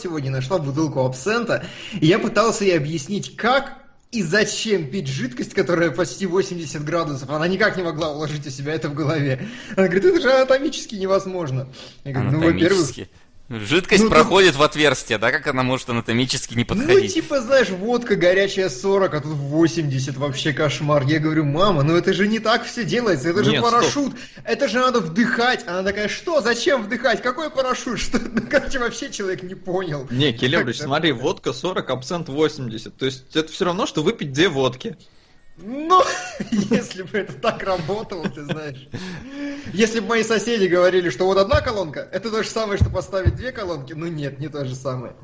[0.00, 1.64] сегодня нашла бутылку абсента,
[2.00, 3.74] и я пытался ей объяснить, как
[4.12, 7.28] и зачем пить жидкость, которая почти 80 градусов?
[7.28, 9.48] Она никак не могла уложить у себя это в голове.
[9.76, 11.66] Она говорит, это же анатомически невозможно.
[12.04, 12.88] Я говорю, ну, во-первых...
[13.50, 14.60] Жидкость ну, проходит тут...
[14.60, 15.32] в отверстие, да?
[15.32, 17.02] Как она может анатомически не подходить?
[17.02, 21.02] Ну, типа, знаешь, водка горячая 40, а тут 80, вообще кошмар.
[21.02, 24.14] Я говорю, мама, ну это же не так все делается, это же Нет, парашют, стоп.
[24.44, 25.64] это же надо вдыхать.
[25.66, 27.98] Она такая, что, зачем вдыхать, какой парашют?
[28.00, 30.06] Что, ну, короче, вообще человек не понял.
[30.10, 32.96] Не, Келебрич, смотри, водка 40, абсент 80.
[32.96, 34.96] То есть это все равно, что выпить две водки.
[35.56, 36.02] Ну,
[36.50, 38.88] если бы это так работало, ты знаешь.
[39.72, 43.36] Если бы мои соседи говорили, что вот одна колонка, это то же самое, что поставить
[43.36, 45.14] две колонки, ну нет, не то же самое.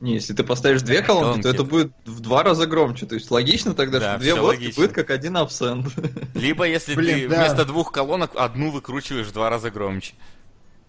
[0.00, 1.42] Не, если ты поставишь две колонки, колонки.
[1.42, 3.06] то это будет в два раза громче.
[3.06, 4.82] То есть логично тогда, да, что две водки логично.
[4.82, 5.86] будет как один абсент.
[6.34, 7.40] Либо если Блин, ты да.
[7.40, 10.14] вместо двух колонок одну выкручиваешь в два раза громче.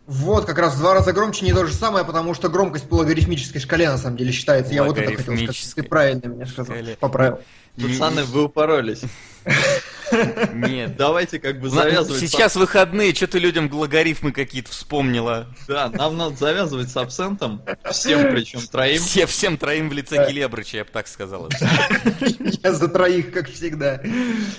[0.08, 2.96] Вот, как раз в два раза громче не то же самое, потому что громкость по
[2.96, 4.74] логарифмической шкале на самом деле считается.
[4.74, 5.74] Я вот это хотел сказать.
[5.76, 6.76] Ты правильно меня сказал.
[7.00, 7.40] Поправил.
[7.76, 9.02] Пацаны, вы упоролись.
[10.54, 10.96] Нет.
[10.96, 12.22] Давайте как бы завязывать.
[12.22, 15.48] Сейчас выходные, что ты людям логарифмы какие-то вспомнила.
[15.68, 17.62] Да, нам надо завязывать с абсентом.
[17.92, 19.02] Всем причем троим.
[19.02, 21.50] Все, всем троим в лице Келебрыча, я бы так сказал.
[22.64, 24.02] Я за троих, как всегда.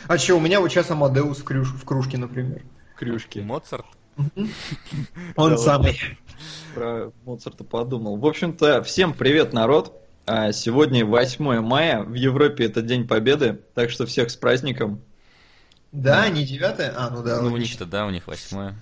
[0.08, 2.62] А что, у меня вот сейчас Амадеус в кружке, например.
[2.96, 3.40] Кружки.
[3.40, 3.86] Моцарт?
[5.36, 5.98] Он самый.
[6.74, 8.16] Про Моцарта подумал.
[8.16, 10.02] В общем-то, всем привет, народ.
[10.26, 15.00] А сегодня 8 мая, в Европе это День Победы, так что всех с праздником.
[15.92, 17.40] Да, не 9 А, ну да.
[17.40, 18.74] Ну, у них-то, да, у них 8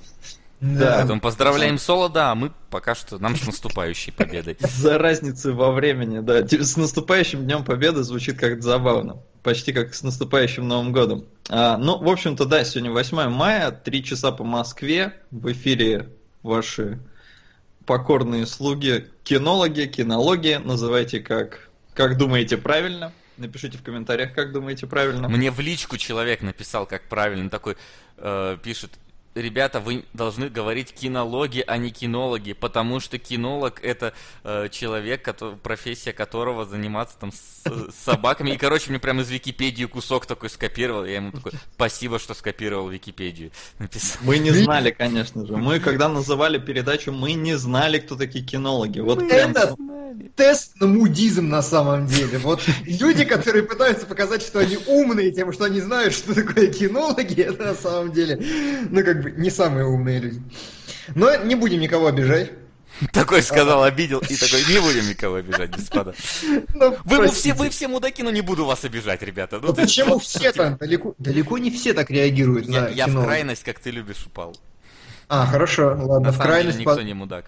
[0.64, 0.96] да.
[0.96, 4.56] Поэтому поздравляем Соло, да, а мы пока что нам с наступающей победой.
[4.60, 6.46] За разницу во времени, да.
[6.46, 9.18] С наступающим Днем Победы звучит как-то забавно.
[9.42, 11.26] Почти как с наступающим Новым годом.
[11.50, 15.12] А, ну, в общем-то, да, сегодня 8 мая, 3 часа по Москве.
[15.30, 16.08] В эфире
[16.42, 16.98] ваши
[17.84, 23.12] покорные слуги, кинологи, кинологи, называйте как, как думаете правильно.
[23.36, 25.28] Напишите в комментариях, как думаете правильно.
[25.28, 27.76] Мне в личку человек написал, как правильно, такой
[28.16, 28.92] э, пишет,
[29.34, 34.12] ребята, вы должны говорить кинологи, а не кинологи, потому что кинолог это
[34.44, 38.50] э, человек, который, профессия которого заниматься там с, с собаками.
[38.50, 41.04] И, короче, мне прямо из Википедии кусок такой скопировал.
[41.04, 43.50] Я ему такой, спасибо, что скопировал Википедию.
[43.78, 44.20] Написал.
[44.22, 45.56] Мы не знали, конечно же.
[45.56, 49.00] Мы, когда называли передачу, мы не знали, кто такие кинологи.
[49.00, 49.50] Вот мы прям...
[49.50, 49.76] это
[50.36, 52.38] тест на мудизм на самом деле.
[52.38, 57.40] Вот люди, которые пытаются показать, что они умные тем, что они знают, что такое кинологи,
[57.42, 58.38] это на самом деле,
[58.90, 60.42] ну, как бы, не самые умные люди.
[61.14, 62.52] Но не будем никого обижать.
[63.12, 66.14] Такой сказал, обидел, и такой, не будем никого обижать, господа.
[66.74, 69.58] Ну, вы, все, вы все мудаки, но не буду вас обижать, ребята.
[69.60, 70.76] Ну, ну почему все там?
[70.76, 73.22] Далеко, далеко не все так реагируют я, на Я кино.
[73.22, 74.56] в крайность, как ты любишь, упал.
[75.28, 76.78] А, хорошо, ладно, на в крайность...
[76.78, 77.46] Деле, никто не мудак.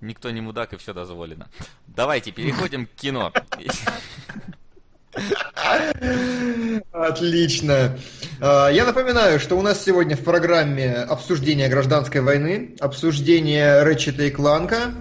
[0.00, 1.48] Никто не мудак, и все дозволено.
[1.86, 3.32] Давайте, переходим к кино.
[6.92, 7.98] Отлично.
[8.40, 14.30] А, я напоминаю, что у нас сегодня в программе обсуждение гражданской войны, обсуждение Рэчета и
[14.30, 14.94] Кланка,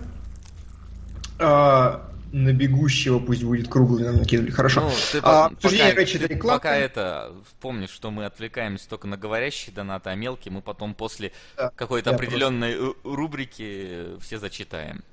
[1.40, 4.52] а, на бегущего пусть будет круглый нам накинули.
[4.52, 4.82] Хорошо.
[4.82, 6.60] Ну, ты, а, обсуждение пока, Рэчета и Кланка.
[6.60, 11.32] Пока это помнишь, что мы отвлекаемся только на говорящие донаты, а мелкие мы потом после
[11.56, 13.00] да, какой-то определенной просто...
[13.04, 15.04] рубрики все зачитаем.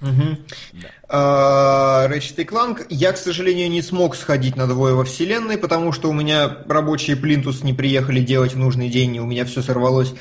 [0.00, 0.36] Угу.
[0.74, 2.06] Да.
[2.08, 2.86] Ratchet Clank.
[2.90, 7.16] Я, к сожалению, не смог сходить на двое во вселенной, потому что у меня рабочие
[7.16, 10.14] Плинтус не приехали делать в нужный день, и у меня все сорвалось.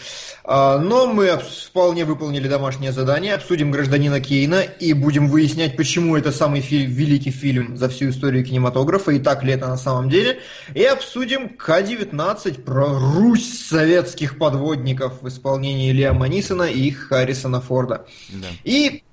[0.49, 6.31] А, но мы вполне выполнили домашнее задание, обсудим гражданина Кейна и будем выяснять, почему это
[6.31, 10.39] самый фи- великий фильм за всю историю кинематографа, и так ли это на самом деле.
[10.73, 18.05] И обсудим К-19 про Русь советских подводников в исполнении Лиама Нисона и Харрисона Форда.
[18.29, 18.47] Да.
[18.63, 19.03] И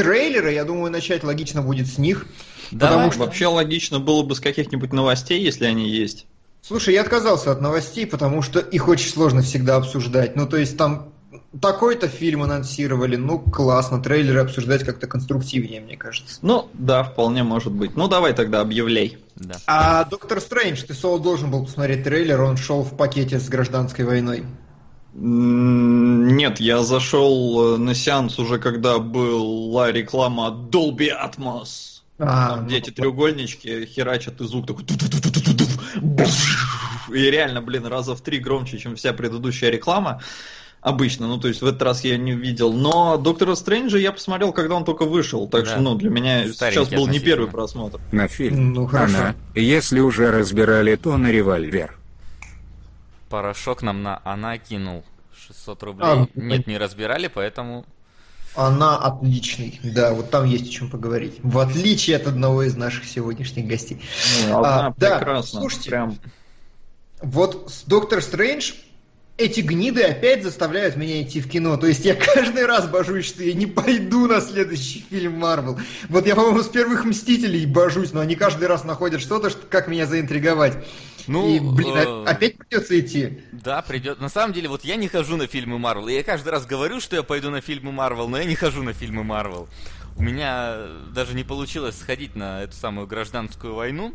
[0.00, 2.26] трейлеры, я думаю, начать логично будет с них.
[2.70, 3.20] Да, потому что...
[3.20, 6.26] вообще логично было бы с каких-нибудь новостей, если они есть.
[6.62, 10.36] Слушай, я отказался от новостей, потому что их очень сложно всегда обсуждать.
[10.36, 11.12] Ну, то есть там
[11.60, 16.38] такой-то фильм анонсировали, ну, классно, трейлеры обсуждать как-то конструктивнее, мне кажется.
[16.42, 17.96] Ну, да, вполне может быть.
[17.96, 19.18] Ну, давай тогда объявляй.
[19.36, 19.56] Да.
[19.66, 24.04] А Доктор Стрэндж, ты Соло должен был посмотреть трейлер, он шел в пакете с гражданской
[24.04, 24.44] войной.
[25.12, 32.00] Нет, я зашел э, на сеанс уже, когда была реклама Dolby Atmos.
[32.18, 34.84] А, Там, где эти треугольнички херачат и звук такой...
[37.12, 40.20] И реально, блин, раза в три громче, чем вся предыдущая реклама.
[40.80, 42.72] Обычно, ну то есть в этот раз я не видел.
[42.72, 45.46] Но Доктора Стрэнджа я посмотрел, когда он только вышел.
[45.48, 45.72] Так да.
[45.72, 48.00] что, ну, для меня Старенький сейчас был не первый просмотр.
[48.12, 48.72] На фильм.
[48.72, 49.16] Ну, хорошо.
[49.16, 51.99] Она, если уже разбирали, то на револьвер.
[53.30, 55.04] Порошок нам на она кинул
[55.46, 56.04] 600 рублей.
[56.06, 57.86] А, Нет, не разбирали, поэтому
[58.56, 59.78] Она отличный.
[59.84, 61.36] Да, вот там есть о чем поговорить.
[61.42, 64.02] В отличие от одного из наших сегодняшних гостей.
[64.48, 66.18] Ну, она А, да, слушайте, Прям
[67.22, 68.72] Вот с Доктор Стрэндж
[69.40, 71.76] эти гниды опять заставляют меня идти в кино.
[71.76, 75.78] То есть я каждый раз божусь, что я не пойду на следующий фильм Марвел.
[76.08, 79.88] Вот я, по-моему, с первых Мстителей божусь, но они каждый раз находят что-то, что, как
[79.88, 80.78] меня заинтриговать.
[81.26, 83.40] Ну, И, блин, э, опять придется идти.
[83.52, 84.20] Да, придет.
[84.20, 86.08] На самом деле, вот я не хожу на фильмы Марвел.
[86.08, 88.92] Я каждый раз говорю, что я пойду на фильмы Марвел, но я не хожу на
[88.92, 89.68] фильмы Марвел.
[90.16, 90.76] У меня
[91.14, 94.14] даже не получилось сходить на эту самую гражданскую войну,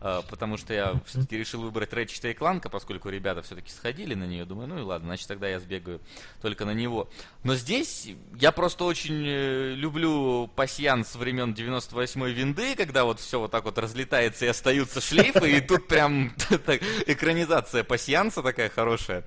[0.00, 4.44] потому что я все-таки решил выбрать Рэчета и Кланка, поскольку ребята все-таки сходили на нее.
[4.44, 6.00] Думаю, ну и ладно, значит тогда я сбегаю
[6.40, 7.08] только на него.
[7.44, 8.08] Но здесь
[8.38, 13.78] я просто очень э, люблю пасьянс времен 98-й винды, когда вот все вот так вот
[13.78, 16.32] разлетается и остаются шлейфы, и тут прям
[17.06, 19.24] экранизация пасьянса такая хорошая.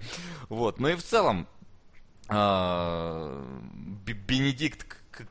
[0.50, 0.80] Вот.
[0.80, 1.48] Ну и в целом,
[2.30, 3.44] а,
[4.06, 4.86] Бенедикт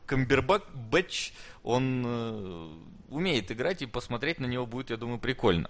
[0.06, 1.32] Камбербэтч,
[1.64, 2.68] он э,
[3.12, 5.68] умеет играть, и посмотреть на него будет, я думаю, прикольно.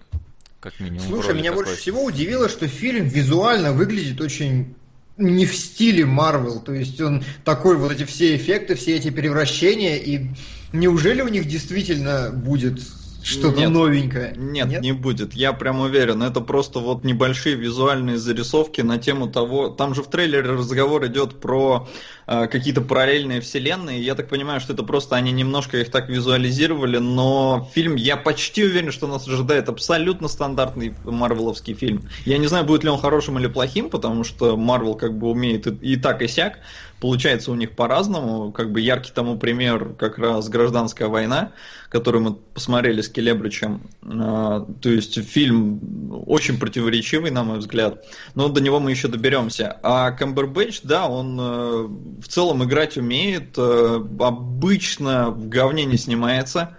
[0.60, 1.06] Как минимум.
[1.06, 1.64] Слушай, меня такой.
[1.64, 4.74] больше всего удивило, что фильм визуально выглядит очень
[5.16, 6.60] не в стиле Марвел.
[6.60, 9.96] То есть он такой, вот эти все эффекты, все эти превращения.
[9.96, 10.28] И
[10.72, 12.80] неужели у них действительно будет
[13.22, 13.70] что-то Нет.
[13.70, 14.34] новенькое?
[14.36, 15.34] Нет, не будет.
[15.34, 16.22] Я прям уверен.
[16.22, 19.68] Это просто вот небольшие визуальные зарисовки на тему того.
[19.68, 21.88] Там же в трейлере разговор идет про
[22.26, 24.02] какие-то параллельные вселенные.
[24.02, 28.64] Я так понимаю, что это просто они немножко их так визуализировали, но фильм, я почти
[28.64, 32.08] уверен, что нас ожидает абсолютно стандартный марвеловский фильм.
[32.24, 35.66] Я не знаю, будет ли он хорошим или плохим, потому что Марвел как бы умеет
[35.66, 36.58] и, так и сяк.
[37.00, 38.52] Получается у них по-разному.
[38.52, 41.50] Как бы яркий тому пример как раз гражданская война,
[41.88, 43.82] которую мы посмотрели с Келебричем.
[44.04, 45.80] А, То есть фильм
[46.26, 48.04] очень противоречивый, на мой взгляд.
[48.36, 49.80] Но до него мы еще доберемся.
[49.82, 51.88] А Камбербэтч, да, он э,
[52.22, 53.54] в целом играть умеет.
[53.58, 56.76] э, Обычно в говне не снимается.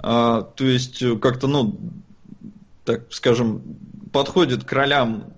[0.00, 1.78] А, То есть э, как-то, ну,
[2.84, 3.62] так скажем,
[4.12, 5.32] подходит к ролям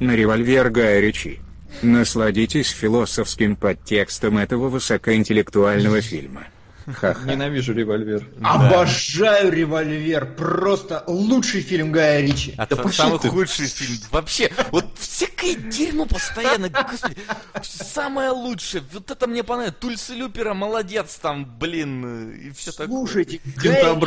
[0.00, 1.40] На револьвер Гая Ричи.
[1.82, 6.46] Насладитесь философским подтекстом этого высокоинтеллектуального фильма.
[6.94, 7.28] Ха-ха.
[7.28, 8.26] Ненавижу револьвер.
[8.42, 10.34] Обожаю револьвер.
[10.36, 12.54] Просто лучший фильм Гая Ричи.
[12.56, 13.28] А Да самый ты.
[13.28, 13.98] худший фильм.
[14.10, 16.68] Вообще, вот всякое дерьмо постоянно.
[16.68, 17.16] Господи,
[17.62, 18.82] самое лучшее.
[18.92, 19.76] Вот это мне понравилось.
[19.80, 22.88] Тульси Люпера молодец там, блин, и все такое.
[22.88, 23.98] Слушайте, снял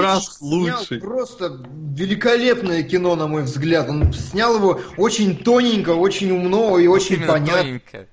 [0.41, 0.99] лучший.
[0.99, 1.63] Просто
[1.95, 3.89] великолепное кино, на мой взгляд.
[3.89, 7.57] Он снял его очень тоненько, очень умно и очень понятно.
[7.57, 8.07] тоненько.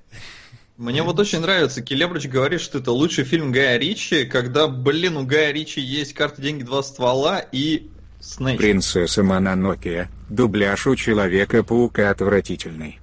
[0.78, 5.26] Мне вот очень нравится, Келебрич говорит, что это лучший фильм Гая Ричи, когда, блин, у
[5.26, 7.90] Гая Ричи есть карта деньги два ствола и
[8.20, 8.58] Снейч.
[8.58, 10.08] Принцесса Мононокия.
[10.28, 13.00] Дубляж у Человека-паука отвратительный.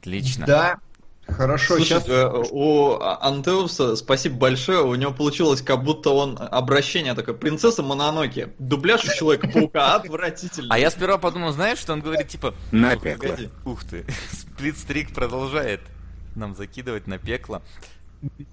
[0.00, 0.46] Отлично.
[0.46, 0.78] Да,
[1.32, 1.76] хорошо.
[1.76, 7.34] Слушай, сейчас э, у Антеуса спасибо большое, у него получилось, как будто он обращение такое,
[7.34, 10.68] принцесса Мононоки, дубляж у Человека-паука отвратительный.
[10.70, 13.36] А я сперва подумал, знаешь, что он говорит, типа, На «Ух, пекло.
[13.64, 15.80] Ух ты, сплитстрик продолжает
[16.34, 17.62] нам закидывать на пекло.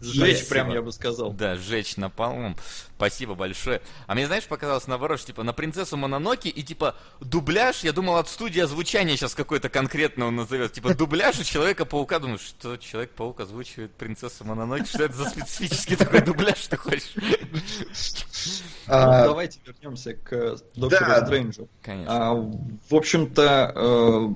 [0.01, 0.49] Сжечь Спасибо.
[0.49, 1.31] прям, я бы сказал.
[1.31, 2.55] Да, сжечь напалмом.
[2.95, 3.81] Спасибо большое.
[4.07, 8.17] А мне, знаешь, показалось наоборот, что, типа, на принцессу Мононоки и, типа, дубляж, я думал,
[8.17, 10.73] от студии озвучания сейчас какой-то конкретно он назовет.
[10.73, 12.19] Типа, дубляж у Человека-паука.
[12.19, 14.87] Думаю, что Человек-паук озвучивает принцессу Мононоки?
[14.87, 17.13] Что это за специфический такой дубляж, ты хочешь?
[17.15, 21.25] Ну, а, давайте вернемся к Доктору.
[21.25, 21.69] Стрэнджу.
[21.81, 22.31] Конечно.
[22.31, 24.29] А, в общем-то, э,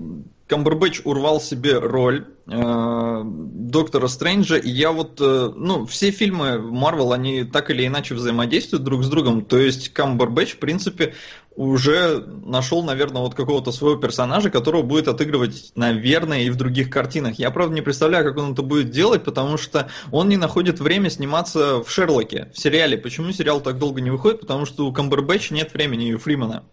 [0.54, 7.12] Камбербэтч урвал себе роль э, Доктора Стрэнджа, и я вот, э, ну, все фильмы Марвел,
[7.12, 11.16] они так или иначе взаимодействуют друг с другом, то есть Камбербэтч, в принципе,
[11.56, 17.40] уже нашел, наверное, вот какого-то своего персонажа, которого будет отыгрывать, наверное, и в других картинах.
[17.40, 21.10] Я, правда, не представляю, как он это будет делать, потому что он не находит время
[21.10, 22.96] сниматься в Шерлоке, в сериале.
[22.96, 24.42] Почему сериал так долго не выходит?
[24.42, 26.64] Потому что у Камбербэтча нет времени и у Фримана.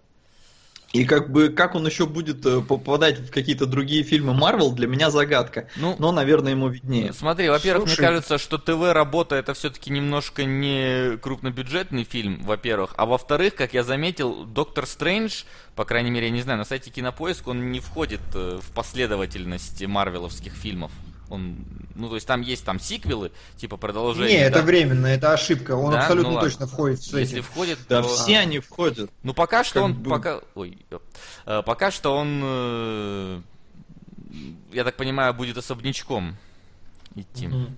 [0.92, 4.88] И как бы как он еще будет э, попадать в какие-то другие фильмы Марвел, для
[4.88, 5.68] меня загадка.
[5.76, 7.12] Ну, Но, наверное, ему виднее.
[7.12, 8.06] Смотри, во-первых, мне Слушай.
[8.08, 12.94] кажется, что ТВ-работа это все-таки немножко не крупнобюджетный фильм, во-первых.
[12.96, 15.44] А во-вторых, как я заметил, Доктор Стрэндж,
[15.76, 19.86] по крайней мере, я не знаю, на сайте Кинопоиск он не входит э, в последовательность
[19.86, 20.90] марвеловских фильмов.
[21.30, 21.56] Он,
[21.94, 24.38] ну, то есть там есть там сиквелы, типа продолжение.
[24.38, 24.64] не, это да?
[24.64, 25.76] временно, это ошибка.
[25.76, 26.00] Он Да?
[26.00, 26.50] абсолютно Ну ладно.
[26.50, 27.44] точно входит в Если эти.
[27.44, 28.08] входит, Да то...
[28.08, 29.10] все они входят.
[29.22, 30.76] Ну пока что Как он, бы- пока, ой.
[31.46, 33.40] Э, пока что он, э,
[34.72, 36.36] я так понимаю, будет особнячком
[37.14, 37.46] идти.
[37.48, 37.76] Мгм.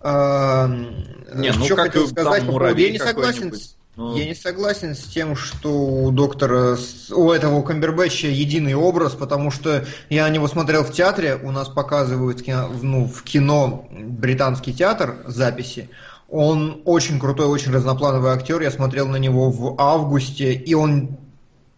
[0.00, 2.52] А, Не, ну что как там сказать по поводу...
[2.52, 4.16] муравей Я не согласен, с- Ну...
[4.16, 6.78] Я не согласен с тем, что у доктора,
[7.10, 11.50] у этого у Камбербэтча единый образ, потому что я на него смотрел в театре, у
[11.50, 15.90] нас показывают ну, в кино британский театр записи.
[16.30, 18.62] Он очень крутой, очень разноплановый актер.
[18.62, 21.18] Я смотрел на него в августе, и он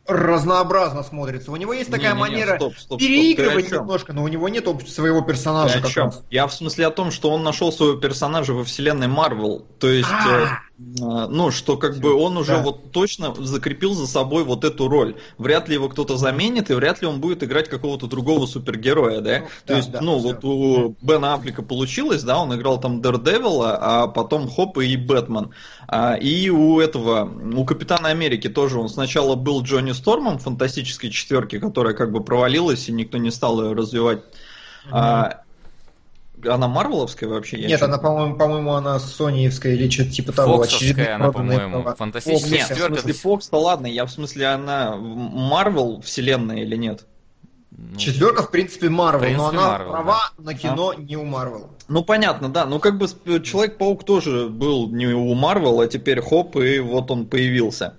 [0.06, 1.50] разнообразно смотрится.
[1.50, 4.28] У него есть такая не, не, не, манера стоп, стоп, переигрывать стоп, немножко, но у
[4.28, 5.80] него нет своего персонажа.
[5.80, 9.64] Ты Я в смысле о том, что он нашел своего персонажа во вселенной Марвел.
[9.78, 12.62] То есть, э, э, ну, что как бы он уже да.
[12.62, 15.14] вот точно закрепил за собой вот эту роль.
[15.38, 19.40] Вряд ли его кто-то заменит, и вряд ли он будет играть какого-то другого супергероя, да?
[19.40, 20.28] Ну, То да, есть, да, ну, все.
[20.28, 25.50] вот у Бена Аффлека получилось, да, он играл там Дердевила, а потом Хоп и Бэтмен.
[25.87, 31.61] А, и у этого, у Капитана Америки тоже он сначала был Джонни Стормом фантастической четверки,
[31.61, 34.19] которая как бы провалилась, и никто не стал ее развивать.
[34.19, 34.90] Mm-hmm.
[34.90, 35.44] А,
[36.47, 37.59] она Марвеловская вообще?
[37.59, 40.57] Нет, она, по-моему, по-моему, она Соньевская или что-то типа того.
[40.59, 42.95] Фоксовская она, по-моему, фантастическая нет, четверка.
[42.95, 47.07] в смысле Фокс-то ладно, я в смысле она Марвел вселенная или нет?
[47.77, 50.45] Ну, Четверка, в принципе, Марвел, но она Marvel, права да.
[50.45, 50.95] на кино а?
[50.95, 51.71] не у Марвел.
[51.89, 52.67] Ну, понятно, да.
[52.67, 57.27] Ну, как бы Человек-паук тоже был не у Марвел, а теперь хоп, и вот он
[57.27, 57.95] появился.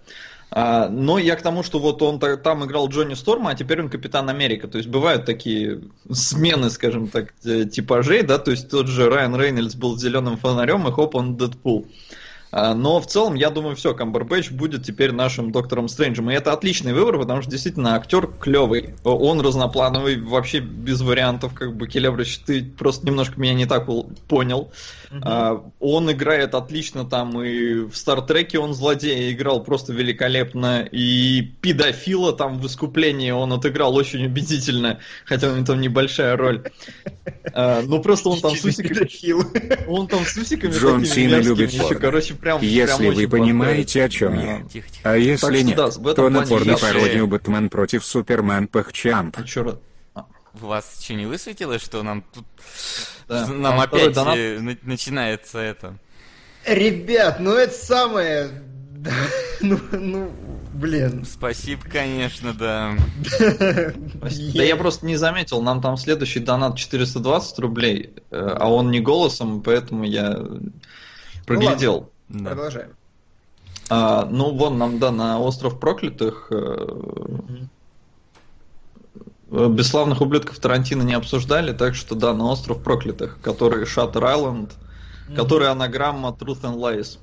[0.51, 3.89] А, но я к тому, что вот он там играл Джонни Сторма, а теперь он
[3.89, 4.67] Капитан Америка.
[4.67, 9.75] То есть бывают такие смены, скажем так, типажей, да, то есть тот же Райан Рейнольдс
[9.75, 11.87] был зеленым фонарем, и хоп, он Дэдпул.
[11.87, 12.24] А,
[12.55, 16.31] но в целом, я думаю, все, Камбербэтч будет теперь нашим Доктором Стрэнджем.
[16.31, 18.95] И это отличный выбор, потому что действительно актер клевый.
[19.03, 23.87] Он разноплановый, вообще без вариантов, как бы Келебрич, ты просто немножко меня не так
[24.27, 24.71] понял.
[25.11, 25.71] Uh-huh.
[25.79, 32.59] Он играет отлично там и в Стартреке он злодея играл просто великолепно, и педофила там
[32.59, 36.63] в искуплении он отыграл очень убедительно, хотя у него там небольшая роль.
[37.53, 39.87] А, ну просто он там с усиками...
[39.87, 44.39] Он там с усиками Джон Сина любит еще, короче, прям Если вы понимаете, о чем
[44.39, 44.63] я.
[45.03, 45.77] А если нет,
[46.15, 49.35] то на порно-пародию «Бэтмен против Супермен Пахчамп».
[50.61, 52.45] У вас что, не высветилось, что нам тут...
[53.27, 53.45] Да.
[53.49, 54.37] Нам опять донат...
[54.37, 55.97] Э, начинается это.
[56.65, 58.51] Ребят, ну это самое...
[59.61, 60.31] ну, ну,
[60.73, 61.25] блин.
[61.25, 62.95] Спасибо, конечно, да.
[64.53, 69.01] Да я просто не заметил, нам там следующий донат 420 рублей, э, а он не
[69.01, 70.39] голосом, поэтому я
[71.45, 72.13] проглядел.
[72.29, 72.49] Ладно.
[72.49, 72.95] Продолжаем.
[73.89, 76.51] А, ну, вон нам, да, на остров проклятых
[79.51, 84.71] Э, бесславных ублюдков Тарантино не обсуждали, так что да, на остров проклятых, который Shutter Island,
[84.71, 85.35] mm-hmm.
[85.35, 87.19] который анаграмма Truth and Lies.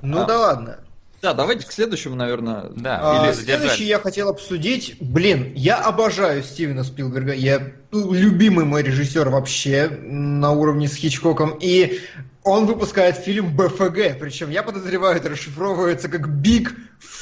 [0.00, 0.78] Ну а, да ладно.
[1.22, 2.64] Да, давайте к следующему, наверное.
[2.74, 4.96] Да, а, или следующий я хотел обсудить.
[5.00, 7.32] Блин, я обожаю Стивена Спилберга.
[7.32, 11.56] Я ну, любимый мой режиссер вообще на уровне с Хичкоком.
[11.60, 12.00] И
[12.42, 16.70] он выпускает фильм БФГ, причем я подозреваю, это расшифровывается как Big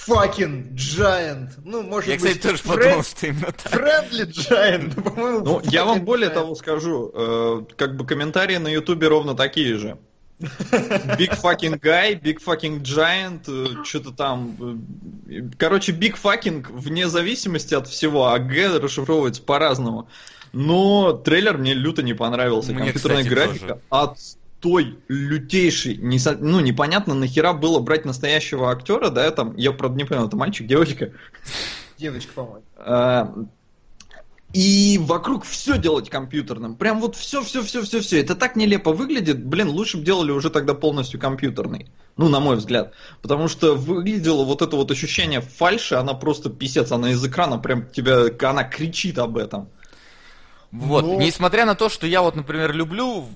[0.09, 1.51] Fucking Giant.
[1.63, 2.83] Ну, может я, быть, кстати, тоже френд...
[2.83, 3.73] подумал, что именно так.
[3.75, 5.41] Friendly Giant, по-моему.
[5.41, 6.35] Ну, я вам более giant.
[6.35, 9.99] того скажу, э, как бы комментарии на Ютубе ровно такие же.
[10.41, 14.57] Big fucking guy, big fucking giant, э, что-то там.
[15.29, 20.09] Э, короче, big fucking вне зависимости от всего, а Г расшифровывается по-разному.
[20.53, 22.73] Но трейлер мне люто не понравился.
[22.73, 23.81] Мне, Компьютерная кстати, графика тоже.
[23.91, 24.19] от
[24.61, 30.05] той лютейший, не, ну, непонятно, нахера было брать настоящего актера, да, там, я, правда, не
[30.05, 31.13] понял, это мальчик, девочка?
[31.97, 33.49] Девочка, по-моему.
[34.53, 36.75] И вокруг все делать компьютерным.
[36.75, 38.21] Прям вот все, все, все, все, все.
[38.21, 39.45] Это так нелепо выглядит.
[39.45, 41.89] Блин, лучше бы делали уже тогда полностью компьютерный.
[42.17, 42.93] Ну, на мой взгляд.
[43.23, 47.89] Потому что выглядело вот это вот ощущение фальши, она просто писец, она из экрана прям
[47.91, 49.69] тебя, она кричит об этом.
[50.73, 51.21] Вот, Но...
[51.21, 53.29] несмотря на то, что я вот, например, люблю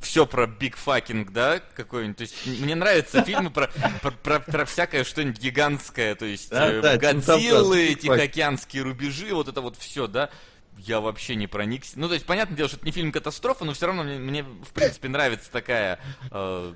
[0.00, 2.16] все про big fucking, да, какой-нибудь.
[2.16, 3.70] То есть мне нравятся фильмы про,
[4.02, 9.48] про, про, про всякое что-нибудь гигантское, то есть да, э, да, Годзиллы, Тихоокеанские рубежи, вот
[9.48, 10.30] это вот все, да
[10.78, 11.98] я вообще не проникся.
[11.98, 14.42] Ну, то есть, понятное дело, что это не фильм катастрофа, но все равно мне, мне
[14.42, 15.98] в принципе, нравится такая,
[16.30, 16.74] э,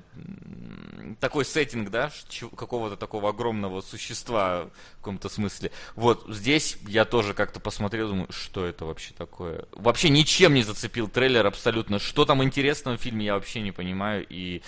[1.19, 2.11] такой сеттинг, да,
[2.55, 5.71] какого-то такого огромного существа в каком-то смысле.
[5.95, 9.65] Вот, здесь я тоже как-то посмотрел, думаю, что это вообще такое.
[9.71, 11.99] Вообще ничем не зацепил трейлер абсолютно.
[11.99, 14.25] Что там интересного в фильме, я вообще не понимаю.
[14.29, 14.61] И,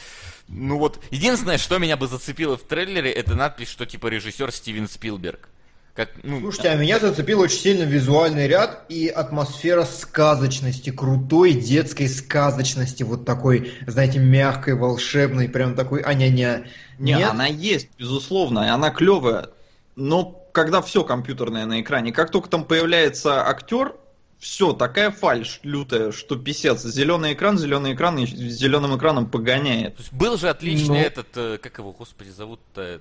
[0.47, 4.87] ну вот, единственное, что меня бы зацепило в трейлере, это надпись, что типа режиссер Стивен
[4.87, 5.49] Спилберг.
[5.95, 12.09] Как, ну, Слушайте, а меня зацепил очень сильно визуальный ряд и атмосфера сказочности, крутой детской
[12.09, 16.65] сказочности, вот такой, знаете, мягкой, волшебной, прям такой а-ня-ня.
[16.97, 17.29] Не, Нет?
[17.29, 19.49] она есть, безусловно, и она клевая,
[19.95, 23.93] но когда все компьютерное на экране, как только там появляется актер,
[24.39, 26.81] все, такая фальш лютая, что писец.
[26.83, 29.95] Зеленый экран, зеленый экран и зеленым экраном погоняет.
[30.11, 31.01] был же отличный но...
[31.01, 32.99] этот, э, как его, господи, зовут-то,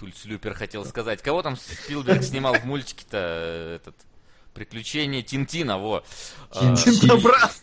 [0.00, 1.20] Тульслюпер хотел сказать.
[1.22, 3.94] Кого там Спилберг снимал в мультике-то этот
[4.54, 6.02] Приключения Тинтина, во.
[6.52, 7.62] Тинтобрас.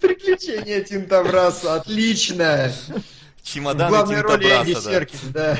[0.00, 2.72] Приключения Тинтобраса, отлично.
[3.42, 5.58] Чемоданы Тинтобраса, да.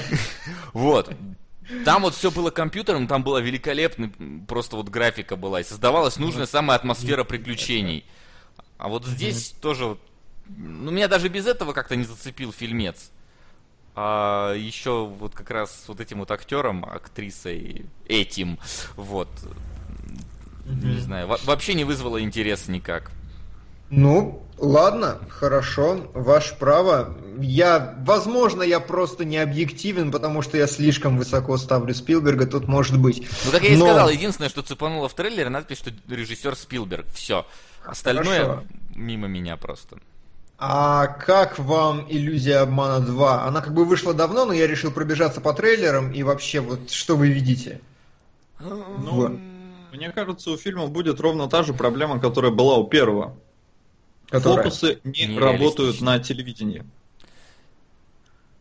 [0.73, 1.13] Вот.
[1.85, 4.13] Там вот все было компьютером, там было великолепно,
[4.47, 8.05] просто вот графика была, и создавалась нужная самая атмосфера приключений.
[8.79, 9.99] А вот здесь тоже,
[10.49, 13.11] ну меня даже без этого как-то не зацепил фильмец.
[13.95, 18.59] А еще вот как раз вот этим вот актером, актрисой, этим,
[18.97, 19.29] вот,
[20.65, 23.11] не знаю, вообще не вызвало интерес никак.
[23.91, 27.15] Ну, ладно, хорошо, ваше право.
[27.39, 32.99] Я, возможно, я просто не объективен, потому что я слишком высоко ставлю Спилберга, тут может
[32.99, 33.29] быть.
[33.45, 37.05] Ну, как я и сказал, единственное, что цепануло в трейлере, надпись, что режиссер Спилберг.
[37.13, 37.47] Все.
[37.85, 38.65] Остальное Хорошо.
[38.95, 39.99] мимо меня просто.
[40.59, 43.45] А как вам иллюзия обмана 2?
[43.45, 47.17] Она как бы вышла давно, но я решил пробежаться по трейлерам и вообще вот что
[47.17, 47.81] вы видите?
[48.61, 49.33] Ну, вот.
[49.93, 53.37] мне кажется, у фильма будет ровно та же проблема, которая была у первого.
[54.29, 54.65] Которая?
[54.65, 56.85] Фокусы не, работают на телевидении.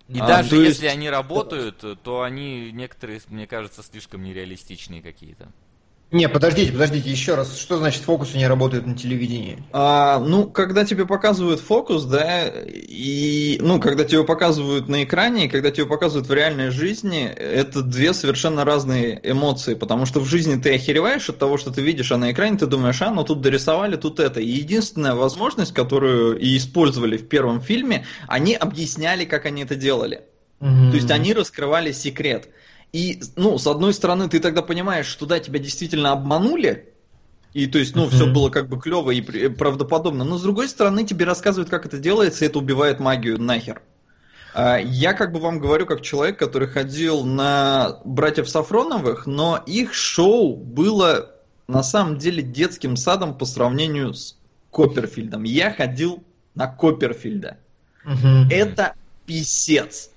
[0.09, 0.95] И а, даже если есть...
[0.95, 5.49] они работают, то они некоторые, мне кажется, слишком нереалистичные какие-то.
[6.11, 9.63] Не, подождите, подождите, еще раз, что значит фокусы не работают на телевидении?
[9.71, 15.47] А, ну, когда тебе показывают фокус, да, и, ну, когда тебе показывают на экране, и
[15.47, 20.61] когда тебе показывают в реальной жизни, это две совершенно разные эмоции, потому что в жизни
[20.61, 23.39] ты охереваешь от того, что ты видишь, а на экране ты думаешь, а, ну тут
[23.39, 24.41] дорисовали, тут это.
[24.41, 30.23] И единственная возможность, которую и использовали в первом фильме, они объясняли, как они это делали.
[30.59, 30.89] Mm-hmm.
[30.89, 32.49] То есть они раскрывали секрет.
[32.93, 36.91] И, ну, с одной стороны, ты тогда понимаешь, что да, тебя действительно обманули,
[37.53, 40.23] и то есть, ну, все было как бы клево и правдоподобно.
[40.23, 43.81] Но с другой стороны, тебе рассказывают, как это делается, и это убивает магию нахер.
[44.53, 49.93] А, я как бы вам говорю, как человек, который ходил на братьев Сафроновых, но их
[49.93, 51.31] шоу было
[51.67, 54.37] на самом деле детским садом по сравнению с
[54.71, 55.43] Копперфильдом.
[55.43, 56.23] Я ходил
[56.55, 57.57] на Копперфильда.
[58.05, 58.49] Угу.
[58.49, 60.09] Это писец.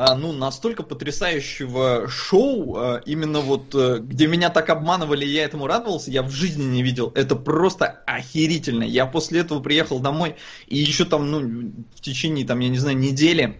[0.00, 5.66] А, ну, настолько потрясающего шоу, а, именно вот, э, где меня так обманывали, я этому
[5.66, 7.10] радовался, я в жизни не видел.
[7.16, 8.84] Это просто охерительно.
[8.84, 10.36] Я после этого приехал домой
[10.68, 13.58] и еще там, ну, в течение, там, я не знаю, недели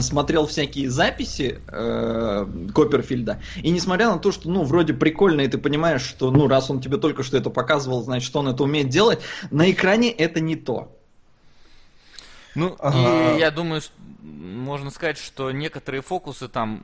[0.00, 5.58] смотрел всякие записи э, Копперфильда, и несмотря на то, что, ну, вроде прикольно, и ты
[5.58, 9.20] понимаешь, что, ну, раз он тебе только что это показывал, значит, он это умеет делать,
[9.50, 10.95] на экране это не то.
[12.56, 13.36] Ну, ага.
[13.36, 13.82] и я думаю,
[14.22, 16.82] можно сказать, что некоторые фокусы там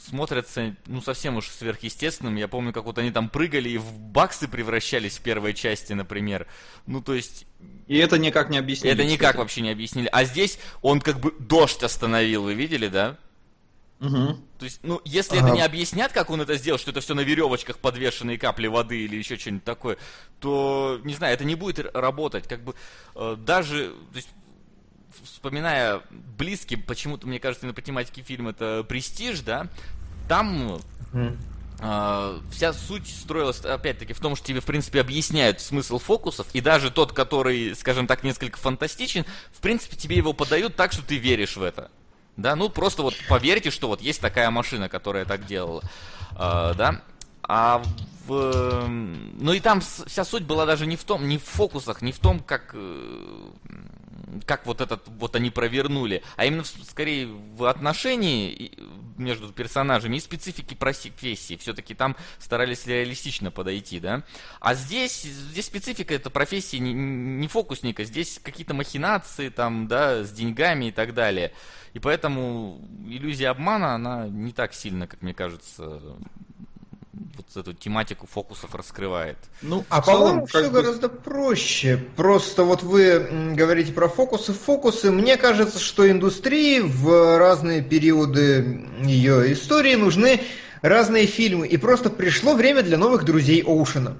[0.00, 2.36] смотрятся, ну, совсем уж сверхъестественным.
[2.36, 6.46] Я помню, как вот они там прыгали и в баксы превращались в первой части, например.
[6.86, 7.46] Ну, то есть...
[7.86, 8.94] И это никак не объяснили.
[8.94, 9.36] Это никак кстати.
[9.36, 10.08] вообще не объяснили.
[10.12, 13.18] А здесь он как бы дождь остановил, вы видели, да?
[14.00, 14.38] Угу.
[14.58, 15.48] То есть, ну, если ага.
[15.48, 19.00] это не объяснят, как он это сделал, что это все на веревочках подвешенные капли воды
[19.00, 19.98] или еще что-нибудь такое,
[20.38, 22.46] то, не знаю, это не будет работать.
[22.46, 22.74] Как бы
[23.16, 24.28] э, даже, то есть,
[25.24, 29.68] вспоминая близкий, почему-то, мне кажется, на тематике фильм это «Престиж», да,
[30.28, 30.80] там
[31.80, 36.60] э, вся суть строилась, опять-таки, в том, что тебе, в принципе, объясняют смысл фокусов, и
[36.60, 41.16] даже тот, который, скажем так, несколько фантастичен, в принципе, тебе его подают так, что ты
[41.16, 41.90] веришь в это.
[42.36, 45.82] Да, ну просто вот поверьте, что вот есть такая машина, которая так делала.
[46.32, 47.02] Э, да.
[47.42, 47.82] А
[48.28, 48.86] в...
[48.88, 52.18] Ну и там вся суть была даже не в том, не в фокусах, не в
[52.18, 53.50] том, как э,
[54.46, 58.72] как вот этот вот они провернули, а именно скорее в отношении
[59.16, 61.56] между персонажами и специфики профессии.
[61.56, 64.22] Все-таки там старались реалистично подойти, да.
[64.60, 70.30] А здесь, здесь специфика это профессии не, не фокусника, здесь какие-то махинации там, да, с
[70.30, 71.52] деньгами и так далее.
[71.94, 76.00] И поэтому иллюзия обмана, она не так сильно, как мне кажется,
[77.38, 79.38] вот эту тематику фокусов раскрывает.
[79.62, 80.82] Ну, а по-моему, все бы...
[80.82, 81.96] гораздо проще.
[82.16, 84.52] Просто вот вы говорите про фокусы.
[84.52, 90.42] Фокусы, мне кажется, что индустрии в разные периоды ее истории нужны
[90.82, 91.66] разные фильмы.
[91.66, 94.16] И просто пришло время для новых друзей Оушена.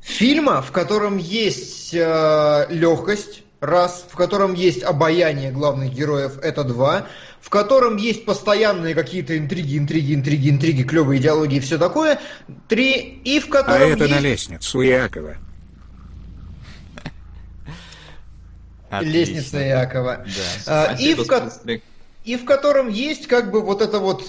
[0.00, 7.06] Фильма, в котором есть э, легкость, раз, в котором есть обаяние главных героев, это два,
[7.44, 12.18] в котором есть постоянные какие-то интриги, интриги, интриги, интриги, клевые диалоги и все такое.
[12.68, 14.16] Три, и в котором А это есть...
[14.16, 15.36] на лестницу Якова.
[19.02, 20.24] Лестница Якова.
[20.66, 20.92] Да.
[20.94, 21.52] А, и, в ко...
[22.24, 24.24] и в котором есть как бы вот это вот...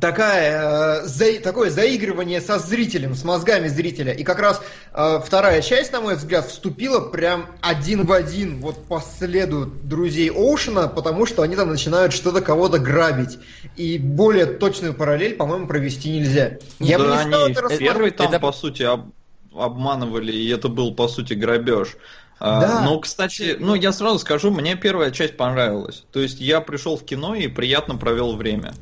[0.00, 4.12] Такая, э, за, такое заигрывание со зрителем, с мозгами зрителя.
[4.12, 4.60] И как раз
[4.92, 10.30] э, вторая часть, на мой взгляд, вступила прям один в один вот по следу друзей
[10.30, 13.38] Оушена, потому что они там начинают что-то кого-то грабить.
[13.76, 16.58] И более точную параллель, по-моему, провести нельзя.
[16.78, 18.40] Ну, Я да, бы не стал они это первый там, это...
[18.40, 19.12] по сути, об...
[19.54, 21.96] обманывали, и это был, по сути, грабеж.
[22.40, 22.82] А, да.
[22.82, 26.04] Но, кстати, ну я сразу скажу, мне первая часть понравилась.
[26.12, 28.74] То есть я пришел в кино и приятно провел время.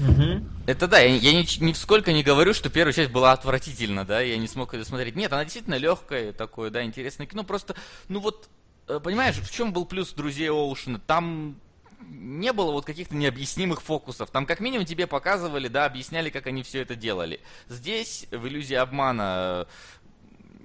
[0.00, 0.46] Угу.
[0.66, 4.36] Это да, я, я ни, нисколько не говорю, что первая часть была отвратительна, да, я
[4.38, 5.16] не смог это смотреть.
[5.16, 7.44] Нет, она действительно легкая, такое, да, интересное кино.
[7.44, 7.74] Просто,
[8.08, 8.48] ну вот,
[8.88, 10.98] э, понимаешь, в чем был плюс друзей Оушена?
[10.98, 11.56] Там
[12.08, 14.30] не было вот каких-то необъяснимых фокусов.
[14.30, 17.40] Там как минимум тебе показывали, да, объясняли, как они все это делали.
[17.68, 19.66] Здесь в иллюзии обмана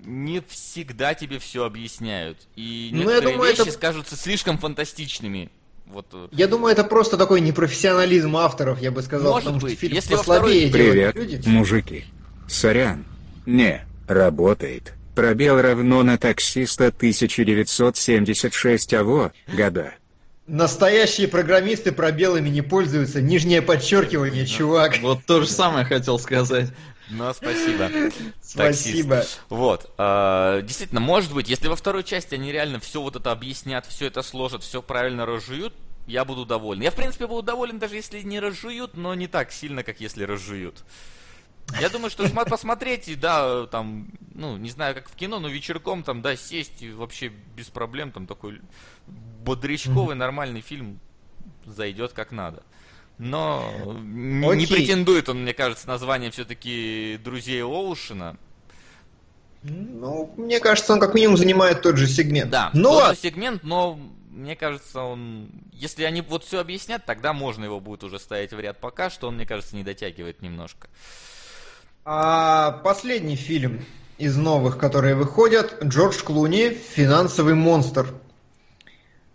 [0.06, 2.38] не всегда тебе все объясняют.
[2.56, 3.78] И ну, некоторые думаю, вещи это...
[3.78, 5.50] кажутся слишком фантастичными.
[5.88, 6.06] Вот...
[6.14, 9.72] Э, я думаю, это просто такой непрофессионализм авторов, я бы сказал, Может потому быть.
[9.74, 11.42] что фильм Если послабее Привет, люди.
[11.48, 12.06] мужики.
[12.48, 13.06] Сорян.
[13.46, 14.94] Не, работает.
[15.16, 19.94] Пробел равно на таксиста 1976 аво, года.
[20.48, 23.20] Настоящие программисты пробелами не пользуются.
[23.22, 25.00] Нижнее подчеркивание, чувак.
[25.02, 26.70] Вот то же самое хотел сказать.
[27.10, 27.92] Ну, спасибо.
[28.42, 29.24] Спасибо.
[29.50, 29.94] Вот.
[29.98, 34.08] А, действительно, может быть, если во второй части они реально все вот это объяснят, все
[34.08, 35.74] это сложат, все правильно разжуют,
[36.08, 36.82] я буду доволен.
[36.82, 40.24] Я, в принципе, буду доволен, даже если не разжуют, но не так сильно, как если
[40.24, 40.84] разжуют.
[41.80, 46.04] Я думаю, что посмотреть, и да, там, ну, не знаю, как в кино, но вечерком
[46.04, 48.62] там, да, сесть и вообще без проблем, там такой
[49.08, 51.00] бодрячковый нормальный фильм
[51.66, 52.64] зайдет как надо.
[53.18, 53.64] Но
[54.44, 54.58] Окей.
[54.58, 58.38] не претендует он, мне кажется, название все-таки друзей Оушена.
[59.64, 62.52] Ну, мне кажется, он как минимум занимает тот же сегмент.
[62.52, 63.00] Да, но...
[63.00, 64.00] Тот же сегмент, но
[64.30, 65.50] мне кажется, он...
[65.72, 69.28] Если они вот все объяснят, тогда можно его будет уже ставить в ряд пока, что
[69.28, 70.88] он, мне кажется, не дотягивает немножко.
[72.04, 73.84] А последний фильм
[74.18, 78.14] из новых, которые выходят, Джордж Клуни «Финансовый монстр».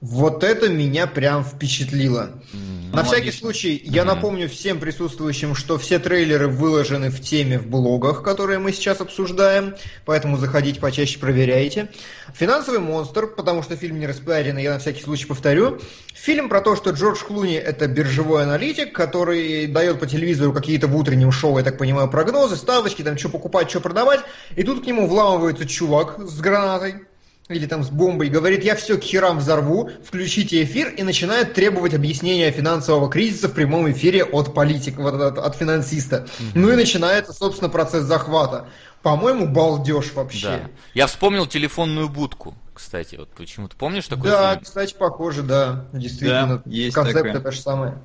[0.00, 2.30] Вот это меня прям впечатлило.
[2.54, 3.90] Mm, На всякий случай, mm.
[3.90, 9.02] я напомню всем присутствующим, что все трейлеры выложены в теме в блогах, которые мы сейчас
[9.02, 9.74] обсуждаем,
[10.06, 11.90] поэтому заходите почаще, проверяйте.
[12.32, 15.80] «Финансовый монстр», потому что фильм не распиаренный, я на всякий случай повторю.
[16.14, 20.96] Фильм про то, что Джордж Клуни– это биржевой аналитик, который дает по телевизору какие-то в
[20.96, 24.20] утреннем шоу, я так понимаю, прогнозы, ставочки, там, что покупать, что продавать,
[24.56, 27.02] и тут к нему вламывается чувак с гранатой,
[27.50, 31.94] или там с бомбой, говорит, я все к херам взорву, включите эфир и начинает требовать
[31.94, 36.16] объяснения финансового кризиса в прямом эфире от политика, от, от, от финансиста.
[36.16, 36.50] Mm-hmm.
[36.54, 38.66] Ну и начинается, собственно, процесс захвата.
[39.02, 40.46] По-моему, балдеж вообще.
[40.46, 40.60] Да.
[40.94, 43.76] Я вспомнил телефонную будку, кстати, вот почему-то.
[43.76, 44.64] Помнишь такой Да, фильм?
[44.64, 45.86] кстати, похоже, да.
[45.92, 47.40] Действительно, да, есть концепт такое.
[47.40, 47.98] это же самое.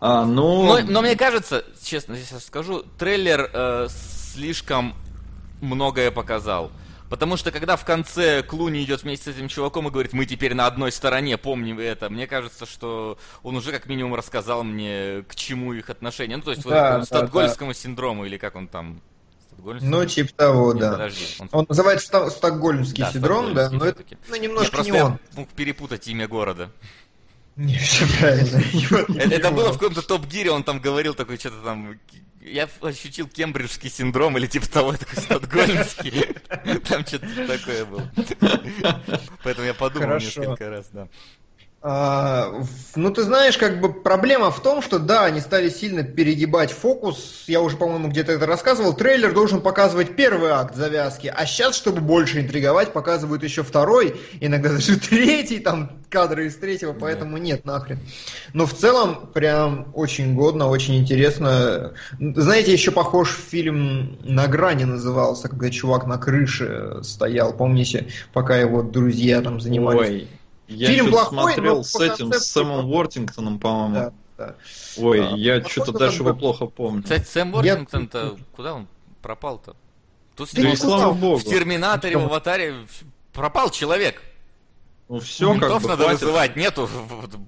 [0.00, 0.66] А, ну...
[0.66, 3.86] но, но мне кажется, честно сейчас скажу, трейлер э,
[4.34, 4.94] слишком
[5.60, 6.70] многое показал.
[7.14, 10.52] Потому что когда в конце Клуни идет вместе с этим чуваком и говорит, мы теперь
[10.52, 15.36] на одной стороне, помним это, мне кажется, что он уже как минимум рассказал мне, к
[15.36, 16.36] чему их отношения.
[16.36, 17.78] Ну, то есть да, вот да, стокгольмскому да.
[17.78, 19.00] синдрому, или как он там
[19.58, 20.90] ну, типа того, Нет, да.
[20.90, 21.48] Подожди, он...
[21.52, 25.20] он называется стокгольмский да, синдром, да, но это ну, немножко Нет, не он.
[25.36, 26.72] мог перепутать имя города.
[27.54, 28.60] Не, все правильно.
[29.20, 31.96] Это было в каком-то топ-гире, он там говорил такой, что-то там
[32.44, 36.34] я ощутил кембриджский синдром или типа того, такой стокгольмский.
[36.88, 38.10] Там что-то такое было.
[39.42, 41.08] Поэтому я подумал несколько раз, да.
[41.86, 42.62] А,
[42.96, 47.44] ну, ты знаешь, как бы проблема в том, что да, они стали сильно перегибать фокус.
[47.46, 48.94] Я уже, по-моему, где-то это рассказывал.
[48.94, 54.70] Трейлер должен показывать первый акт завязки, а сейчас, чтобы больше интриговать, показывают еще второй, иногда
[54.70, 57.98] даже третий, там кадры из третьего, поэтому нет, нахрен.
[58.54, 61.92] Но в целом, прям очень годно, очень интересно.
[62.18, 68.82] Знаете, еще похож фильм «На грани» назывался, когда чувак на крыше стоял, помните, пока его
[68.82, 70.08] друзья там занимались.
[70.08, 70.28] Ой.
[70.68, 73.94] Я Фильм плохой, смотрел но с этим, с Сэмом Уортингтоном, по-моему.
[73.94, 74.56] Да, да.
[74.96, 77.02] Ой, а, я что-то дальше его плохо помню.
[77.02, 78.88] Кстати, Сэм Уортингтон-то, куда он
[79.20, 79.76] пропал-то?
[80.36, 81.38] Тут да и слава богу.
[81.38, 82.74] В Терминаторе, в Аватаре
[83.32, 84.22] пропал человек.
[85.08, 86.20] Ну все, Ментов как бы надо хватит.
[86.22, 86.88] вызывать, нету.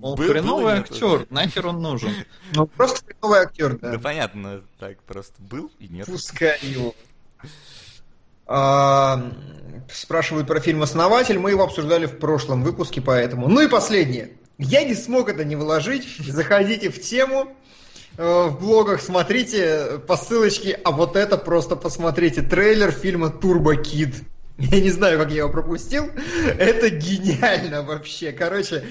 [0.02, 1.26] Он был, хреновый был, актер, нету.
[1.31, 2.12] нахер он нужен.
[2.55, 3.92] Ну просто хреновый актер, да.
[3.92, 6.07] Да понятно, так просто был и нет.
[6.07, 6.94] Пускай его.
[8.47, 9.33] А,
[9.93, 11.39] спрашивают про фильм «Основатель».
[11.39, 13.49] Мы его обсуждали в прошлом выпуске, поэтому.
[13.49, 14.31] Ну и последнее.
[14.59, 16.07] Я не смог это не вложить.
[16.19, 17.55] Заходите в тему
[18.17, 22.43] э, в блогах, смотрите по ссылочке, а вот это просто посмотрите.
[22.43, 24.15] Трейлер фильма «Турбо Кид».
[24.59, 26.11] Я не знаю, как я его пропустил.
[26.59, 28.33] Это гениально вообще.
[28.33, 28.85] Короче,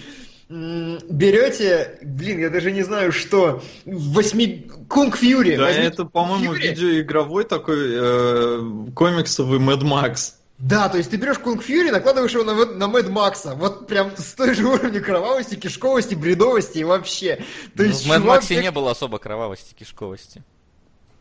[0.50, 4.70] берете, блин, я даже не знаю, что, восьми...
[4.88, 5.58] Kung Fury.
[5.58, 10.34] Да, это, по-моему, видеоигровой такой э, комиксовый Mad Max.
[10.58, 13.56] Да, то есть ты берешь Kung Fury, накладываешь его на, на Mad Max а.
[13.56, 17.38] Вот прям с той же уровня кровавости, кишковости, бредовости и вообще.
[17.76, 20.44] То ну, есть, в Mad Max е не было особо кровавости, кишковости.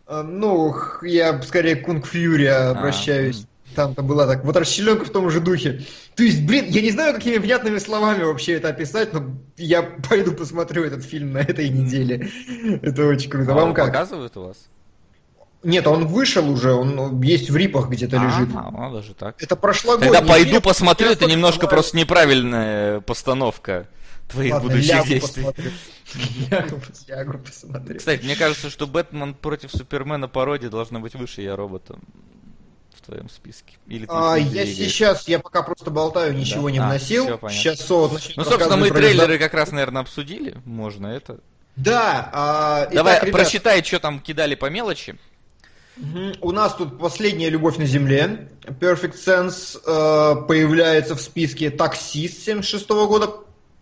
[0.06, 3.46] А, ну, я скорее к Кунг Фьюри а, обращаюсь.
[3.74, 4.44] Там-то была так.
[4.44, 5.82] Вот расчленка в том же духе.
[6.14, 10.32] То есть, блин, я не знаю, какими внятными словами вообще это описать, но я пойду
[10.32, 12.30] посмотрю этот фильм на этой неделе.
[12.82, 13.52] Это очень круто.
[13.52, 13.86] А Вам как?
[13.86, 14.56] показывают у вас?
[15.64, 18.54] Нет, он вышел уже, он есть в рипах где-то а, лежит.
[18.54, 19.42] А, ну даже так.
[19.42, 21.70] Это прошлогодний Тогда пойду фильм, посмотрю, это немножко знаю.
[21.70, 23.88] просто неправильная постановка
[24.28, 25.46] твоих Ладно, будущих действий.
[27.08, 27.98] Лягу посмотрю.
[27.98, 31.98] Кстати, мне кажется, что Бэтмен против Супермена пародия должна быть выше Я робота
[33.04, 33.74] твоем списке.
[33.86, 36.72] Или а, я сейчас, я пока просто болтаю, ничего да.
[36.72, 37.38] не вносил.
[37.40, 40.56] А, сейчас Солод начнет Ну, собственно, мы трейлеры как раз, наверное, обсудили.
[40.64, 41.40] Можно это.
[41.76, 42.30] Да.
[42.32, 43.40] А, Давай, итак, ребят...
[43.40, 45.18] прочитай, что там кидали по мелочи.
[46.40, 48.48] У нас тут последняя любовь на земле.
[48.64, 53.30] Perfect Sense э, появляется в списке таксист 76 -го года.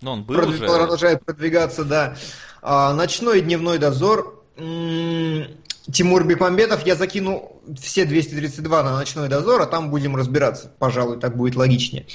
[0.03, 0.55] Но он был Продв...
[0.55, 0.67] уже.
[0.67, 2.17] Продолжает продвигаться, да.
[2.61, 4.43] А, ночной и дневной дозор.
[4.57, 5.49] М-м-
[5.91, 10.73] Тимур Бекмамбетов, я закину все 232 на ночной дозор, а там будем разбираться.
[10.79, 12.07] Пожалуй, так будет логичнее.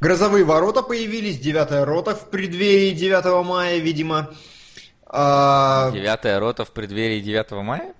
[0.00, 4.30] Грозовые ворота появились, девятая рота в преддверии 9 мая, видимо.
[5.06, 5.90] А...
[5.92, 7.94] Девятая рота в преддверии 9 мая?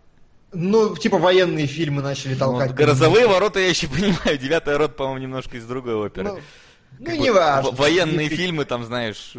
[0.52, 2.70] Ну, типа военные фильмы начали толкать.
[2.70, 4.38] Ну, грозовые ворота я еще понимаю.
[4.38, 6.28] Девятая рот, по-моему, немножко из другой оперы.
[6.28, 6.40] Ну,
[6.98, 7.70] ну не важно.
[7.72, 9.34] Военные фильмы, там, знаешь,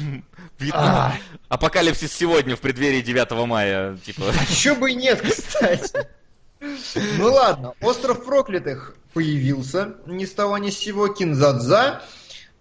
[0.58, 1.14] видно.
[1.48, 4.24] Апокалипсис сегодня в преддверии 9 мая, типа.
[4.48, 6.06] Еще бы и нет, кстати.
[7.18, 11.08] Ну ладно, Остров проклятых появился ни с того ни с сего.
[11.08, 12.02] Кинзадза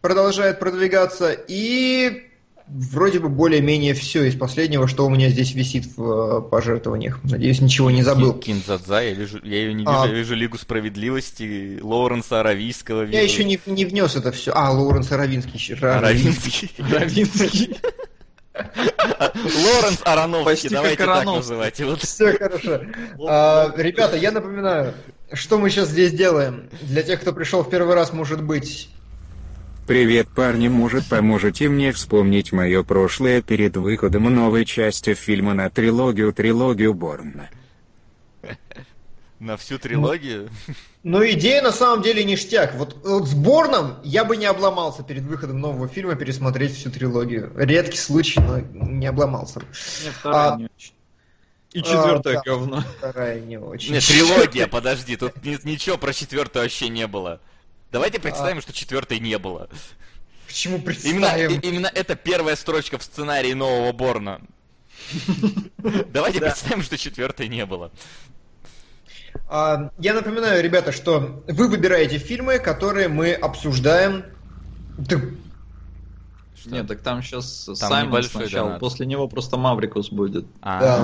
[0.02, 1.32] продолжает продвигаться.
[1.32, 2.30] И
[2.68, 7.24] вроде бы более-менее все из последнего, что у меня здесь висит в э, пожертвованиях.
[7.24, 8.34] Надеюсь, ничего не забыл.
[8.34, 10.08] Кинзадза, я, вижу, я ее не вижу, а...
[10.08, 13.04] я вижу Лигу Справедливости, Лоуренса Аравийского.
[13.04, 13.14] Вижу.
[13.14, 14.52] Я еще не, не внес это все.
[14.54, 15.76] А, Лоуренс Аравинский.
[15.76, 16.72] Аравинский.
[16.80, 17.78] Аравинский.
[18.54, 21.96] Лоренс Ароновский, давайте так называть его.
[21.96, 22.82] Все хорошо.
[23.28, 24.94] А, ребята, я напоминаю,
[25.34, 26.70] что мы сейчас здесь делаем.
[26.82, 28.90] Для тех, кто пришел в первый раз, может быть,
[29.86, 36.32] Привет, парни, может поможете мне вспомнить мое прошлое перед выходом новой части фильма на трилогию
[36.32, 37.50] трилогию Борна?
[39.40, 40.50] На всю трилогию?
[41.04, 42.76] Ну, идея на самом деле ништяк.
[42.76, 47.52] Вот, вот с Борном я бы не обломался перед выходом нового фильма пересмотреть всю трилогию.
[47.58, 49.60] Редкий случай, но не обломался.
[49.60, 50.94] Нет, а, не очень.
[51.74, 52.84] И четвертое а, да, говно.
[53.00, 53.92] Вторая не очень.
[53.92, 57.42] Нет, трилогия, подожди, тут ничего про четвертую вообще не было.
[57.94, 58.62] Давайте представим, а...
[58.62, 59.70] что четвертой не было.
[60.48, 61.18] Почему представим?
[61.18, 64.42] Именно, именно это первая строчка в сценарии нового Борна.
[66.10, 67.92] Давайте представим, что четвертой не было.
[69.48, 74.26] А, я напоминаю, ребята, что вы выбираете фильмы, которые мы обсуждаем.
[76.66, 78.80] Нет, так там сейчас там Саймон сначала, донат.
[78.80, 80.46] после него просто Маврикус будет.
[80.62, 80.98] А, да,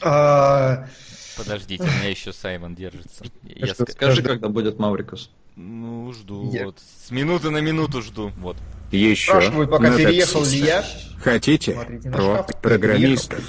[0.00, 0.88] А,
[1.38, 3.24] Подождите, у меня еще Саймон держится.
[3.44, 3.90] Я ск...
[3.92, 5.30] Скажи, когда будет Маврикус.
[5.56, 6.50] Ну, жду.
[6.52, 6.66] Я...
[6.66, 6.78] Вот.
[7.06, 8.32] С минуты на минуту жду.
[8.38, 8.56] Вот.
[8.90, 9.30] Еще.
[9.30, 10.84] Спрашиваю, пока переехал ли я.
[11.22, 11.78] Хотите?
[12.12, 13.40] Про программистов.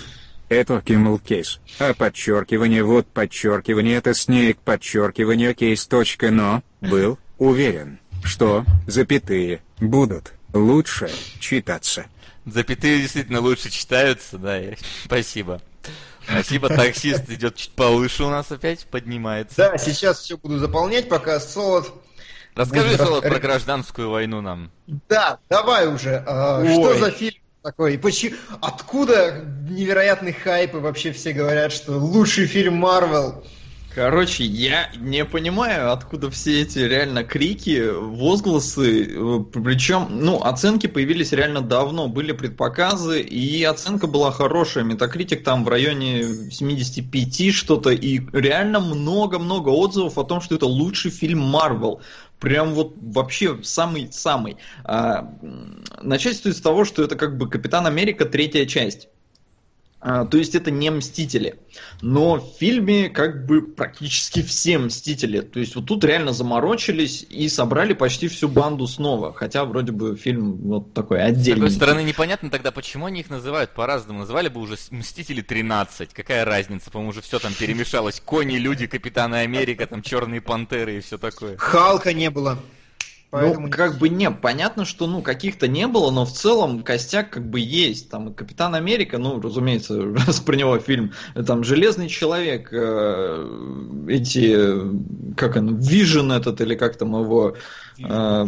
[0.49, 1.59] Это Kimmel Кейс.
[1.79, 5.85] А подчеркивание вот подчеркивание это снег подчеркивание кейс.
[5.85, 12.05] Точка, но был уверен, что запятые будут лучше читаться.
[12.45, 14.59] Запятые действительно лучше читаются, да,
[15.05, 15.61] спасибо.
[16.29, 19.55] Спасибо, таксист идет чуть повыше у нас опять, поднимается.
[19.57, 21.93] Да, сейчас все буду заполнять, пока Солод...
[22.55, 24.71] Расскажи, Солод, про гражданскую войну нам.
[25.07, 26.23] Да, давай уже.
[26.25, 27.97] А, что за фильм такой?
[27.97, 33.43] Почему, откуда невероятный хайп и вообще все говорят, что лучший фильм Марвел?
[33.95, 39.05] Короче, я не понимаю, откуда все эти реально крики, возгласы.
[39.51, 44.83] Причем, ну, оценки появились реально давно, были предпоказы, и оценка была хорошая.
[44.83, 51.09] Метакритик там в районе 75 что-то, и реально много-много отзывов о том, что это лучший
[51.09, 52.01] фильм Марвел.
[52.39, 54.57] Прям вот вообще самый-самый.
[54.83, 55.33] А,
[56.01, 59.09] начать стоит с того, что это как бы Капитан Америка третья часть.
[60.01, 61.59] А, то есть это не Мстители.
[62.01, 65.41] Но в фильме как бы практически все Мстители.
[65.41, 69.33] То есть вот тут реально заморочились и собрали почти всю банду снова.
[69.33, 71.69] Хотя вроде бы фильм вот такой отдельный.
[71.69, 74.19] С другой стороны, непонятно тогда, почему они их называют по-разному.
[74.19, 76.13] Называли бы уже Мстители 13.
[76.13, 76.89] Какая разница?
[76.89, 78.21] По-моему, уже все там перемешалось.
[78.23, 81.57] Кони, люди, Капитаны Америка, там Черные Пантеры и все такое.
[81.57, 82.57] Халка не было.
[83.31, 87.29] Поэтому ну, как бы не, понятно, что ну каких-то не было, но в целом костяк
[87.29, 88.09] как бы есть.
[88.09, 91.13] Там Капитан Америка, ну, разумеется, раз про него фильм,
[91.45, 97.55] там Железный Человек, э, эти, как он, Вижен этот, или как там его,
[97.99, 98.45] э,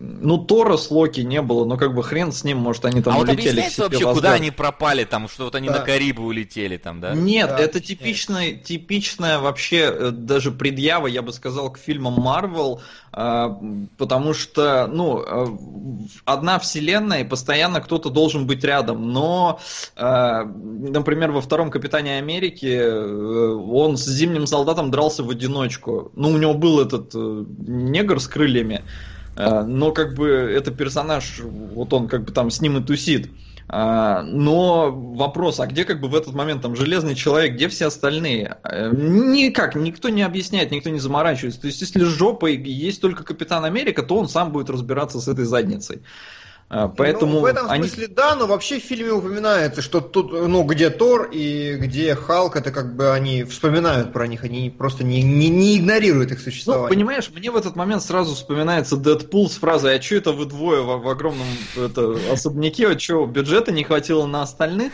[0.00, 3.16] ну, Тора с Локи не было, но как бы хрен с ним, может, они там
[3.16, 3.60] а улетели.
[3.60, 4.14] А вот вообще, воздух.
[4.14, 5.80] куда они пропали, там, что вот они да.
[5.80, 7.14] на Карибы улетели там, да?
[7.14, 12.80] Нет, да, это типичная, типичная вообще э, даже предъява, я бы сказал, к фильмам Марвел,
[13.10, 15.46] потому что, ну, э,
[16.24, 19.58] одна вселенная, и постоянно кто-то должен быть рядом, но,
[19.96, 26.12] э, например, во втором Капитане Америки он с Зимним Солдатом дрался в одиночку.
[26.14, 29.08] Ну, у него был этот негр с крыльями, Э,
[29.38, 33.30] но как бы это персонаж, вот он как бы там с ним и тусит.
[33.70, 37.86] А, но вопрос, а где как бы в этот момент там железный человек, где все
[37.86, 38.56] остальные?
[38.64, 41.60] Э, никак, никто не объясняет, никто не заморачивается.
[41.60, 45.28] То есть, если с жопой есть только Капитан Америка, то он сам будет разбираться с
[45.28, 46.02] этой задницей.
[46.70, 47.88] А, поэтому ну, в этом они...
[47.88, 52.56] смысле да, но вообще в фильме упоминается, что тут, ну, где Тор и где Халк,
[52.56, 56.88] это как бы они вспоминают про них, они просто не, не, не игнорируют их существование.
[56.90, 60.44] Ну, понимаешь, мне в этот момент сразу вспоминается Дэдпул с фразой «А что это вы
[60.44, 62.88] двое в, в огромном это, особняке?
[62.88, 64.92] А что, бюджета не хватило на остальных?»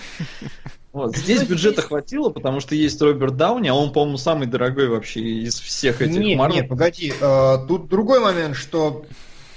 [0.93, 1.17] Вот.
[1.17, 5.59] Здесь бюджета хватило, потому что есть Роберт Дауни, а он, по-моему, самый дорогой вообще из
[5.59, 6.53] всех этих Нет, Marvel.
[6.53, 7.13] нет, погоди.
[7.21, 9.05] Uh, тут другой момент, что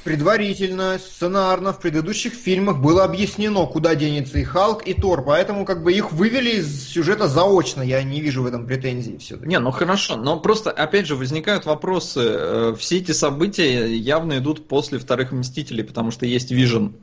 [0.03, 5.83] предварительно, сценарно в предыдущих фильмах было объяснено, куда денется и Халк, и Тор, поэтому как
[5.83, 9.49] бы их вывели из сюжета заочно, я не вижу в этом претензий все-таки.
[9.49, 14.67] Не, ну хорошо, но просто, опять же, возникают вопросы, э, все эти события явно идут
[14.67, 16.95] после вторых Мстителей, потому что есть Вижен.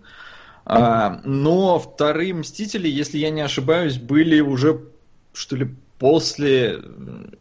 [0.66, 4.80] А, но вторые Мстители, если я не ошибаюсь, были уже,
[5.34, 6.82] что ли, после,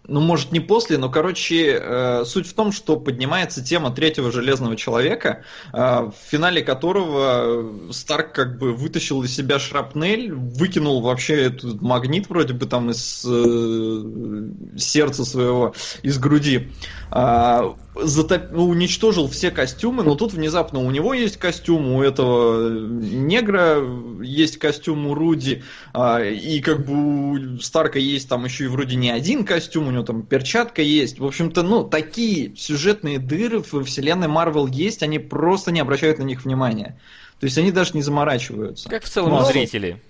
[0.08, 4.78] ну может не после, но короче э, суть в том, что поднимается тема третьего железного
[4.78, 11.82] человека, э, в финале которого Старк как бы вытащил из себя шрапнель, выкинул вообще этот
[11.82, 16.72] магнит вроде бы там из э, сердца своего, из груди,
[17.12, 18.52] э, затоп...
[18.52, 23.84] ну, уничтожил все костюмы, но тут внезапно у него есть костюм, у этого негра
[24.22, 28.96] есть костюм у Руди, э, и как бы у Старка есть там еще и вроде
[28.96, 31.20] не один костюм, у него там перчатка есть.
[31.20, 36.24] В общем-то, ну, такие сюжетные дыры в вселенной Марвел есть, они просто не обращают на
[36.24, 37.00] них внимания.
[37.40, 38.90] То есть они даже не заморачиваются.
[38.90, 39.46] Как в целом Но...
[39.46, 40.02] зрители.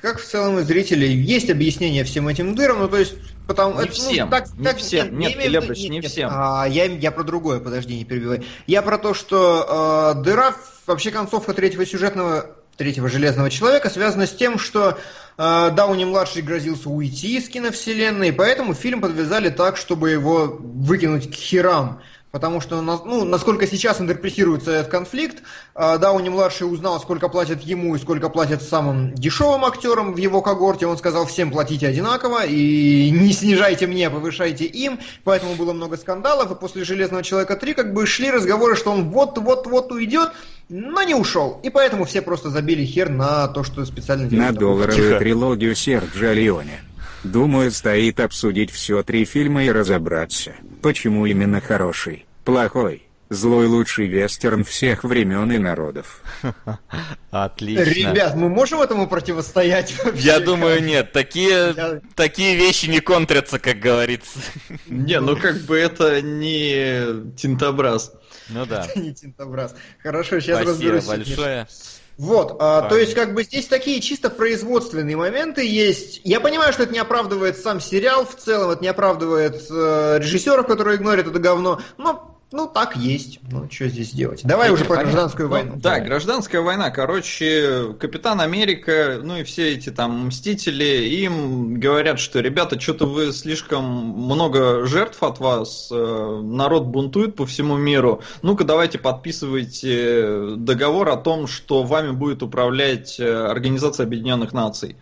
[0.00, 1.06] Как в целом и зрители.
[1.06, 3.14] Есть объяснение всем этим дырам, ну то есть
[3.46, 6.04] Потому, не это, ну, всем, ну, так, не так, всем, нет, нет, нет, не нет,
[6.06, 6.28] всем.
[6.32, 8.44] А, я, я про другое, подожди, не перебивай.
[8.66, 10.54] Я про то, что э, дыра,
[10.86, 14.98] вообще концовка третьего сюжетного третьего Железного Человека связано с тем, что
[15.38, 22.00] э, Дауни-младший грозился уйти из киновселенной, поэтому фильм подвязали так, чтобы его выкинуть к херам
[22.36, 25.42] потому что, ну, насколько сейчас интерпретируется этот конфликт,
[25.74, 30.86] а, Дауни-младший узнал, сколько платят ему и сколько платят самым дешевым актерам в его когорте,
[30.86, 36.50] он сказал, всем платите одинаково, и не снижайте мне, повышайте им, поэтому было много скандалов,
[36.50, 40.32] и после «Железного человека 3» как бы шли разговоры, что он вот-вот-вот уйдет,
[40.68, 44.52] но не ушел, и поэтому все просто забили хер на то, что специально делают.
[44.52, 46.82] На долларовую трилогию Серджа Леоне.
[47.24, 54.64] Думаю, стоит обсудить все три фильма и разобраться, почему именно хороший, плохой, злой лучший вестерн
[54.64, 56.22] всех времен и народов.
[57.30, 57.82] Отлично.
[57.82, 59.94] Ребят, мы можем этому противостоять?
[60.02, 60.22] Вообще?
[60.22, 61.12] Я думаю, нет.
[61.12, 62.00] Такие, Я...
[62.14, 64.38] такие вещи не контрятся, как говорится.
[64.86, 68.14] Не, ну как бы это не тинтобраз.
[68.48, 68.86] Ну да.
[68.86, 69.74] Это не тинтобраз.
[70.02, 71.04] Хорошо, сейчас Спасибо разберусь.
[71.04, 71.68] Спасибо большое.
[72.16, 76.22] Вот, а, то есть как бы здесь такие чисто производственные моменты есть.
[76.24, 80.66] Я понимаю, что это не оправдывает сам сериал в целом, это не оправдывает э, режиссеров,
[80.66, 83.40] которые игнорят это говно, но ну, так есть.
[83.50, 84.42] Ну, что здесь делать?
[84.44, 85.72] Давай уже про гражданскую войну.
[85.74, 86.90] Ну, да, гражданская война.
[86.90, 93.32] Короче, Капитан Америка, ну и все эти там мстители, им говорят, что ребята, что-то вы
[93.32, 98.22] слишком много жертв от вас, э, народ бунтует по всему миру.
[98.42, 104.96] Ну-ка, давайте подписывайте договор о том, что вами будет управлять э, Организация Объединенных Наций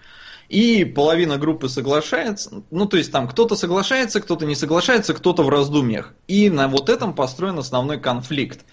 [0.55, 5.49] и половина группы соглашается, ну то есть там кто-то соглашается, кто-то не соглашается, кто-то в
[5.49, 6.15] раздумьях.
[6.29, 8.65] И на вот этом построен основной конфликт.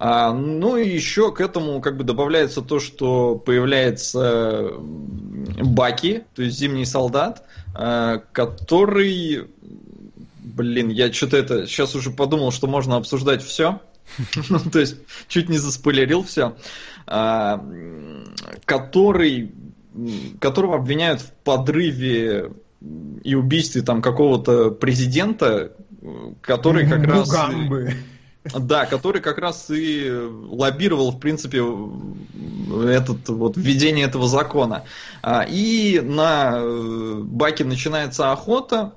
[0.00, 6.58] А, ну и еще к этому как бы добавляется то, что появляется Баки, то есть
[6.58, 9.46] зимний солдат, а, который,
[10.42, 13.80] блин, я что-то это сейчас уже подумал, что можно обсуждать все.
[14.72, 14.96] То есть
[15.28, 16.56] чуть не заспойлерил все.
[17.06, 17.64] А,
[18.64, 19.52] который
[20.40, 22.52] которого обвиняют в подрыве
[23.24, 25.72] и убийстве там какого-то президента,
[26.40, 27.34] который как раз...
[28.58, 31.58] Да, который как раз и лоббировал, в принципе,
[32.88, 34.84] этот, вот, введение этого закона.
[35.22, 38.94] А, и на э, Баке начинается охота,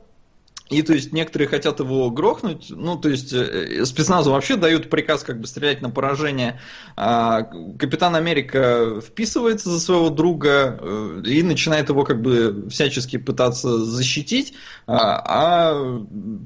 [0.71, 5.21] и то есть некоторые хотят его грохнуть, ну то есть э, спецназу вообще дают приказ
[5.21, 6.61] как бы стрелять на поражение.
[6.95, 7.43] А
[7.77, 14.53] Капитан Америка вписывается за своего друга э, и начинает его как бы всячески пытаться защитить,
[14.87, 16.05] а, а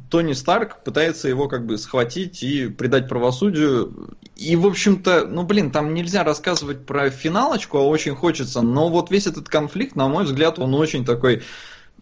[0.09, 4.17] Тони Старк пытается его как бы схватить и предать правосудию.
[4.36, 9.11] И в общем-то, ну блин, там нельзя рассказывать про финалочку, а очень хочется, но вот
[9.11, 11.43] весь этот конфликт, на мой взгляд, он очень такой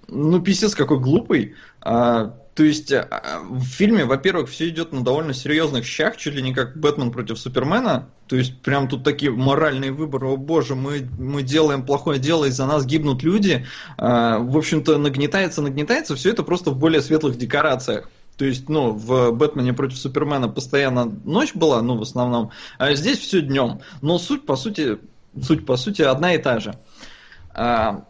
[0.08, 1.56] ну, писец какой глупый.
[1.82, 6.42] А, то есть а, в фильме, во-первых, все идет на довольно серьезных щах, чуть ли
[6.42, 8.10] не как Бэтмен против Супермена.
[8.28, 10.28] То есть прям тут такие моральные выборы.
[10.28, 13.66] О боже, мы, мы делаем плохое дело, из-за нас гибнут люди.
[13.98, 16.16] А, в общем-то, нагнетается, нагнетается.
[16.16, 18.10] Все это просто в более светлых декорациях.
[18.38, 22.50] То есть, ну, в Бэтмене против Супермена постоянно ночь была, ну, в основном,
[22.80, 23.82] а здесь все днем.
[24.02, 24.98] Но суть, по сути,
[25.40, 26.76] суть, по сути, одна и та же.
[27.54, 28.06] А,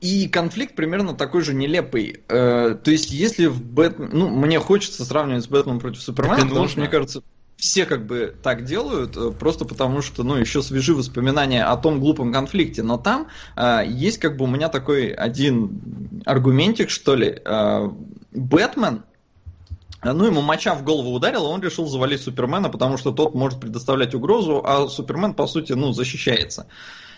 [0.00, 2.20] и конфликт примерно такой же нелепый.
[2.28, 4.10] Э, то есть, если в Бэтмен...
[4.12, 6.68] Ну, мне хочется сравнивать с Бэтменом против Супермена, потому нужно.
[6.68, 7.22] что, мне кажется,
[7.56, 12.00] все как бы так делают, э, просто потому что, ну, еще свежи воспоминания о том
[12.00, 12.82] глупом конфликте.
[12.82, 17.40] Но там э, есть как бы у меня такой один аргументик, что ли.
[17.44, 17.90] Э,
[18.32, 19.02] Бэтмен,
[20.04, 24.14] ну, ему моча в голову ударила, он решил завалить Супермена, потому что тот может предоставлять
[24.14, 26.66] угрозу, а Супермен, по сути, ну, защищается,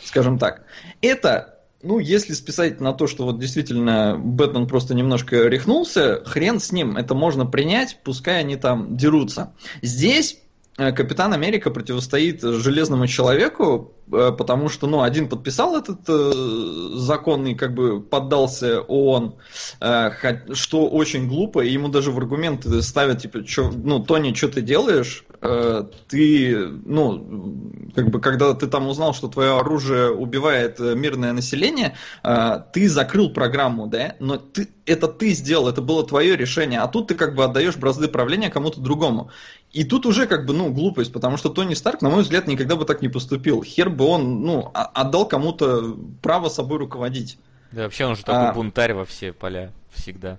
[0.04, 0.62] скажем так.
[1.02, 6.72] Это ну, если списать на то, что вот действительно Бэтмен просто немножко рехнулся, хрен с
[6.72, 9.54] ним, это можно принять, пускай они там дерутся.
[9.82, 10.38] Здесь
[10.78, 17.56] Капитан Америка противостоит железному человеку, э, потому что, ну, один подписал этот э, закон и
[17.56, 19.34] как бы поддался ООН,
[19.80, 20.10] э,
[20.54, 24.62] что очень глупо, и ему даже в аргументы ставят, типа, чё, ну, Тони, что ты
[24.62, 25.24] делаешь?
[25.40, 31.32] Э, ты, ну, как бы, когда ты там узнал, что твое оружие убивает э, мирное
[31.32, 36.80] население, э, ты закрыл программу, да, но ты, это ты сделал, это было твое решение,
[36.80, 39.30] а тут ты как бы отдаешь бразды правления кому-то другому.
[39.72, 42.76] И тут уже как бы, ну, глупость, потому что Тони Старк, на мой взгляд, никогда
[42.76, 43.62] бы так не поступил.
[43.62, 47.38] Хер бы он, ну, отдал кому-то право собой руководить.
[47.72, 48.52] Да вообще он же такой а...
[48.54, 50.38] бунтарь во все поля всегда.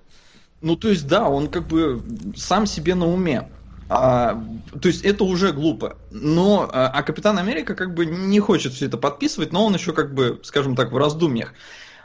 [0.60, 2.02] Ну, то есть, да, он как бы
[2.36, 3.48] сам себе на уме.
[3.88, 4.40] А,
[4.80, 5.96] то есть это уже глупо.
[6.10, 9.92] Но, а, а Капитан Америка как бы не хочет все это подписывать, но он еще
[9.92, 11.54] как бы, скажем так, в раздумьях.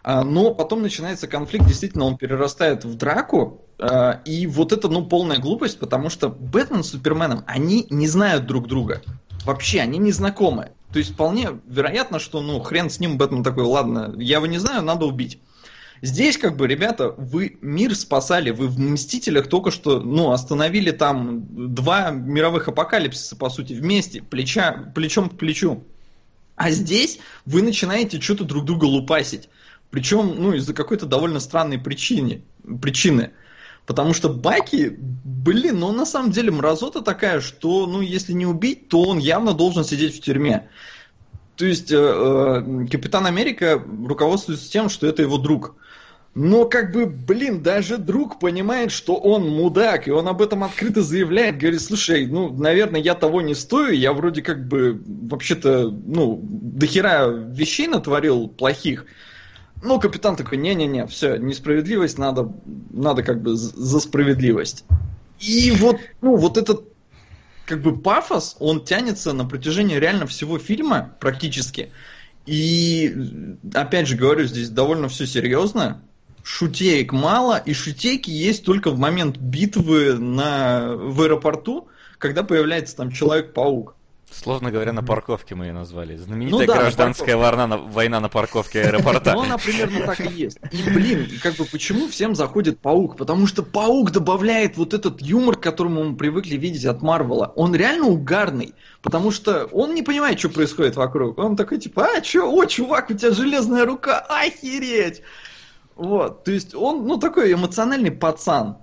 [0.08, 5.04] А, но потом начинается конфликт, действительно, он перерастает в драку, а, и вот это, ну,
[5.04, 9.02] полная глупость, потому что Бэтмен с Суперменом, они не знают друг друга.
[9.46, 10.74] Вообще, они не знакомы.
[10.94, 14.60] То есть вполне вероятно, что, ну, хрен с ним, Бэтмен такой, ладно, я его не
[14.60, 15.40] знаю, надо убить.
[16.04, 21.74] Здесь, как бы, ребята, вы мир спасали, вы в Мстителях только что, ну, остановили там
[21.74, 25.84] два мировых апокалипсиса, по сути, вместе, плеча, плечом к плечу.
[26.56, 29.50] А здесь вы начинаете что-то друг друга лупасить.
[29.96, 32.44] Причем, ну, из-за какой-то довольно странной причины.
[32.82, 33.32] причины.
[33.86, 38.90] Потому что Баки, блин, ну на самом деле мразота такая, что, ну, если не убить,
[38.90, 40.68] то он явно должен сидеть в тюрьме.
[41.56, 45.76] То есть э, э, Капитан Америка руководствуется тем, что это его друг.
[46.34, 51.04] Но как бы, блин, даже друг понимает, что он мудак, и он об этом открыто
[51.04, 56.42] заявляет, говорит, слушай, ну, наверное, я того не стою, я вроде как бы, вообще-то, ну,
[56.44, 59.06] дохера вещей натворил плохих.
[59.82, 62.52] Ну, капитан такой, не-не-не, все, несправедливость, надо,
[62.92, 64.86] надо как бы за справедливость.
[65.40, 66.88] И вот, ну, вот этот
[67.66, 71.92] как бы пафос, он тянется на протяжении реально всего фильма практически.
[72.46, 73.14] И,
[73.74, 76.02] опять же говорю, здесь довольно все серьезно
[76.46, 81.88] шутеек мало, и шутейки есть только в момент битвы на, в аэропорту,
[82.20, 83.96] когда появляется там Человек-паук.
[84.32, 86.18] Сложно говоря, на парковке мы ее назвали.
[86.18, 89.34] Знаменитая ну, да, гражданская война на, война на парковке аэропорта.
[89.34, 90.58] Ну, она примерно так и есть.
[90.72, 93.18] И, блин, как бы почему всем заходит паук?
[93.18, 97.54] Потому что паук добавляет вот этот юмор, к которому мы привыкли видеть от Марвела.
[97.56, 98.74] Он реально угарный.
[99.02, 101.38] Потому что он не понимает, что происходит вокруг.
[101.38, 105.22] Он такой, типа, а, что, о, чувак, у тебя железная рука, охереть!
[105.96, 108.78] Вот, то есть он, ну, такой эмоциональный пацан.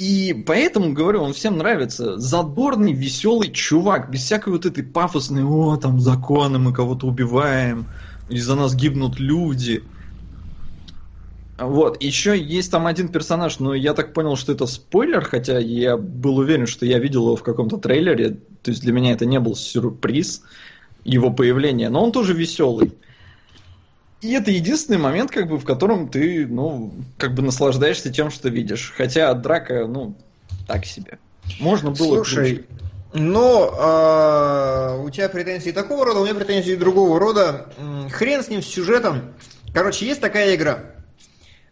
[0.00, 2.16] И поэтому, говорю, он всем нравится.
[2.16, 7.84] Задорный, веселый чувак, без всякой вот этой пафосной, о, там законы, мы кого-то убиваем,
[8.30, 9.84] из-за нас гибнут люди.
[11.58, 15.98] Вот, еще есть там один персонаж, но я так понял, что это спойлер, хотя я
[15.98, 19.38] был уверен, что я видел его в каком-то трейлере, то есть для меня это не
[19.38, 20.42] был сюрприз,
[21.04, 22.94] его появление, но он тоже веселый.
[24.20, 28.48] И это единственный момент, как бы, в котором ты, ну, как бы наслаждаешься тем, что
[28.48, 28.92] видишь.
[28.96, 30.14] Хотя драка, ну,
[30.66, 31.18] так себе.
[31.58, 32.66] Можно было Слушай,
[33.12, 37.66] но э, у тебя претензии такого рода, у меня претензии другого рода.
[38.12, 39.34] Хрен с ним, с сюжетом.
[39.72, 40.80] Короче, есть такая игра.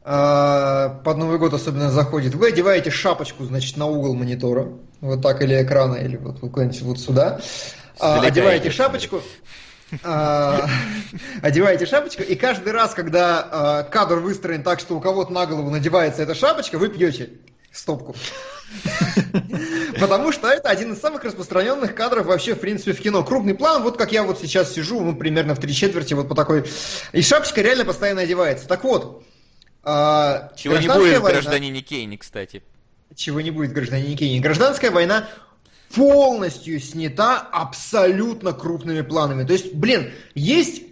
[0.04, 2.34] Э, под Новый год особенно заходит.
[2.34, 4.68] Вы одеваете шапочку, значит, на угол монитора.
[5.00, 7.40] Вот так, или экрана, или вот куда-нибудь вот сюда.
[8.00, 9.20] Э, одеваете шапочку.
[10.02, 10.68] А,
[11.42, 15.70] одеваете шапочку, и каждый раз, когда а, кадр выстроен так, что у кого-то на голову
[15.70, 17.30] надевается эта шапочка, вы пьете
[17.72, 18.14] стопку.
[19.98, 23.24] Потому что это один из самых распространенных кадров вообще, в принципе, в кино.
[23.24, 26.34] Крупный план, вот как я вот сейчас сижу, ну, примерно в три четверти, вот по
[26.34, 26.64] такой...
[27.12, 28.68] И шапочка реально постоянно одевается.
[28.68, 29.24] Так вот,
[29.82, 32.62] а, Чего не будет в гражданине Кейни, кстати.
[33.14, 34.40] Чего не будет в гражданине.
[34.40, 35.28] Гражданская война
[35.94, 39.44] полностью снята абсолютно крупными планами.
[39.44, 40.82] То есть, блин, есть,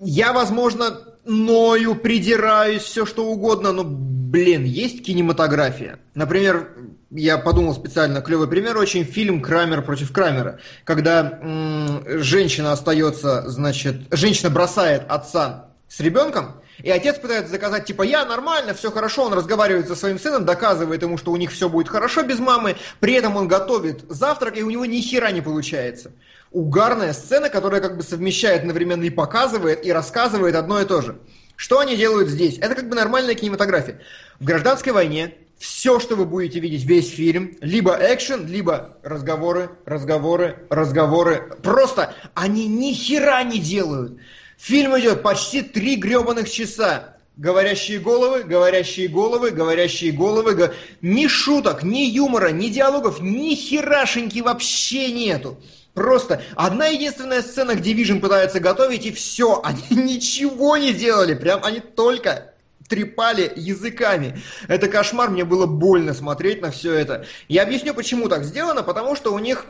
[0.00, 5.98] я, возможно, ною, придираюсь, все что угодно, но, блин, есть кинематография.
[6.14, 6.70] Например,
[7.10, 14.02] я подумал специально, клевый пример, очень фильм «Крамер против Крамера», когда м- женщина остается, значит,
[14.10, 19.32] женщина бросает отца с ребенком, и отец пытается заказать, типа, я нормально, все хорошо, он
[19.32, 23.14] разговаривает со своим сыном, доказывает ему, что у них все будет хорошо без мамы, при
[23.14, 26.12] этом он готовит завтрак, и у него ни хера не получается.
[26.50, 31.18] Угарная сцена, которая как бы совмещает одновременно и показывает, и рассказывает одно и то же.
[31.56, 32.58] Что они делают здесь?
[32.58, 34.00] Это как бы нормальная кинематография.
[34.38, 40.66] В гражданской войне все, что вы будете видеть, весь фильм, либо экшен, либо разговоры, разговоры,
[40.68, 41.58] разговоры.
[41.62, 44.18] Просто они ни хера не делают.
[44.58, 47.16] Фильм идет почти три гребаных часа.
[47.36, 50.54] Говорящие головы, говорящие головы, говорящие головы.
[50.54, 50.70] Го...
[51.02, 55.58] Ни шуток, ни юмора, ни диалогов, ни херашеньки вообще нету.
[55.92, 59.60] Просто одна единственная сцена, где Вижн пытается готовить, и все.
[59.64, 61.34] Они ничего не делали.
[61.34, 62.52] Прям они только
[62.88, 64.40] трепали языками.
[64.68, 67.26] Это кошмар, мне было больно смотреть на все это.
[67.48, 69.66] Я объясню, почему так сделано, потому что у них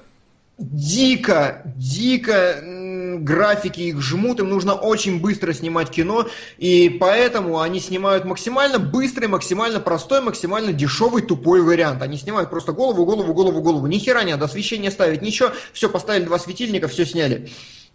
[0.58, 2.60] дико, дико
[3.26, 9.26] графики их жмут, им нужно очень быстро снимать кино, и поэтому они снимают максимально быстрый,
[9.26, 12.00] максимально простой, максимально дешевый, тупой вариант.
[12.02, 13.86] Они снимают просто голову, голову, голову, голову.
[13.86, 15.50] Ни хера не надо освещение ставить, ничего.
[15.72, 17.50] Все, поставили два светильника, все сняли.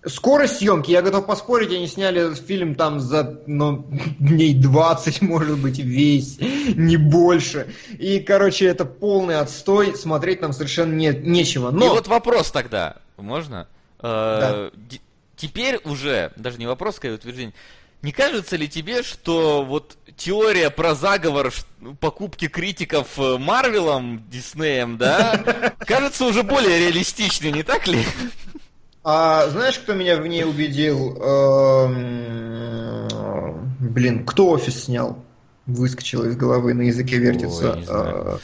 [0.05, 3.85] Скорость съемки, я готов поспорить, они сняли фильм там за ну,
[4.19, 6.39] дней 20, может быть, весь,
[6.75, 7.73] не больше.
[7.99, 11.71] И, короче, это полный отстой, смотреть нам совершенно не, нечего.
[11.71, 11.85] Но...
[11.85, 13.67] И вот вопрос тогда, можно?
[13.99, 14.97] Э, да.
[15.41, 17.55] Теперь уже, даже не вопрос, скорее утверждение,
[18.03, 21.51] не кажется ли тебе, что вот теория про заговор
[21.99, 28.05] покупки критиков э, Марвелом, Диснеем, да, кажется уже более реалистичной, не так ли?
[29.03, 31.17] А знаешь, кто меня в ней убедил?
[31.19, 33.07] Эм,
[33.79, 35.25] блин, кто офис снял?
[35.65, 38.39] Выскочил из головы, на языке вертится.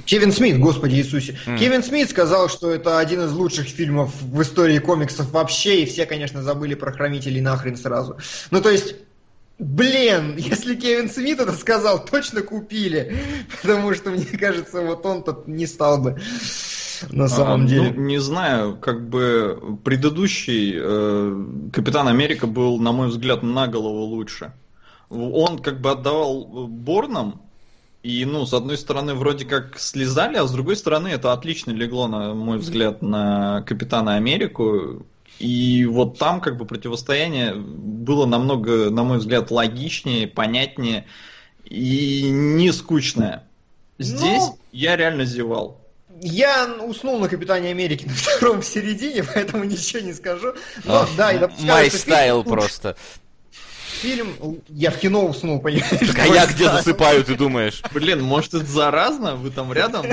[0.00, 1.36] Кевин Смит, господи Иисусе.
[1.46, 1.58] Mm.
[1.58, 6.06] Кевин Смит сказал, что это один из лучших фильмов в истории комиксов вообще, и все,
[6.06, 8.16] конечно, забыли про хранителей нахрен сразу.
[8.50, 8.96] Ну, то есть,
[9.58, 13.16] блин, если Кевин Смит это сказал, точно купили.
[13.62, 16.20] Потому что, мне кажется, вот он-то не стал бы
[17.10, 17.92] на самом а, деле.
[17.94, 24.04] Ну, не знаю, как бы предыдущий э, Капитан Америка был, на мой взгляд, на голову
[24.04, 24.52] лучше.
[25.10, 27.42] Он как бы отдавал Борнам,
[28.02, 32.08] и, ну, с одной стороны, вроде как слезали, а с другой стороны, это отлично легло,
[32.08, 35.06] на мой взгляд, на Капитана Америку.
[35.38, 41.06] И вот там как бы противостояние было намного, на мой взгляд, логичнее, понятнее
[41.64, 43.44] и не скучное.
[43.98, 45.80] Здесь ну, я реально зевал.
[46.20, 50.54] Я уснул на Капитане Америки на втором середине, поэтому ничего не скажу.
[50.84, 52.96] Но, а, да, и Май стайл просто.
[54.02, 55.88] Фильм, я в кино уснул, понимаешь?
[56.00, 57.82] Так а я где засыпаю, ты думаешь?
[57.92, 59.36] Блин, может это заразно?
[59.36, 60.04] Вы там рядом?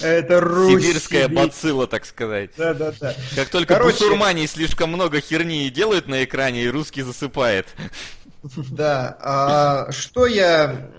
[0.00, 0.82] Это Русь.
[0.82, 2.50] Сибирская бацилла, так сказать.
[2.56, 3.14] Да, да, да.
[3.36, 3.98] Как только Короче...
[3.98, 7.66] бусурмане слишком много херни делают на экране, и русский засыпает.
[8.70, 9.16] Да.
[9.20, 10.90] А, что я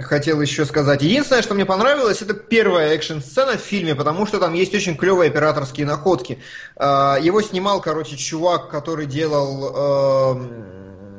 [0.00, 1.02] хотел еще сказать?
[1.02, 5.30] Единственное, что мне понравилось, это первая экшн-сцена в фильме, потому что там есть очень клевые
[5.30, 6.38] операторские находки.
[6.76, 10.36] А, его снимал, короче, чувак, который делал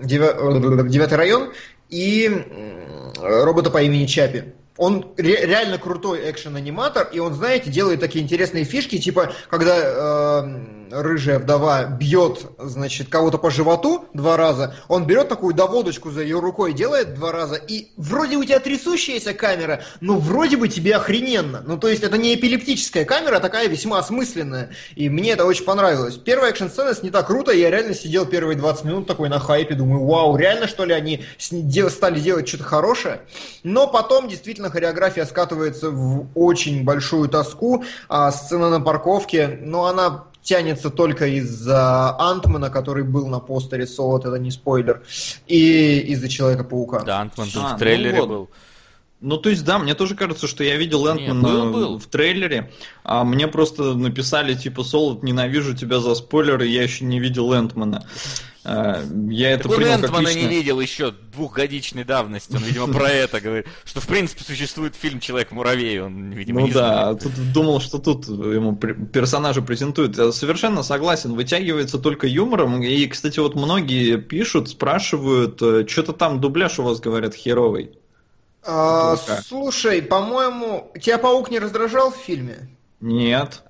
[0.02, 1.52] э, девятый район
[1.90, 8.24] и робота по имени Чапи он ре- реально крутой экшен-аниматор, и он, знаете, делает такие
[8.24, 15.06] интересные фишки, типа, когда э, рыжая вдова бьет, значит, кого-то по животу два раза, он
[15.06, 19.84] берет такую доводочку за ее рукой, делает два раза, и вроде у тебя трясущаяся камера,
[20.00, 21.62] но вроде бы тебе охрененно.
[21.66, 25.66] Ну, то есть, это не эпилептическая камера, а такая весьма осмысленная, и мне это очень
[25.66, 26.16] понравилось.
[26.16, 30.06] Первая экшн-сцена не так круто, я реально сидел первые 20 минут такой на хайпе, думаю,
[30.06, 33.22] вау, реально, что ли, они стали делать что-то хорошее?
[33.64, 39.86] Но потом, действительно, абсолютно хореография скатывается в очень большую тоску, а сцена на парковке, ну,
[39.86, 45.04] она тянется только из-за Антмана, который был на постере Солод, это не спойлер,
[45.48, 47.02] и из-за Человека-паука.
[47.02, 48.30] Да, Антман а, в трейлере ну вот.
[48.30, 48.50] был.
[49.22, 52.72] Ну, то есть, да, мне тоже кажется, что я видел Энтмана в трейлере,
[53.04, 58.06] а мне просто написали, типа, Солод, ненавижу тебя за спойлеры, я еще не видел Энтмана.
[58.72, 60.48] А, я это принял Энтмана как лично...
[60.48, 65.20] не видел еще двухгодичной давности, он, видимо, про это говорит, что, в принципе, существует фильм
[65.20, 70.18] «Человек-муравей», он, видимо, Ну да, тут думал, что тут ему персонажа презентуют.
[70.18, 76.40] Я совершенно согласен, вытягивается только юмором, и, кстати, вот многие пишут, спрашивают, э, что-то там
[76.40, 77.98] дубляж у вас, говорят, херовый.
[78.64, 79.16] А,
[79.48, 82.70] слушай, по-моему, тебя паук не раздражал в фильме?
[83.00, 83.64] Нет.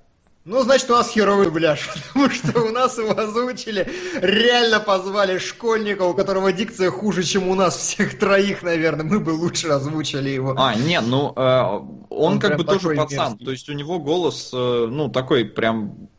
[0.49, 3.87] Ну, значит, у нас херовый дубляж, потому что у нас его озвучили,
[4.19, 9.05] реально позвали школьника, у которого дикция хуже, чем у нас всех троих, наверное.
[9.05, 10.55] Мы бы лучше озвучили его.
[10.57, 11.61] А, нет, ну, э,
[12.09, 13.45] он, он как бы тоже пацан, мерзкий.
[13.45, 16.09] то есть у него голос, э, ну, такой прям,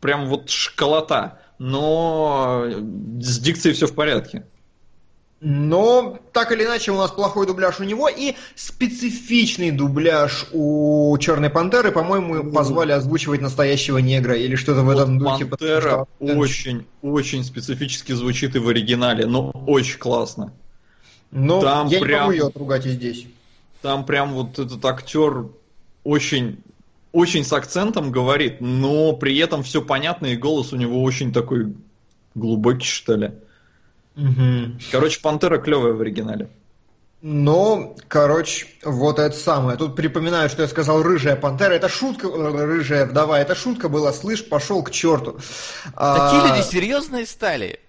[0.00, 2.66] прям вот школота, но
[3.20, 4.44] с дикцией все в порядке.
[5.40, 11.48] Но, так или иначе, у нас плохой дубляж у него и специфичный дубляж у Черной
[11.48, 11.92] Пантеры.
[11.92, 15.46] По-моему, позвали озвучивать настоящего негра или что-то в этом духе.
[15.46, 20.52] Пантера очень, очень специфически звучит и в оригинале, но очень классно.
[21.30, 23.26] Но там я прям, не могу ее отругать и здесь.
[23.80, 25.46] Там прям вот этот актер
[26.02, 26.58] очень,
[27.12, 31.74] очень с акцентом говорит, но при этом все понятно, и голос у него очень такой
[32.34, 33.32] глубокий, что ли.
[34.18, 34.80] Угу.
[34.90, 36.48] Короче, пантера клевая в оригинале.
[37.20, 39.76] Ну, короче, вот это самое.
[39.76, 41.72] Тут припоминаю, что я сказал рыжая пантера.
[41.72, 43.40] Это шутка, рыжая вдова.
[43.40, 45.38] Это шутка была, слышь, пошел к черту.
[45.84, 46.46] Такие а...
[46.48, 47.80] люди серьезные стали.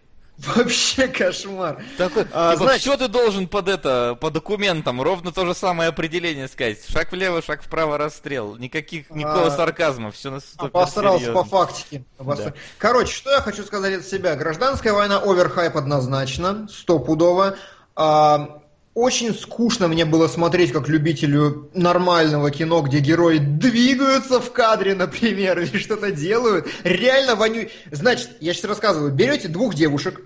[0.46, 1.84] Вообще кошмар.
[1.98, 2.82] Такой, а, типа, значит...
[2.82, 5.02] что ты должен под это, по документам?
[5.02, 6.80] Ровно то же самое определение сказать.
[6.90, 8.56] Шаг влево, шаг вправо, расстрел.
[8.56, 9.52] Никаких, никакого а...
[9.52, 10.12] сарказма.
[10.12, 11.44] Все настолько Обосрался серьезно.
[11.44, 12.04] по фактике.
[12.20, 12.54] Да.
[12.78, 14.36] Короче, что я хочу сказать от себя.
[14.36, 17.58] Гражданская война оверхайп однозначно, стопудово.
[17.96, 18.59] А,
[19.00, 25.60] очень скучно мне было смотреть как любителю нормального кино, где герои двигаются в кадре, например,
[25.62, 26.68] или что-то делают.
[26.84, 27.70] Реально воню...
[27.91, 29.12] Значит, я сейчас рассказываю.
[29.12, 30.22] Берете двух девушек,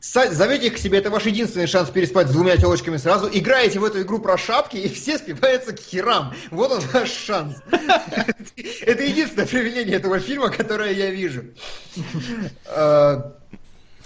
[0.00, 3.84] зовете их к себе, это ваш единственный шанс переспать с двумя телочками сразу, играете в
[3.84, 6.34] эту игру про шапки, и все спиваются к херам.
[6.50, 7.54] Вот он ваш шанс.
[7.70, 11.44] Это единственное применение этого фильма, которое я вижу.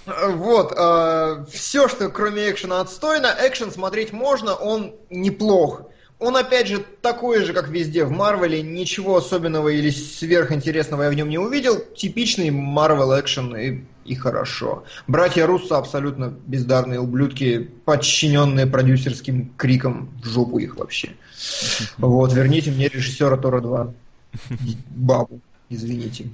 [0.07, 5.83] Вот, э, все, что кроме экшена отстойно, экшен смотреть можно, он неплох.
[6.19, 11.13] Он, опять же, такой же, как везде в Марвеле, ничего особенного или сверхинтересного я в
[11.13, 11.77] нем не увидел.
[11.95, 14.83] Типичный Марвел экшен и, и хорошо.
[15.05, 21.11] Братья Руссо абсолютно бездарные ублюдки, подчиненные продюсерским криком в жопу их вообще.
[21.97, 23.93] Вот, верните мне режиссера Тора 2.
[24.89, 25.39] Бабу,
[25.69, 26.29] извините.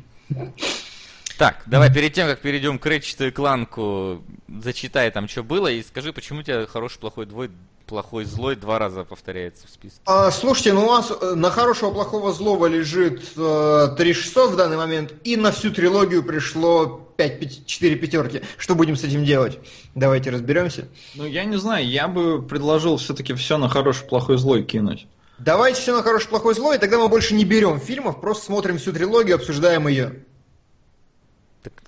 [1.37, 5.81] Так, давай перед тем, как перейдем к Рэчету и Кланку, зачитай там, что было, и
[5.81, 7.49] скажи, почему у тебя хороший, плохой, двой,
[7.87, 9.99] плохой, злой два раза повторяется в списке.
[10.05, 14.77] А, слушайте, ну у нас э, на хорошего, плохого, злого лежит э, 3600 в данный
[14.77, 16.85] момент, и на всю трилогию пришло
[17.17, 18.41] 5, 5, 4 пятерки.
[18.57, 19.59] Что будем с этим делать?
[19.95, 20.87] Давайте разберемся.
[21.15, 25.07] Ну, я не знаю, я бы предложил все-таки все на хороший, плохой, злой кинуть.
[25.39, 28.77] Давайте все на хороший, плохой, злой, и тогда мы больше не берем фильмов, просто смотрим
[28.77, 30.23] всю трилогию, обсуждаем ее.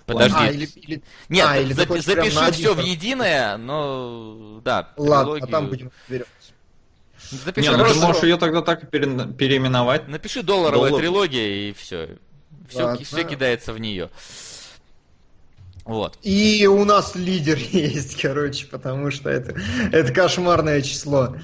[0.05, 0.37] Подожди.
[0.37, 1.01] А, или, или...
[1.29, 4.93] Нет, а, или за, запиши все в единое, но да.
[4.97, 5.43] Ладно, трилогию...
[5.43, 6.51] а там будем разбираться.
[7.31, 9.07] Запиши Не, ну ты можешь ее тогда так пере...
[9.33, 10.07] переименовать.
[10.07, 11.01] Напиши долларовая Доллар.
[11.01, 12.17] трилогия и все.
[12.69, 14.09] Все, все кидается в нее.
[15.85, 16.17] Вот.
[16.23, 19.55] И у нас лидер есть, короче, потому что это,
[19.91, 21.35] это кошмарное число.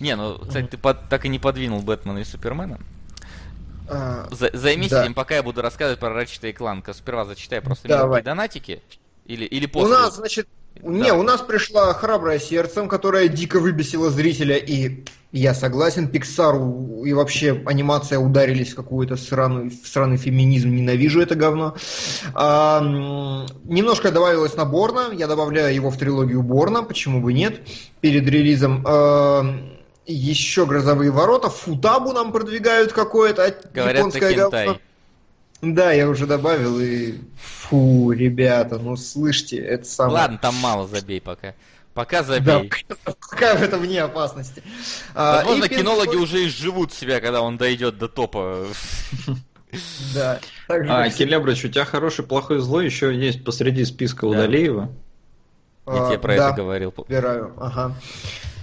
[0.00, 2.80] Не, ну, кстати, ты под, так и не подвинул Бэтмена и Супермена.
[3.88, 5.02] А, За, займись да.
[5.02, 6.92] этим, пока я буду рассказывать про Ratchet и Clank.
[6.94, 8.22] Сперва зачитай просто Давай.
[8.22, 8.82] донатики.
[9.26, 9.88] Или, или после.
[9.88, 10.88] У нас, значит, да.
[10.88, 17.12] не, у нас пришла храбрая сердцем, которая дико выбесила зрителя, и я согласен, Pixar и
[17.12, 21.74] вообще анимация ударились в какую-то сраную, в сраный феминизм, ненавижу это говно.
[22.34, 22.80] А,
[23.64, 27.66] немножко добавилось на Борна, я добавляю его в трилогию Борна, почему бы нет,
[28.00, 28.84] перед релизом.
[28.86, 29.73] А,
[30.06, 34.78] еще грозовые ворота, футабу нам продвигают какое-то Говорят, японское говно.
[35.62, 40.14] Да, я уже добавил и фу, ребята, ну слышите, это самое.
[40.14, 41.54] Ладно, там мало забей пока.
[41.94, 42.70] Пока забей.
[42.88, 44.62] Да, пока в этом вне опасности.
[45.14, 48.66] А, Возможно, а, кинологи уже изживут себя, когда он дойдет до топа.
[50.14, 50.38] Да.
[50.68, 54.88] А, Келебрыч, у тебя хороший, плохой, злой еще есть посреди списка Удалеева.
[55.88, 56.94] Я тебе про это говорил.
[56.96, 57.92] Убираю, ага.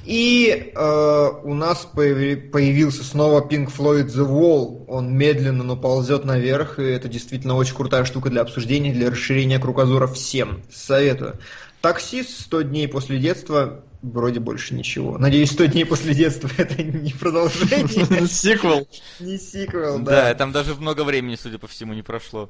[0.06, 4.86] И э, у нас появился снова Pink Floyd The Wall.
[4.88, 9.60] Он медленно, но ползет наверх, и это действительно очень крутая штука для обсуждения, для расширения
[9.60, 10.64] кругозора всем.
[10.72, 11.38] Советую.
[11.82, 15.18] Таксист 100 дней после детства вроде больше ничего.
[15.18, 18.28] Надеюсь, 100 дней после детства это не продолжение.
[18.28, 18.88] Сиквел.
[19.20, 20.30] Не сиквел, да.
[20.30, 22.50] Да, там даже много времени, судя по всему, не прошло.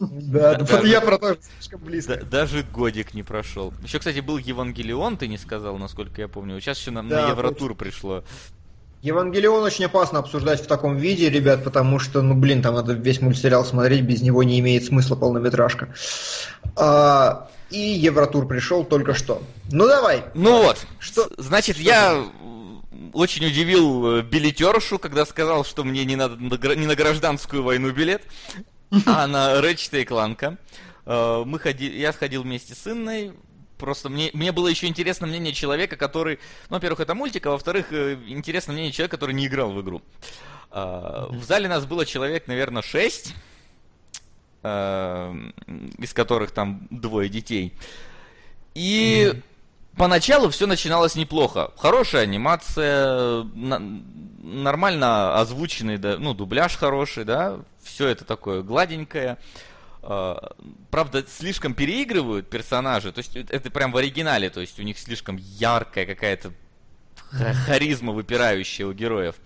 [0.00, 2.16] Да, вот я про то, слишком близко.
[2.24, 3.72] Даже годик не прошел.
[3.82, 6.60] Еще, кстати, был Евангелион, ты не сказал, насколько я помню.
[6.60, 8.24] Сейчас еще на Евротур пришло.
[9.02, 13.20] Евангелион очень опасно обсуждать в таком виде, ребят, потому что, ну, блин, там надо весь
[13.20, 15.94] мультсериал смотреть, без него не имеет смысла полнометражка.
[16.74, 19.42] А, и Евротур пришел только что.
[19.72, 20.24] Ну, давай.
[20.34, 21.28] Ну вот, что?
[21.38, 22.24] значит, что я
[23.12, 28.22] очень удивил э, билетершу, когда сказал, что мне не надо не на гражданскую войну билет,
[29.06, 30.56] а на Рэчета и Кланка.
[31.04, 33.32] Э, мы ходили, я сходил вместе с Инной,
[33.76, 37.86] просто мне, мне было еще интересно мнение человека, который, ну, во-первых, это мультик, а во-вторых,
[37.90, 40.00] э, интересно мнение человека, который не играл в игру.
[40.70, 43.32] В зале нас было человек, наверное, шесть,
[44.64, 47.74] из которых там двое детей.
[48.74, 49.42] И mm-hmm.
[49.96, 51.70] поначалу все начиналось неплохо.
[51.76, 59.36] Хорошая анимация, нормально озвученный, да, ну, дубляж хороший, да, все это такое гладенькое.
[60.02, 60.54] А,
[60.90, 65.36] правда, слишком переигрывают персонажи, то есть это прям в оригинале, то есть у них слишком
[65.36, 66.52] яркая какая-то
[67.66, 69.36] харизма выпирающая у героев.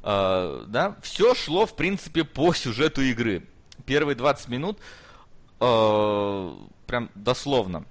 [0.00, 3.42] Uh, да, все шло, в принципе, по сюжету игры.
[3.86, 4.78] Первые 20 минут
[5.60, 7.84] uh, прям дословно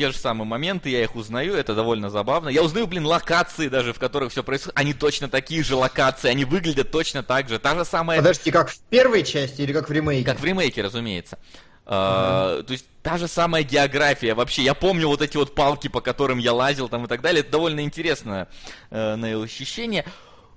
[0.00, 2.48] те же самые моменты, я их узнаю, это довольно забавно.
[2.48, 4.78] Я узнаю, блин, локации даже, в которых все происходит.
[4.78, 7.58] Они точно такие же локации, они выглядят точно так же.
[7.58, 8.18] Та же самая...
[8.18, 10.24] Подожди, как в первой части или как в ремейке?
[10.24, 11.38] Как в ремейке, разумеется.
[11.84, 14.34] Uh, то есть та же самая география.
[14.34, 17.40] Вообще, я помню вот эти вот палки, по которым я лазил там и так далее.
[17.40, 18.48] Это довольно интересно
[18.90, 20.06] на его ощущение.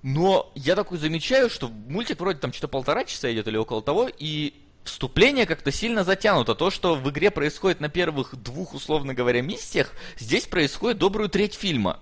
[0.03, 4.09] Но я такой замечаю, что мультик вроде там что-то полтора часа идет или около того,
[4.15, 6.55] и вступление как-то сильно затянуто.
[6.55, 11.53] То, что в игре происходит на первых двух, условно говоря, миссиях, здесь происходит добрую треть
[11.53, 11.99] фильма.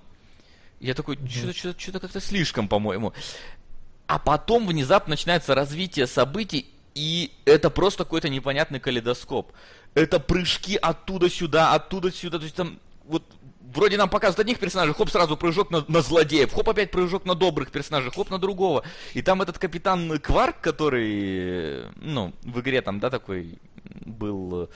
[0.79, 3.13] Я такой, что-то, что-то, что-то как-то слишком, по-моему.
[4.07, 9.51] А потом внезапно начинается развитие событий, и это просто какой-то непонятный калейдоскоп.
[9.93, 12.39] Это прыжки оттуда сюда, оттуда сюда.
[12.39, 13.23] То есть там вот
[13.73, 17.35] вроде нам показывают одних персонажей, хоп, сразу прыжок на, на злодеев, хоп, опять прыжок на
[17.35, 18.83] добрых персонажей, хоп, на другого.
[19.13, 23.59] И там этот капитан Кварк, который, ну, в игре там, да, такой
[24.05, 24.69] был,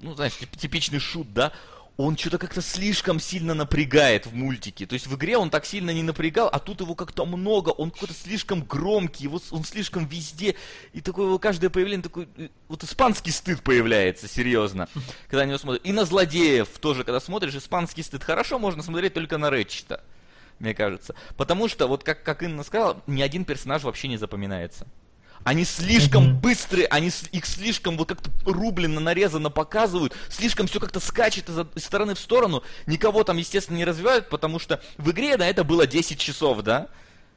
[0.00, 1.52] ну, знаешь, типичный шут, да,
[1.96, 4.86] он что-то как-то слишком сильно напрягает в мультике.
[4.86, 7.90] То есть в игре он так сильно не напрягал, а тут его как-то много, он
[7.90, 10.54] какой-то слишком громкий, его, он слишком везде.
[10.92, 14.88] И такое его каждое появление, такой, э, вот испанский стыд появляется, серьезно,
[15.28, 15.84] когда на него смотрят.
[15.84, 18.24] И на злодеев тоже, когда смотришь, испанский стыд.
[18.24, 20.02] Хорошо можно смотреть только на Рэтчета,
[20.58, 21.14] мне кажется.
[21.36, 24.86] Потому что, вот как, как Инна сказала, ни один персонаж вообще не запоминается.
[25.44, 26.40] Они слишком mm-hmm.
[26.40, 31.84] быстрые, они их слишком вот как-то рублено, нарезано показывают, слишком все как-то скачет из, из
[31.84, 32.62] стороны в сторону.
[32.86, 36.88] Никого там, естественно, не развивают, потому что в игре на это было 10 часов, да?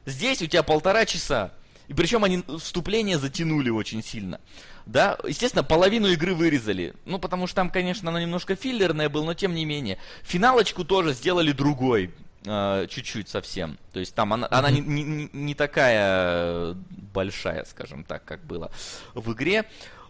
[0.04, 1.52] Здесь у тебя полтора часа.
[1.88, 4.40] И причем они вступление затянули очень сильно.
[4.86, 6.94] Да, естественно, половину игры вырезали.
[7.04, 9.98] Ну, потому что там, конечно, оно немножко филлерное было, но тем не менее.
[10.22, 12.12] Финалочку тоже сделали другой.
[12.46, 13.76] Э, чуть-чуть совсем.
[13.92, 16.74] То есть там она, она не, не, не такая
[17.12, 18.70] большая, скажем так, как было
[19.14, 19.64] в игре.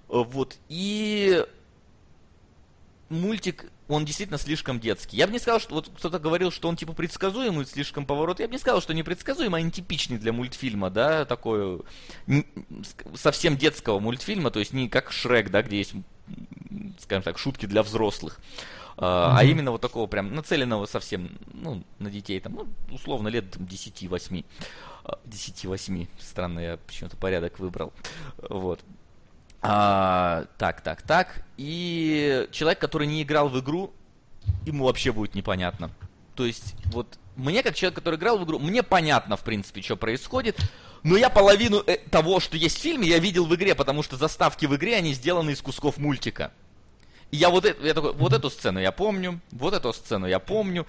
[0.08, 0.56] Вот.
[0.68, 1.44] И
[3.08, 5.16] мультик, он действительно слишком детский.
[5.16, 8.38] Я бы не сказал, что вот кто-то говорил, что он типа предсказуемый, слишком поворот.
[8.40, 11.80] Я бы не сказал, что непредсказуемый, а нетипичный для мультфильма, да, такой
[13.14, 15.94] совсем детского мультфильма, то есть не как Шрек, да, где есть,
[17.00, 18.38] скажем так, шутки для взрослых.
[18.38, 19.34] Uh, mm-hmm.
[19.36, 24.44] А именно вот такого прям нацеленного совсем, ну, на детей, там, ну, условно, лет 10-8.
[25.24, 26.08] 10-8.
[26.08, 27.92] А, Странно, я почему-то порядок выбрал.
[28.48, 28.80] Вот.
[29.62, 31.44] А, так, так, так.
[31.56, 33.92] И человек, который не играл в игру,
[34.64, 35.90] ему вообще будет непонятно.
[36.34, 39.96] То есть, вот, мне, как человек, который играл в игру, мне понятно, в принципе, что
[39.96, 40.58] происходит.
[41.02, 44.16] Но я половину э, того, что есть в фильме, я видел в игре, потому что
[44.16, 46.52] заставки в игре, они сделаны из кусков мультика.
[47.30, 50.38] И я вот, это, я такой, вот эту сцену я помню, вот эту сцену я
[50.38, 50.86] помню.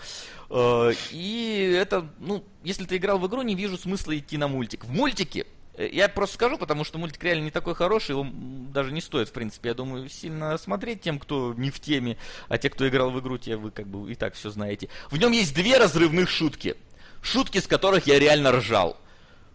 [0.49, 4.85] Э, и это, ну, если ты играл в игру, не вижу смысла идти на мультик.
[4.85, 8.27] В мультике э, я просто скажу, потому что мультик реально не такой хороший, его
[8.71, 12.17] даже не стоит, в принципе, я думаю, сильно смотреть тем, кто не в теме,
[12.49, 14.89] а те, кто играл в игру, те вы как бы и так все знаете.
[15.09, 16.75] В нем есть две разрывных шутки.
[17.23, 18.97] Шутки, с которых я реально ржал.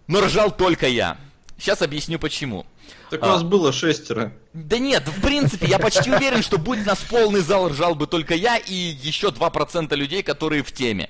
[0.09, 1.17] Но ржал только я.
[1.63, 2.67] Сейчас объясню почему.
[3.09, 4.33] Так у нас а, было шестеро.
[4.53, 8.35] Да нет, в принципе, я почти уверен, что будь нас полный зал, ржал бы только
[8.35, 11.09] я и еще 2% людей, которые в теме.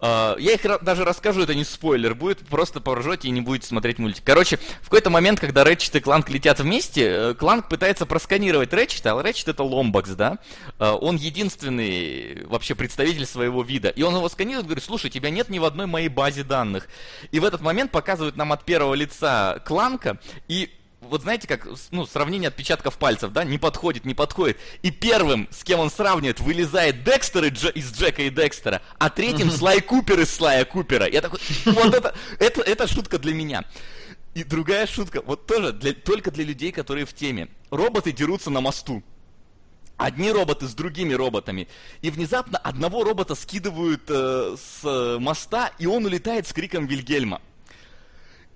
[0.00, 3.98] Uh, я их даже расскажу, это не спойлер будет, просто поржете и не будете смотреть
[3.98, 4.22] мультик.
[4.24, 9.12] Короче, в какой-то момент, когда Рэтчет и Кланк летят вместе, э, Кланк пытается просканировать Рэтчета,
[9.12, 10.38] а Рэтчет это Ломбакс, да?
[10.78, 13.88] Uh, он единственный вообще представитель своего вида.
[13.88, 16.88] И он его сканирует говорит, слушай, тебя нет ни в одной моей базе данных.
[17.30, 20.18] И в этот момент показывают нам от первого лица Кланка,
[20.48, 20.70] и
[21.08, 24.58] вот знаете, как, ну, сравнение отпечатков пальцев, да, не подходит, не подходит.
[24.82, 29.80] И первым, с кем он сравнивает, вылезает Декстер из Джека и Декстера, а третьим Слай
[29.80, 31.08] Купер из Слая Купера.
[31.08, 33.64] Я такой, вот это, это, это шутка для меня.
[34.34, 37.48] И другая шутка, вот тоже для, только для людей, которые в теме.
[37.70, 39.02] Роботы дерутся на мосту.
[39.96, 41.68] Одни роботы с другими роботами.
[42.02, 47.40] И внезапно одного робота скидывают э, с моста, и он улетает с криком Вильгельма.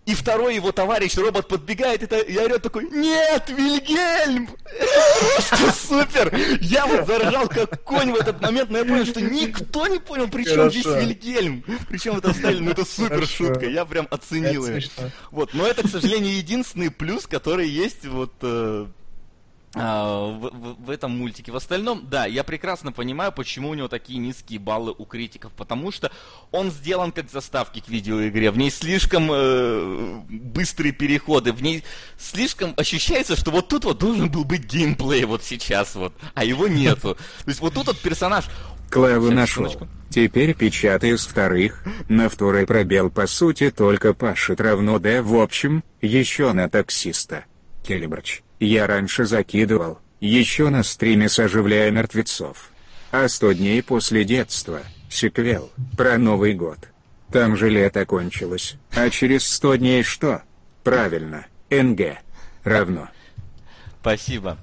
[0.08, 4.48] И второй его товарищ, робот, подбегает и, и орет такой, нет, Вильгельм!
[4.64, 6.34] Это просто супер!
[6.62, 10.26] Я вот заржал как конь в этот момент, но я понял, что никто не понял,
[10.28, 11.62] при чем здесь Вильгельм.
[11.90, 14.82] Причем это стали, ну это супер шутка, я прям оценил ее.
[15.30, 18.86] Вот, но это, к сожалению, единственный плюс, который есть вот э,
[19.74, 21.52] в, в, в этом мультике.
[21.52, 25.92] В остальном, да, я прекрасно понимаю, почему у него такие низкие баллы у критиков, потому
[25.92, 26.10] что
[26.50, 31.84] он сделан как заставки к видеоигре, в ней слишком э, быстрые переходы, в ней
[32.18, 36.66] слишком ощущается, что вот тут вот должен был быть геймплей вот сейчас вот, а его
[36.66, 37.16] нету.
[37.44, 38.46] То есть вот тут вот персонаж...
[38.90, 39.70] Клаву нашел.
[40.08, 45.84] Теперь печатаю с вторых, на второй пробел по сути только пашет равно d в общем,
[46.00, 47.44] еще на таксиста.
[47.88, 48.42] Келебрч.
[48.60, 52.70] Я раньше закидывал, еще на стриме с оживляя мертвецов.
[53.10, 56.78] А сто дней после детства, секвел, про Новый год.
[57.32, 60.42] Там же лето кончилось, а через сто дней что?
[60.84, 62.18] Правильно, НГ.
[62.62, 63.08] Равно.
[64.02, 64.58] Спасибо.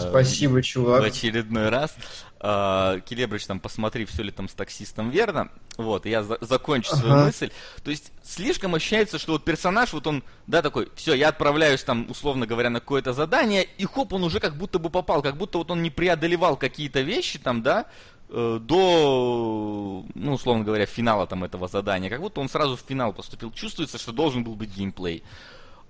[0.00, 1.02] Спасибо, чувак.
[1.02, 1.94] В очередной раз.
[2.40, 5.48] Uh, Келебрыч, там, посмотри, все ли там с таксистом верно.
[5.78, 7.00] Вот, я за- закончу ага.
[7.00, 7.50] свою мысль.
[7.82, 12.06] То есть, слишком ощущается, что вот персонаж, вот он, да, такой, все, я отправляюсь там,
[12.10, 15.58] условно говоря, на какое-то задание, и хоп, он уже как будто бы попал, как будто
[15.58, 17.86] вот он не преодолевал какие-то вещи там, да,
[18.28, 23.14] э, до, ну, условно говоря, финала там этого задания, как будто он сразу в финал
[23.14, 23.50] поступил.
[23.50, 25.22] Чувствуется, что должен был быть геймплей.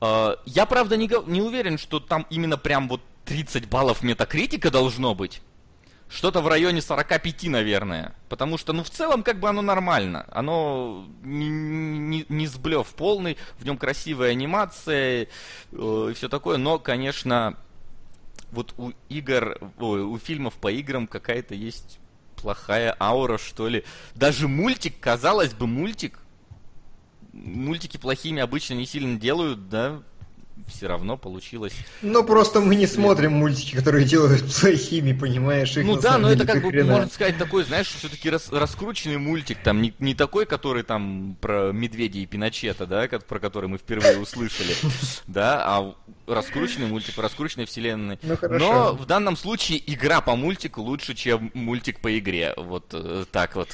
[0.01, 5.14] Uh, я, правда, не, не уверен, что там именно прям вот 30 баллов метакритика должно
[5.14, 5.41] быть.
[6.14, 8.14] Что-то в районе 45, наверное.
[8.28, 10.26] Потому что, ну, в целом, как бы оно нормально.
[10.30, 15.28] Оно не, не, не сблев полный, в нем красивая анимация
[15.72, 16.58] э, и все такое.
[16.58, 17.56] Но, конечно,
[18.50, 21.98] вот у игр, ой, у фильмов по играм какая-то есть
[22.36, 23.82] плохая аура, что ли.
[24.14, 26.18] Даже мультик, казалось бы, мультик.
[27.32, 30.02] Мультики плохими обычно не сильно делают, да,
[30.68, 31.72] все равно получилось.
[32.03, 35.76] Ну, просто мы не смотрим мультики, которые делают плохими, понимаешь?
[35.76, 36.92] Их, ну да, но это как бы, хрена.
[36.92, 41.72] можно сказать, такой, знаешь, все-таки рас, раскрученный мультик, там, не, не такой, который там про
[41.72, 44.74] медведя и Пиночета, да, как, про который мы впервые услышали,
[45.26, 45.94] да, а
[46.26, 48.18] раскрученный мультик, раскрученной вселенной.
[48.22, 53.24] Ну, но в данном случае игра по мультику лучше, чем мультик по игре, вот э,
[53.30, 53.68] так вот.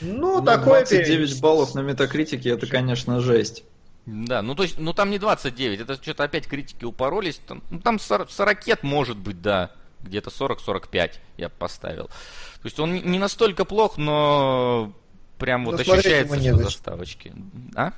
[0.00, 3.64] Ну, ну такое 29 баллов на метакритике, это, конечно, жесть.
[4.06, 7.40] Да, ну то есть, ну там не 29, это что-то опять критики упоролись.
[7.46, 12.06] Там, ну, там 40, 40 может быть, да, где-то 40-45 я поставил.
[12.06, 14.92] То есть он не настолько плох, но
[15.38, 17.32] прям вот но ощущается, что заставочки.
[17.74, 17.92] А?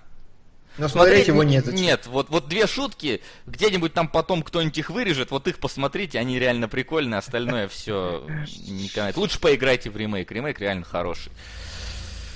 [0.78, 1.66] Но смотреть его нет.
[1.66, 6.38] Нет, вот, вот две шутки, где-нибудь там потом кто-нибудь их вырежет, вот их посмотрите, они
[6.38, 8.24] реально прикольные, остальное все
[8.66, 9.16] не канает.
[9.16, 11.32] Лучше поиграйте в ремейк, ремейк реально хороший.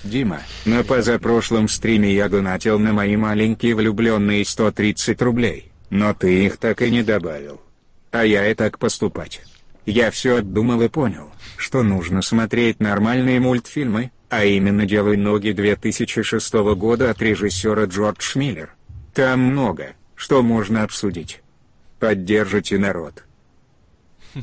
[0.04, 6.56] Дима, на позапрошлом стриме я донатил на мои маленькие влюбленные 130 рублей, но ты их
[6.56, 7.60] так и не добавил.
[8.10, 9.42] А я и так поступать.
[9.86, 16.54] Я все отдумал и понял, что нужно смотреть нормальные мультфильмы, а именно «Делай ноги» 2006
[16.74, 18.74] года от режиссера Джордж Миллер.
[19.14, 21.42] Там много, что можно обсудить.
[22.00, 23.24] Поддержите народ.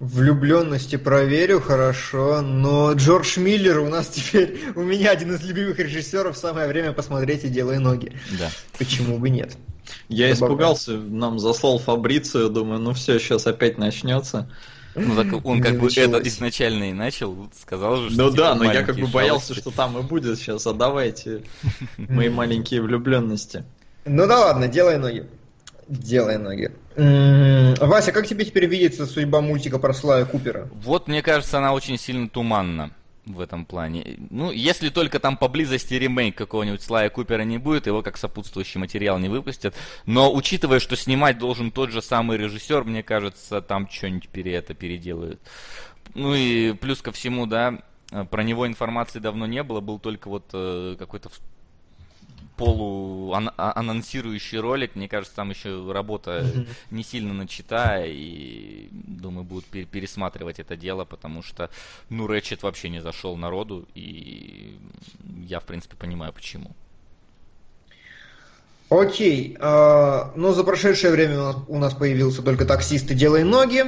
[0.00, 6.36] Влюбленности проверю, хорошо, но Джордж Миллер у нас теперь, у меня один из любимых режиссеров,
[6.36, 8.12] самое время посмотреть и делай ноги.
[8.38, 8.48] Да.
[8.78, 9.56] Почему бы нет?
[10.08, 14.48] Я испугался, нам заслал Фабрицию, думаю, ну все, сейчас опять начнется.
[14.94, 18.22] Ну так он как бы это изначально и начал, сказал же, что...
[18.22, 21.42] Ну типа, да, но я как бы боялся, что там и будет сейчас, а давайте
[21.96, 23.64] мои маленькие влюбленности.
[24.04, 25.26] Ну да ладно, делай ноги.
[25.88, 26.72] Делай ноги.
[26.98, 30.68] Вася, как тебе теперь видится судьба мультика про Слая Купера?
[30.72, 32.90] Вот, мне кажется, она очень сильно туманна
[33.24, 34.16] в этом плане.
[34.30, 39.18] Ну, если только там поблизости ремейк какого-нибудь Слая Купера не будет, его как сопутствующий материал
[39.18, 39.74] не выпустят.
[40.06, 44.74] Но учитывая, что снимать должен тот же самый режиссер, мне кажется, там что-нибудь пере это
[44.74, 45.40] переделают.
[46.14, 47.78] Ну и плюс ко всему, да,
[48.10, 51.30] Э, про него информации давно не было, был только вот э, какой-то
[52.58, 54.96] полу а, анонсирующий ролик.
[54.96, 56.68] Мне кажется, там еще работа mm-hmm.
[56.90, 61.70] не сильно начата, и думаю, будут пересматривать это дело, потому что,
[62.10, 64.76] ну, Рэчет вообще не зашел народу, и
[65.46, 66.72] я, в принципе, понимаю, почему.
[68.90, 73.84] Окей, э, ну за прошедшее время у нас появился только таксист и делай ноги,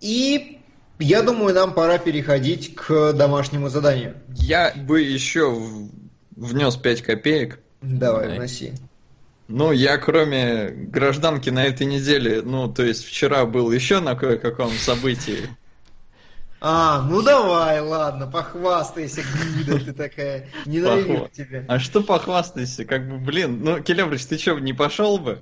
[0.00, 0.60] и
[0.98, 4.16] я думаю, нам пора переходить к домашнему заданию.
[4.28, 5.58] Я бы еще
[6.36, 7.60] внес 5 копеек.
[7.82, 8.38] Давай, Давай.
[8.38, 8.72] вноси.
[9.48, 14.70] Ну, я кроме гражданки на этой неделе, ну, то есть вчера был еще на кое-каком
[14.72, 15.48] событии.
[16.62, 20.48] А, ну давай, ладно, похвастайся, гнида ты такая.
[20.66, 21.28] Ненавижу Похва...
[21.30, 21.64] тебя.
[21.68, 22.84] А что похвастайся?
[22.84, 25.40] Как бы, блин, ну, Келебрич, ты что, не пошел бы?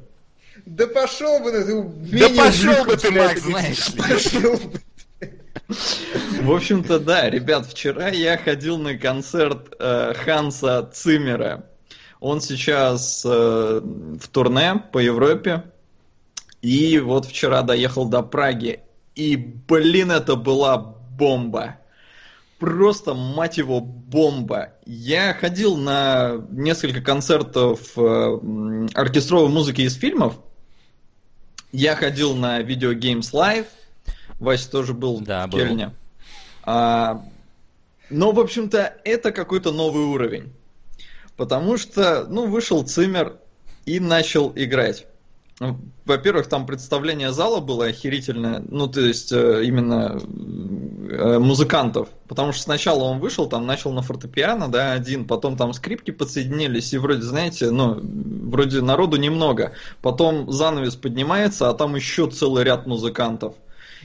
[0.64, 4.00] Да пошел бы ты, Да пошел бы ты, Макс, знаешь ли.
[4.00, 4.80] Пошел бы
[5.68, 11.66] в общем-то, да, ребят, вчера я ходил на концерт э, Ханса Циммера.
[12.20, 15.64] Он сейчас э, в турне по Европе.
[16.62, 18.80] И вот вчера доехал до Праги.
[19.14, 21.78] И, блин, это была бомба.
[22.58, 24.72] Просто, мать его, бомба.
[24.84, 30.34] Я ходил на несколько концертов э, оркестровой музыки из фильмов.
[31.70, 33.66] Я ходил на Video Games Live.
[34.40, 35.86] Вася тоже был да, в Кельне.
[35.86, 35.94] Был.
[36.64, 37.24] А,
[38.10, 40.52] но, в общем-то, это какой-то новый уровень.
[41.38, 43.38] Потому что, ну, вышел Цимер
[43.86, 45.06] и начал играть.
[46.04, 52.08] Во-первых, там представление зала было охерительное, ну, то есть э, именно э, музыкантов.
[52.26, 56.92] Потому что сначала он вышел, там начал на фортепиано, да, один, потом там скрипки подсоединились,
[56.92, 59.72] и вроде, знаете, ну, вроде народу немного.
[60.02, 63.54] Потом занавес поднимается, а там еще целый ряд музыкантов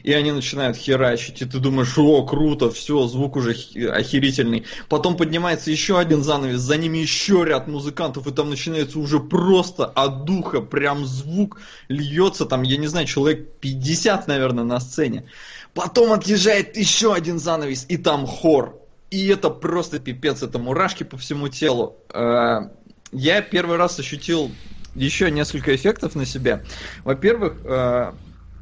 [0.01, 4.65] и они начинают херачить, и ты думаешь, о, круто, все, звук уже охерительный.
[4.89, 9.85] Потом поднимается еще один занавес, за ними еще ряд музыкантов, и там начинается уже просто
[9.85, 15.25] от духа, прям звук льется, там, я не знаю, человек 50, наверное, на сцене.
[15.73, 18.79] Потом отъезжает еще один занавес, и там хор.
[19.09, 21.97] И это просто пипец, это мурашки по всему телу.
[22.13, 22.69] Э,
[23.11, 24.51] я первый раз ощутил
[24.95, 26.63] еще несколько эффектов на себе.
[27.03, 28.13] Во-первых, э,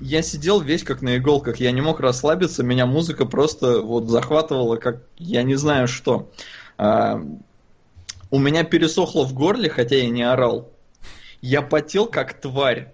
[0.02, 4.78] я сидел весь как на иголках, я не мог расслабиться, меня музыка просто вот захватывала,
[4.78, 6.32] как я не знаю что.
[6.78, 7.22] А,
[8.32, 10.72] у меня пересохло в горле, хотя я не орал.
[11.41, 12.93] Я потел как тварь.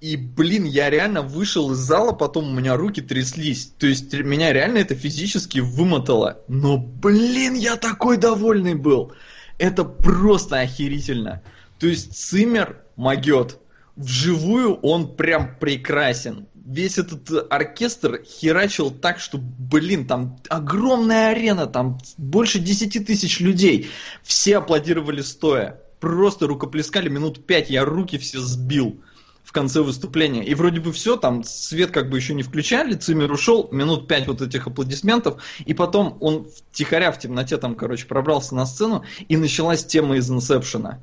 [0.00, 3.72] И, блин, я реально вышел из зала, потом у меня руки тряслись.
[3.78, 6.38] То есть меня реально это физически вымотало.
[6.48, 9.12] Но, блин, я такой довольный был.
[9.58, 11.42] Это просто охерительно.
[11.78, 13.58] То есть Цимер могет
[14.00, 16.46] вживую он прям прекрасен.
[16.54, 23.90] Весь этот оркестр херачил так, что, блин, там огромная арена, там больше 10 тысяч людей.
[24.22, 25.80] Все аплодировали стоя.
[25.98, 29.00] Просто рукоплескали минут пять, я руки все сбил
[29.44, 30.44] в конце выступления.
[30.44, 34.26] И вроде бы все, там свет как бы еще не включали, Цимер ушел, минут пять
[34.28, 39.36] вот этих аплодисментов, и потом он тихоря в темноте там, короче, пробрался на сцену, и
[39.36, 41.00] началась тема из Инсепшена.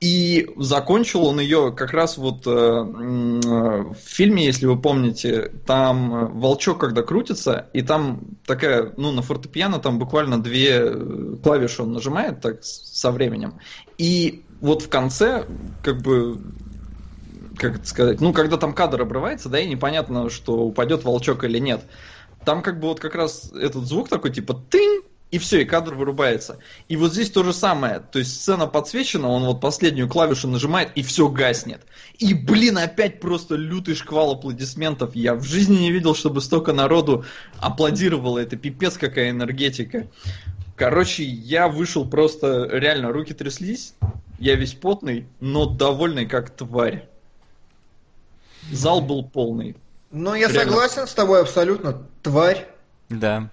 [0.00, 6.80] И закончил он ее как раз вот э, в фильме, если вы помните, там волчок
[6.80, 12.40] когда крутится, и там такая, ну, на фортепиано там буквально две э, клавиши он нажимает
[12.40, 13.60] так со временем.
[13.98, 15.44] И вот в конце,
[15.82, 16.40] как бы,
[17.58, 21.58] как это сказать, ну, когда там кадр обрывается, да, и непонятно, что упадет волчок или
[21.58, 21.82] нет.
[22.46, 25.94] Там как бы вот как раз этот звук такой, типа, тынь, и все, и кадр
[25.94, 26.58] вырубается.
[26.88, 28.00] И вот здесь то же самое.
[28.00, 31.82] То есть сцена подсвечена, он вот последнюю клавишу нажимает, и все гаснет.
[32.18, 35.14] И, блин, опять просто лютый шквал аплодисментов.
[35.14, 37.24] Я в жизни не видел, чтобы столько народу
[37.58, 38.38] аплодировало.
[38.38, 40.08] Это пипец какая энергетика.
[40.74, 43.94] Короче, я вышел просто, реально, руки тряслись.
[44.38, 47.06] Я весь потный, но довольный как тварь.
[48.72, 49.76] Зал был полный.
[50.10, 50.72] Ну, я реально.
[50.72, 52.02] согласен с тобой абсолютно.
[52.22, 52.66] Тварь.
[53.08, 53.50] Да.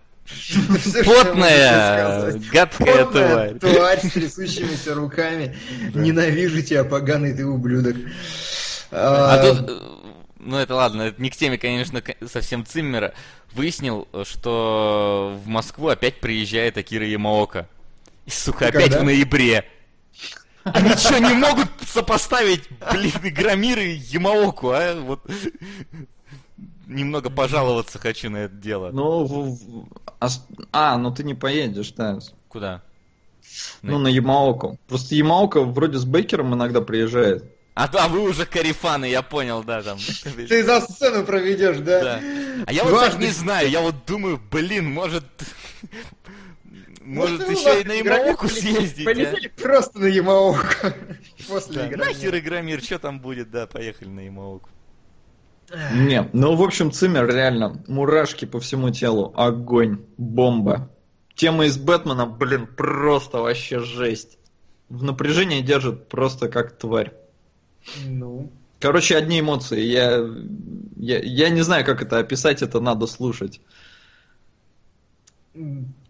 [1.05, 3.53] Потная, гадкая тварь.
[3.59, 5.55] Тварь с трясущимися руками.
[5.93, 7.95] Ненавижу тебя, поганый ты ублюдок.
[8.91, 9.83] А, а тут,
[10.39, 13.13] ну это ладно, это не к теме, конечно, совсем Циммера.
[13.53, 17.67] Выяснил, что в Москву опять приезжает Акира Ямаока.
[18.25, 19.65] И, сука, опять в ноябре.
[20.63, 24.99] Они что, не могут сопоставить, блин, Громир и Ямаоку, а?
[24.99, 25.21] Вот
[26.87, 28.91] немного пожаловаться хочу на это дело.
[28.91, 29.87] Ну, в, в,
[30.19, 30.27] а,
[30.71, 32.19] а, ну ты не поедешь, да.
[32.47, 32.81] Куда?
[33.81, 34.77] Ну, на, Ямаоку.
[34.87, 37.45] Просто Ямаока вроде с Бейкером иногда приезжает.
[37.73, 39.99] А, да, вы уже карифаны, я понял, да, там.
[40.47, 42.01] Ты за сцену проведешь, да?
[42.01, 42.21] Да.
[42.65, 45.25] А я вот так не знаю, я вот думаю, блин, может...
[47.01, 49.05] Может, еще и на Ямауку съездить.
[49.05, 50.59] Полетели просто на Ямауку
[51.47, 52.03] после игры.
[52.03, 54.69] Нахер Игромир, что там будет, да, поехали на Ямауку.
[55.93, 60.89] Не, ну, в общем, Циммер реально, мурашки по всему телу, огонь, бомба.
[61.35, 64.37] Тема из Бэтмена, блин, просто вообще жесть.
[64.89, 67.13] В напряжении держит просто как тварь.
[68.05, 68.49] Ну.
[68.79, 69.81] Короче, одни эмоции.
[69.81, 70.23] Я,
[70.95, 73.59] я, я не знаю, как это описать, это надо слушать.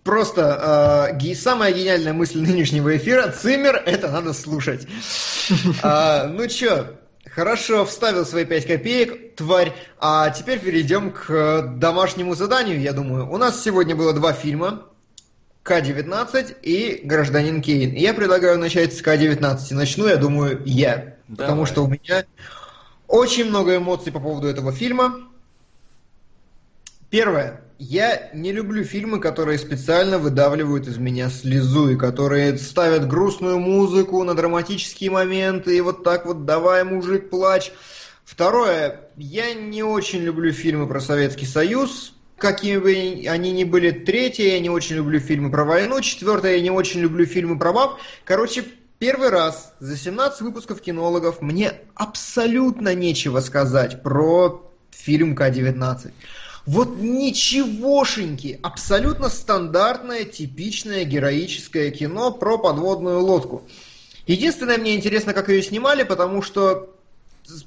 [0.03, 4.87] Просто э, самая гениальная мысль нынешнего эфира Циммер это надо слушать.
[5.81, 6.97] А, ну чё,
[7.33, 9.73] Хорошо, вставил свои 5 копеек, тварь.
[9.99, 13.29] А теперь перейдем к домашнему заданию, я думаю.
[13.31, 14.83] У нас сегодня было два фильма.
[15.63, 17.93] К-19 и Гражданин Кейн.
[17.93, 19.73] Я предлагаю начать с К-19.
[19.73, 21.17] Начну, я думаю, я.
[21.27, 21.47] Давай.
[21.47, 22.25] Потому что у меня
[23.07, 25.27] очень много эмоций по поводу этого фильма.
[27.09, 27.61] Первое.
[27.79, 34.23] Я не люблю фильмы, которые специально выдавливают из меня слезу, и которые ставят грустную музыку
[34.23, 37.71] на драматические моменты, и вот так вот «давай, мужик, плачь».
[38.25, 39.09] Второе.
[39.15, 43.91] Я не очень люблю фильмы про Советский Союз, какими бы они ни были.
[43.91, 44.49] Третье.
[44.49, 46.01] Я не очень люблю фильмы про войну.
[46.01, 46.57] Четвертое.
[46.57, 47.99] Я не очень люблю фильмы про баб.
[48.25, 48.65] Короче,
[48.99, 56.11] Первый раз за 17 выпусков кинологов мне абсолютно нечего сказать про фильм К-19.
[56.67, 63.63] Вот ничегошеньки, абсолютно стандартное, типичное героическое кино про подводную лодку.
[64.25, 66.93] Единственное, мне интересно, как ее снимали, потому что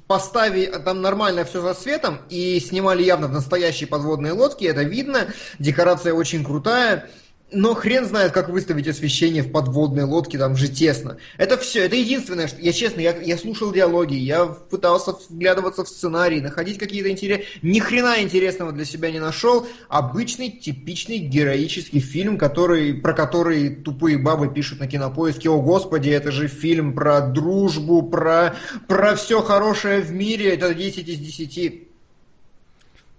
[0.05, 5.33] постави там нормально все за светом и снимали явно в настоящей подводной лодке, это видно,
[5.57, 7.09] декорация очень крутая,
[7.51, 11.17] но хрен знает, как выставить освещение в подводной лодке, там же тесно.
[11.37, 12.61] Это все, это единственное, что...
[12.61, 17.47] Я честно, я, я слушал диалоги, я пытался вглядываться в сценарий, находить какие-то интересные...
[17.61, 19.67] Ни хрена интересного для себя не нашел.
[19.89, 25.49] Обычный, типичный героический фильм, который, про который тупые бабы пишут на кинопоиске.
[25.49, 28.55] О, господи, это же фильм про дружбу, про,
[28.87, 30.53] про все хорошее в мире.
[30.53, 31.87] Это 10 из 10.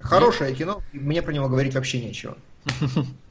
[0.00, 2.36] Хорошее кино, мне про него говорить вообще нечего.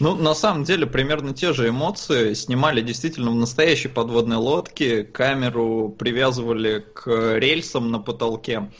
[0.00, 5.94] Ну, на самом деле, примерно те же эмоции снимали действительно в настоящей подводной лодке, камеру
[5.98, 8.70] привязывали к рельсам на потолке.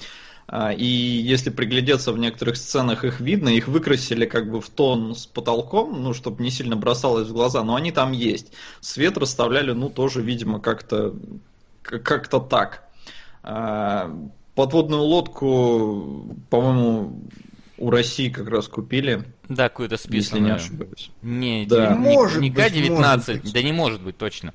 [0.49, 5.15] А, и если приглядеться в некоторых сценах, их видно, их выкрасили как бы в тон
[5.15, 8.53] с потолком, ну, чтобы не сильно бросалось в глаза, но они там есть.
[8.81, 11.15] Свет расставляли, ну, тоже, видимо, как-то
[11.83, 12.89] как-то так.
[13.43, 14.13] А,
[14.55, 17.23] подводную лодку, по-моему,
[17.79, 19.25] у России как раз купили.
[19.49, 20.35] Да, какую-то список.
[20.35, 21.11] Если не ошибаюсь.
[21.23, 21.95] Не, да.
[21.95, 24.55] не, может не, не К-19, да не может быть точно.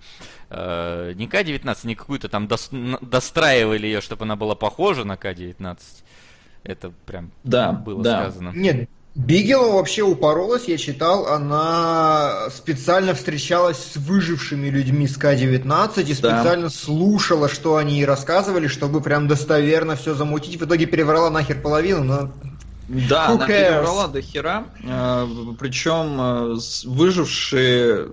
[0.49, 5.79] Э, не К-19, не какую-то там дос, достраивали ее, чтобы она была похожа на К-19.
[6.63, 8.23] Это прям да, было да.
[8.23, 8.51] сказано.
[8.53, 16.13] Нет, Бигела вообще упоролась, я читал, она специально встречалась с выжившими людьми с К-19 и
[16.13, 16.69] специально да.
[16.69, 20.61] слушала, что они ей рассказывали, чтобы прям достоверно все замутить.
[20.61, 22.31] В итоге переврала нахер половину, но
[22.91, 24.65] да, Who она перебрала до хера.
[24.83, 25.25] Э,
[25.57, 28.09] причем э, выжившие,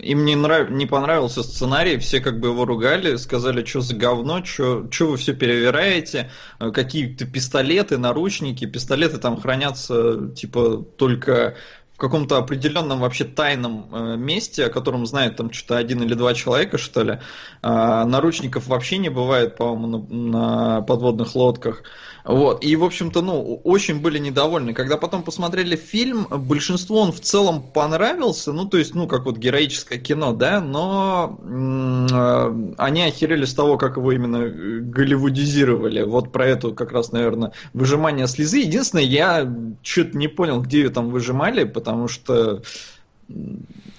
[0.00, 0.70] им не, нрав...
[0.70, 5.34] не понравился сценарий, все как бы его ругали, сказали, что за говно, что вы все
[5.34, 11.56] перевираете, э, какие-то пистолеты, наручники, пистолеты там хранятся типа только
[11.92, 16.78] в каком-то определенном вообще тайном месте, о котором знает там что-то один или два человека,
[16.78, 17.18] что ли.
[17.62, 21.82] Э, наручников вообще не бывает, по-моему, на, на подводных лодках.
[22.24, 22.64] Вот.
[22.64, 24.74] И, в общем-то, ну, очень были недовольны.
[24.74, 29.38] Когда потом посмотрели фильм, большинству он в целом понравился, ну, то есть, ну, как вот
[29.38, 36.02] героическое кино, да, но э, они охерели с того, как его именно э, голливудизировали.
[36.02, 38.58] Вот про эту как раз, наверное, выжимание слезы.
[38.58, 42.62] Единственное, я что-то не понял, где ее там выжимали, потому что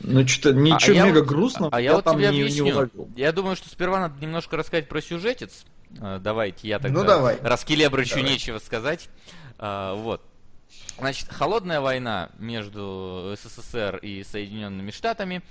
[0.04, 2.66] ну, что-то ничего а мега вот, грустного а я, я вот там тебе не, объясню.
[2.66, 3.10] не уловил.
[3.16, 5.66] Я думаю, что сперва надо немножко рассказать про сюжетец,
[6.00, 7.00] а, давайте я тогда...
[7.00, 7.38] Ну, давай.
[7.42, 8.32] Раскелебрычу давай.
[8.32, 9.10] нечего сказать.
[9.58, 10.22] А, вот.
[10.98, 15.42] Значит, холодная война между СССР и Соединенными Штатами.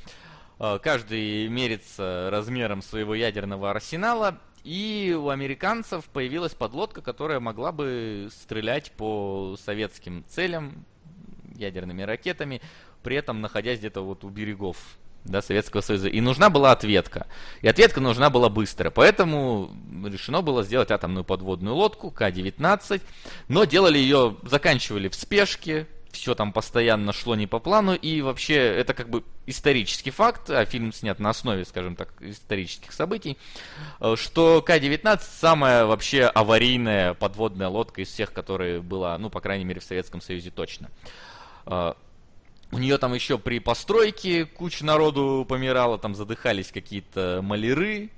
[0.58, 4.38] А, каждый мерится размером своего ядерного арсенала.
[4.64, 10.84] И у американцев появилась подлодка, которая могла бы стрелять по советским целям
[11.56, 12.62] ядерными ракетами,
[13.02, 14.76] при этом находясь где-то вот у берегов
[15.24, 16.08] да, Советского Союза.
[16.08, 17.26] И нужна была ответка.
[17.60, 18.90] И ответка нужна была быстро.
[18.90, 19.70] Поэтому
[20.04, 23.00] решено было сделать атомную подводную лодку К-19.
[23.48, 25.86] Но делали ее, заканчивали в спешке.
[26.10, 30.64] все там постоянно шло не по плану, и вообще это как бы исторический факт, а
[30.64, 33.38] фильм снят на основе, скажем так, исторических событий,
[34.16, 39.80] что К-19 самая вообще аварийная подводная лодка из всех, которые была, ну, по крайней мере,
[39.80, 40.90] в Советском Союзе точно.
[42.72, 48.10] У нее там еще при постройке куча народу помирала, там задыхались какие-то маляры,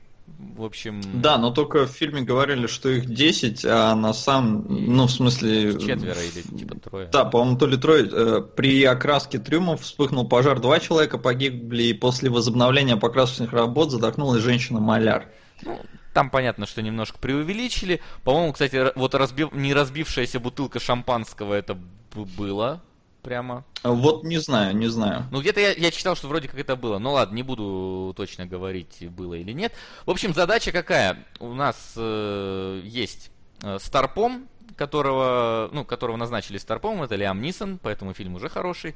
[0.56, 1.02] в общем...
[1.20, 4.64] Да, но только в фильме говорили, что их 10, а на самом...
[4.68, 5.72] Ну, в смысле...
[5.72, 7.08] Четверо или типа трое.
[7.12, 8.08] Да, по-моему, то ли трое.
[8.10, 14.42] Э, при окраске трюмов вспыхнул пожар, два человека погибли, и после возобновления покрасочных работ задохнулась
[14.42, 15.28] женщина-маляр.
[15.62, 15.78] Ну,
[16.14, 18.00] там понятно, что немножко преувеличили.
[18.22, 19.52] По-моему, кстати, вот разбив...
[19.52, 21.76] не разбившаяся бутылка шампанского это
[22.14, 22.82] было
[23.24, 23.64] прямо?
[23.82, 25.26] Вот не знаю, не знаю.
[25.32, 26.98] Ну, где-то я, я читал, что вроде как это было.
[26.98, 29.72] Ну ладно, не буду точно говорить, было или нет.
[30.06, 31.26] В общем, задача какая?
[31.40, 33.30] У нас э, есть
[33.62, 38.94] э, Старпом, которого, ну, которого назначили Старпом, это Лиам Нисон, поэтому фильм уже хороший.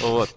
[0.00, 0.30] Вот.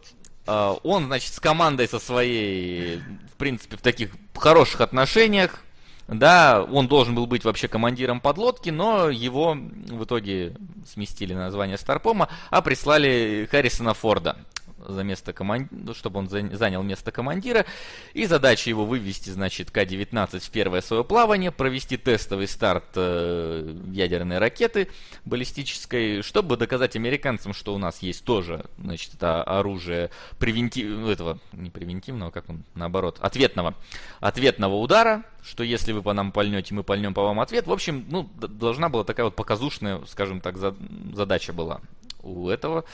[0.45, 2.97] Э, он, значит, с командой со своей,
[3.33, 5.63] в принципе, в таких хороших отношениях,
[6.11, 10.55] да, он должен был быть вообще командиром подлодки, но его в итоге
[10.85, 14.37] сместили на название Старпома, а прислали Харрисона Форда
[14.87, 15.69] за место команд...
[15.71, 17.65] Ну, чтобы он занял место командира.
[18.13, 24.37] И задача его вывести, значит, К-19 в первое свое плавание, провести тестовый старт э, ядерной
[24.37, 24.87] ракеты
[25.25, 30.09] баллистической, чтобы доказать американцам, что у нас есть тоже, значит, это оружие
[30.39, 33.75] превентивного, этого, не превентивного, как он, наоборот, ответного,
[34.19, 37.67] ответного удара, что если вы по нам пальнете, мы пальнем по вам ответ.
[37.67, 41.81] В общем, ну, должна была такая вот показушная, скажем так, задача была
[42.23, 42.85] у этого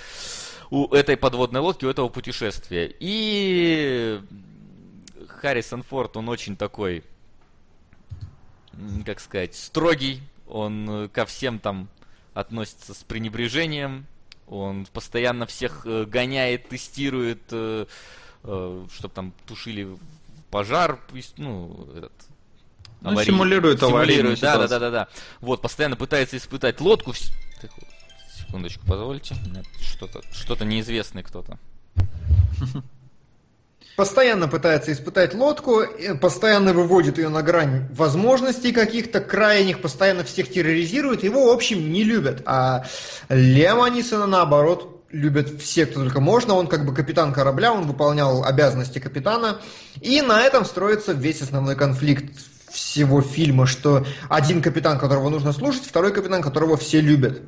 [0.69, 2.93] у этой подводной лодки, у этого путешествия.
[2.99, 4.19] И
[5.27, 7.03] Харрисон Форд, он очень такой,
[9.05, 11.87] как сказать, строгий, он ко всем там
[12.33, 14.05] относится с пренебрежением,
[14.47, 17.85] он постоянно всех э, гоняет, тестирует, э,
[18.43, 19.87] э, чтобы там тушили
[20.51, 20.99] пожар,
[21.35, 22.13] ну, этот,
[23.01, 25.07] ну, симулирует аварийную да, да, да, да, да.
[25.41, 27.13] Вот, постоянно пытается испытать лодку.
[28.47, 29.35] Секундочку, позвольте.
[29.81, 31.59] Что-то что неизвестный кто-то.
[33.97, 35.81] Постоянно пытается испытать лодку,
[36.21, 42.03] постоянно выводит ее на грань возможностей каких-то крайних, постоянно всех терроризирует, его, в общем, не
[42.03, 42.43] любят.
[42.45, 42.85] А
[43.27, 46.53] Лема Анисона, наоборот, любят все, кто только можно.
[46.53, 49.61] Он как бы капитан корабля, он выполнял обязанности капитана.
[49.99, 52.33] И на этом строится весь основной конфликт
[52.69, 57.41] всего фильма, что один капитан, которого нужно слушать, второй капитан, которого все любят.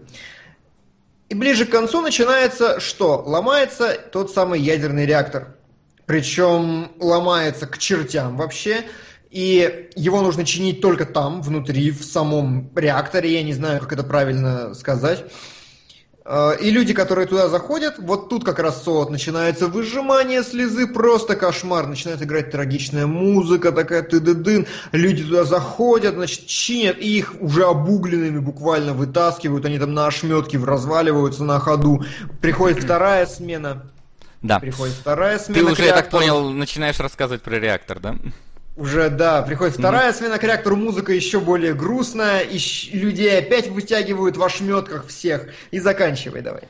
[1.30, 3.24] И ближе к концу начинается что?
[3.26, 5.56] Ломается тот самый ядерный реактор.
[6.08, 8.86] Причем ломается к чертям вообще.
[9.30, 13.32] И его нужно чинить только там, внутри, в самом реакторе.
[13.32, 15.24] Я не знаю, как это правильно сказать.
[16.32, 21.36] Э, и люди, которые туда заходят, вот тут как раз вот начинается выжимание слезы, просто
[21.36, 21.88] кошмар.
[21.88, 27.34] Начинает играть трагичная музыка, такая ты ды дын Люди туда заходят, значит, чинят, и их
[27.40, 29.66] уже обугленными буквально вытаскивают.
[29.66, 32.04] Они там на ошметке разваливаются на ходу.
[32.42, 33.88] Приходит вторая смена.
[34.44, 34.60] Да.
[34.60, 35.66] Приходит вторая смена.
[35.66, 38.16] Ты уже, я так понял, начинаешь рассказывать про реактор, да?
[38.80, 40.40] Уже, да, приходит вторая mm-hmm.
[40.40, 42.58] смена музыка еще более грустная, и
[42.94, 45.50] людей опять вытягивают в ошметках всех.
[45.72, 46.62] И заканчивай давай.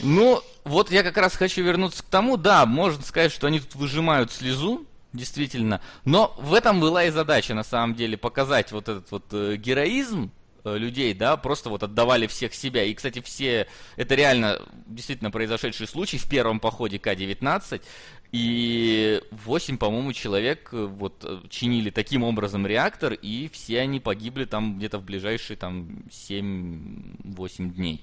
[0.00, 3.76] Ну, вот я как раз хочу вернуться к тому, да, можно сказать, что они тут
[3.76, 9.10] выжимают слезу, действительно, но в этом была и задача, на самом деле, показать вот этот
[9.10, 10.30] вот э, героизм,
[10.64, 12.84] э, людей, да, просто вот отдавали всех себя.
[12.84, 17.80] И, кстати, все, это реально действительно произошедший случай в первом походе К-19.
[18.30, 24.44] И 8, по-моему, человек э, вот э, чинили таким образом реактор, и все они погибли
[24.44, 28.02] там где-то в ближайшие там 7-8 дней.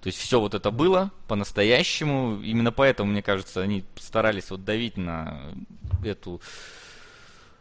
[0.00, 2.40] То есть все вот это было по-настоящему.
[2.42, 5.40] Именно поэтому, мне кажется, они старались вот давить на
[6.04, 6.40] эту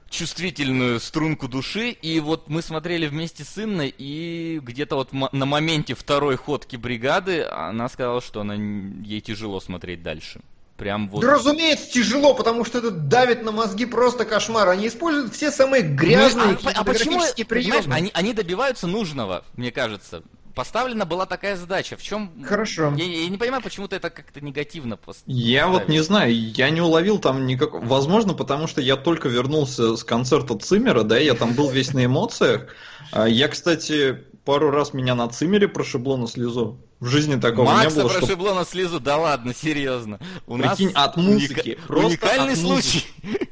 [0.10, 1.90] чувствительную струнку души.
[1.90, 7.44] И вот мы смотрели вместе с Инной, и где-то вот на моменте второй ходки бригады
[7.44, 10.42] она сказала, что она, ей тяжело смотреть дальше.
[10.82, 11.22] Прям вот...
[11.22, 14.68] Да, разумеется, тяжело, потому что это давит на мозги просто кошмар.
[14.68, 17.94] Они используют все самые грязные ну, а, а почему, приемы.
[17.94, 20.24] Они, они добиваются нужного, мне кажется.
[20.56, 21.98] Поставлена была такая задача.
[21.98, 22.32] В чем...
[22.44, 22.96] Хорошо.
[22.98, 25.38] Я, я не понимаю, почему ты это как-то негативно поставил.
[25.38, 27.74] Я вот не знаю, я не уловил там никак...
[27.74, 32.06] Возможно, потому что я только вернулся с концерта Циммера, да, я там был весь на
[32.06, 32.74] эмоциях.
[33.12, 36.78] А я, кстати, пару раз меня на Циммере прошибло на слезу.
[37.00, 38.04] В жизни такого Макса не было.
[38.04, 38.60] Макса прошибло что...
[38.60, 40.20] на слезу, да ладно, серьезно.
[40.48, 41.78] У Прикинь, нас от музыки.
[41.90, 42.06] Уника...
[42.06, 43.06] Уникальный от случай.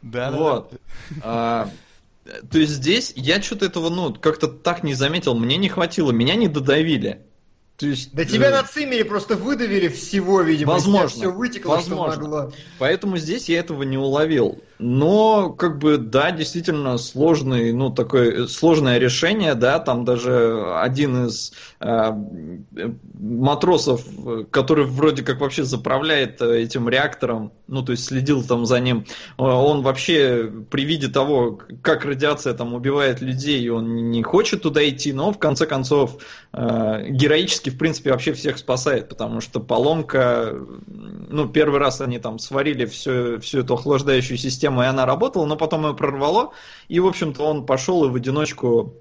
[0.00, 0.72] Да, вот.
[1.22, 1.70] А,
[2.50, 5.34] то есть здесь я что-то этого, ну, как-то так не заметил.
[5.34, 7.26] Мне не хватило, меня не додавили.
[7.76, 8.26] То есть, да э...
[8.26, 10.72] тебя на цимере просто выдавили всего, видимо.
[10.72, 11.08] Возможно.
[11.08, 12.12] Все вытекло, возможно.
[12.12, 12.52] что могло.
[12.78, 14.62] Поэтому здесь я этого не уловил.
[14.78, 21.52] Но, как бы, да, действительно сложный, ну, такое сложное решение, да, там даже один из
[21.80, 22.12] э,
[23.18, 24.04] матросов,
[24.50, 29.04] который вроде как вообще заправляет этим реактором, ну, то есть следил там за ним,
[29.36, 35.12] он вообще при виде того, как радиация там убивает людей, он не хочет туда идти,
[35.12, 36.22] но в конце концов
[36.52, 40.54] э, героически, в принципе, вообще всех спасает, потому что поломка,
[40.86, 45.46] ну, первый раз они там сварили всю, всю эту охлаждающую систему, система, и она работала,
[45.46, 46.52] но потом ее прорвало,
[46.88, 48.94] и, в общем-то, он пошел и в одиночку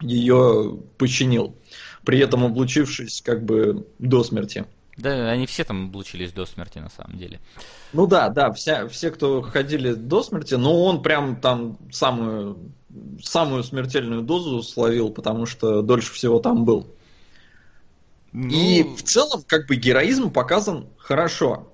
[0.00, 1.54] ее починил,
[2.04, 4.64] при этом облучившись как бы до смерти.
[4.96, 7.40] Да, они все там облучились до смерти, на самом деле.
[7.92, 12.72] Ну да, да, вся, все, кто ходили до смерти, но он прям там самую,
[13.22, 16.88] самую смертельную дозу словил, потому что дольше всего там был.
[18.32, 18.48] Ну...
[18.50, 21.72] И в целом, как бы, героизм показан хорошо.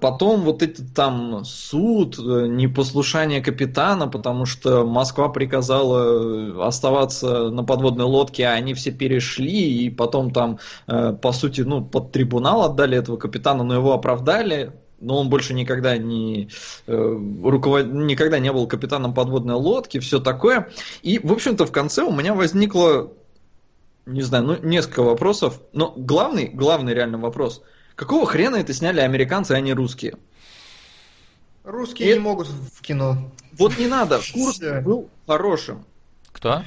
[0.00, 8.04] Потом вот этот там суд, э, непослушание капитана, потому что Москва приказала оставаться на подводной
[8.04, 12.98] лодке, а они все перешли, и потом там, э, по сути, ну, под трибунал отдали
[12.98, 16.50] этого капитана, но его оправдали, но он больше никогда не
[16.86, 17.86] э, руковод...
[17.86, 20.68] никогда не был капитаном подводной лодки, все такое.
[21.02, 23.12] И, в общем-то, в конце у меня возникло,
[24.04, 27.62] не знаю, ну, несколько вопросов, но главный, главный реально вопрос–
[27.98, 30.14] Какого хрена это сняли американцы, а не русские?
[31.64, 32.12] Русские и...
[32.12, 33.32] не могут в кино.
[33.54, 34.20] Вот не надо.
[34.32, 35.84] Курс был хорошим.
[36.30, 36.62] Кто?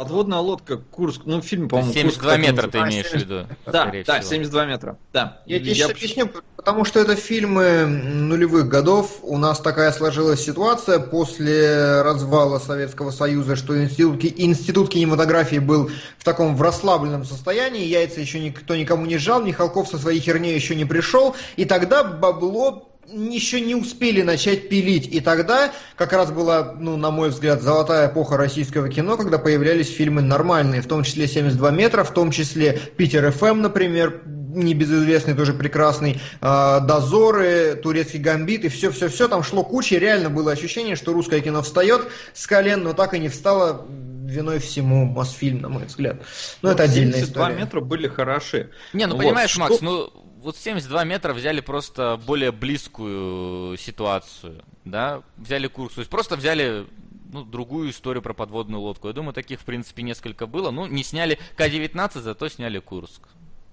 [0.00, 3.46] Подводная лодка Курск, ну фильм, по-моему, 72 Курск, метра ты имеешь в виду?
[3.66, 5.42] Да, да, 72 метра, да.
[5.44, 9.18] Я тебе сейчас объясню, потому что это фильмы нулевых годов.
[9.20, 16.24] У нас такая сложилась ситуация после развала Советского Союза, что институт, институт кинематографии был в
[16.24, 20.76] таком в расслабленном состоянии, яйца еще никто никому не жал, Михалков со своей херней еще
[20.76, 25.06] не пришел, и тогда бабло еще не успели начать пилить.
[25.12, 29.92] И тогда как раз была, ну, на мой взгляд, золотая эпоха российского кино, когда появлялись
[29.92, 35.52] фильмы нормальные, в том числе 72 метра, в том числе Питер ФМ, например, небезызвестный, тоже
[35.54, 41.40] прекрасный, э, Дозоры, Турецкий гамбит и все-все-все, там шло куча, реально было ощущение, что русское
[41.40, 43.86] кино встает с колен, но так и не встало
[44.30, 46.16] виной всему Мосфильм, на мой взгляд.
[46.62, 47.46] Но ну, это отдельная история.
[47.46, 48.70] 72 метра были хороши.
[48.92, 49.60] Не, ну вот, понимаешь, что...
[49.60, 50.10] Макс, ну
[50.42, 56.86] вот 72 метра взяли просто более близкую ситуацию, да, взяли курс, то есть просто взяли
[57.32, 59.08] ну, другую историю про подводную лодку.
[59.08, 60.70] Я думаю, таких, в принципе, несколько было.
[60.70, 63.22] Ну, не сняли К-19, зато сняли Курск.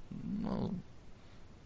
[0.09, 0.73] Ну,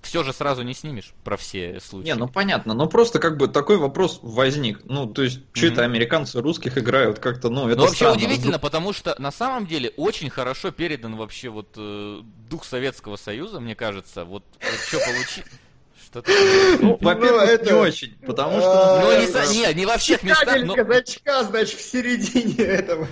[0.02, 2.08] все же сразу не снимешь про все случаи.
[2.08, 4.82] Не, ну понятно, но просто как бы такой вопрос возник.
[4.86, 5.72] Ну, то есть, что mm-hmm.
[5.72, 8.16] это американцы русских играют как-то, ну, это Ну, вообще странно.
[8.18, 13.60] удивительно, потому что на самом деле очень хорошо передан вообще вот э, дух Советского Союза,
[13.60, 14.26] мне кажется.
[14.26, 15.52] Вот, вот что получилось.
[16.82, 17.66] Ну, во-первых, это...
[17.66, 19.02] не очень, потому что...
[19.02, 20.74] Ну, не, не, не во всех местах, но...
[20.74, 23.08] значка, значит, в середине этого.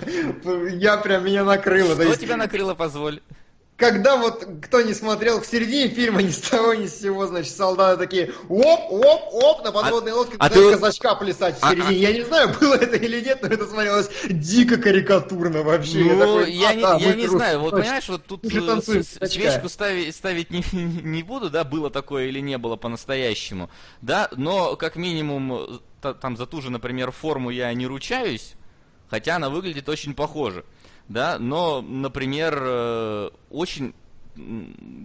[0.68, 1.94] Я прям, меня накрыло.
[1.94, 3.22] Что тебя накрыло, позволь?
[3.80, 7.56] Когда вот кто не смотрел в середине фильма ни с того ни с сего, значит,
[7.56, 10.72] солдаты такие оп, оп, оп, на подводной а, лодке а ты...
[10.72, 11.88] казачка плясать в а, середине.
[11.88, 16.00] А, Я не знаю, было это или нет, но это смотрелось дико карикатурно вообще.
[16.00, 20.14] Ну, я, такой, я, не, я не знаю, вот понимаешь, вот тут танцуем, свечку ставить,
[20.14, 23.70] ставить не, не буду, да, было такое или не было по-настоящему,
[24.02, 28.54] да, но как минимум там за ту же, например, форму я не ручаюсь,
[29.08, 30.64] хотя она выглядит очень похоже
[31.10, 33.94] да, но, например, э, очень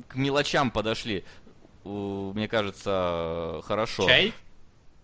[0.07, 1.25] к мелочам подошли,
[1.83, 4.07] мне кажется, хорошо.
[4.07, 4.33] Чай?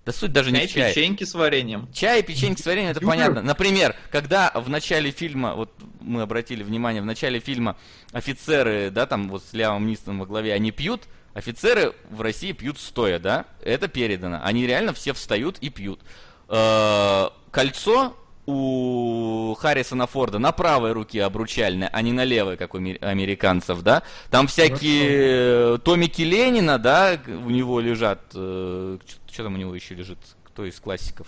[0.05, 0.93] Да суть даже чай, не в чае.
[0.93, 1.87] печеньки с вареньем.
[1.91, 3.41] Чай и печеньки с вареньем, это понятно.
[3.41, 5.71] Например, когда в начале фильма, вот
[6.01, 7.77] мы обратили внимание, в начале фильма
[8.11, 11.03] офицеры, да, там вот с Лявом Нистом во главе, они пьют,
[11.33, 14.39] офицеры в России пьют стоя, да, это передано.
[14.43, 15.99] Они реально все встают и пьют.
[16.47, 18.15] Э, кольцо
[18.51, 24.03] у Харрисона Форда на правой руке обручальное, а не на левой, как у американцев, да?
[24.29, 25.77] Там всякие Хорошо.
[25.79, 28.21] томики Ленина, да, у него лежат.
[28.33, 28.97] Э,
[29.31, 30.19] что там у него еще лежит?
[30.43, 31.27] Кто из классиков?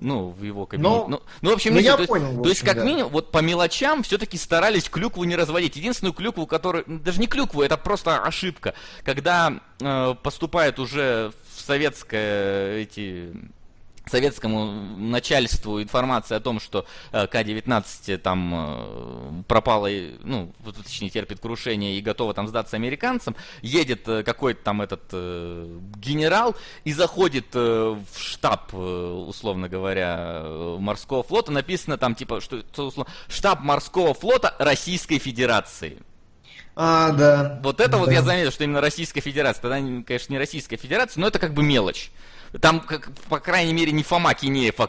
[0.00, 0.88] Ну, в его кабинете.
[0.88, 2.84] Но, ну, ну, в общем, ну, я то, понял, есть, то есть, как да.
[2.84, 5.74] минимум, вот по мелочам все-таки старались клюкву не разводить.
[5.74, 6.84] Единственную клюкву, которую.
[6.86, 8.74] Даже не клюкву, это просто ошибка.
[9.04, 13.32] Когда э, поступает уже в советское эти
[14.08, 19.88] советскому начальству информация о том, что э, К-19 там э, пропала,
[20.22, 20.52] ну,
[20.84, 25.02] точнее, терпит крушение и готова там сдаться американцам, едет э, какой-то там этот
[25.96, 30.42] генерал и заходит в штаб, условно говоря,
[30.78, 35.98] морского флота, написано там типа, что, что штаб морского флота Российской Федерации.
[36.80, 37.58] А, да.
[37.64, 37.98] Вот это да.
[37.98, 39.62] вот я заметил, что именно Российская Федерация.
[39.62, 42.12] Тогда, конечно, не Российская Федерация, но это как бы мелочь.
[42.60, 44.88] Там, как, по крайней мере, не Фома Кинеев, а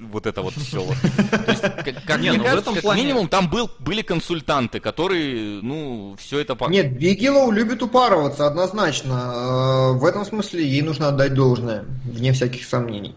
[0.00, 0.84] вот это вот все.
[0.84, 3.02] То есть, как, как не, мне ну, кажется, как плане...
[3.02, 6.56] минимум там был, были консультанты, которые, ну, все это...
[6.68, 9.32] Нет, Бигелоу любит упарываться, однозначно.
[9.34, 13.16] Э, в этом смысле ей нужно отдать должное, вне всяких сомнений.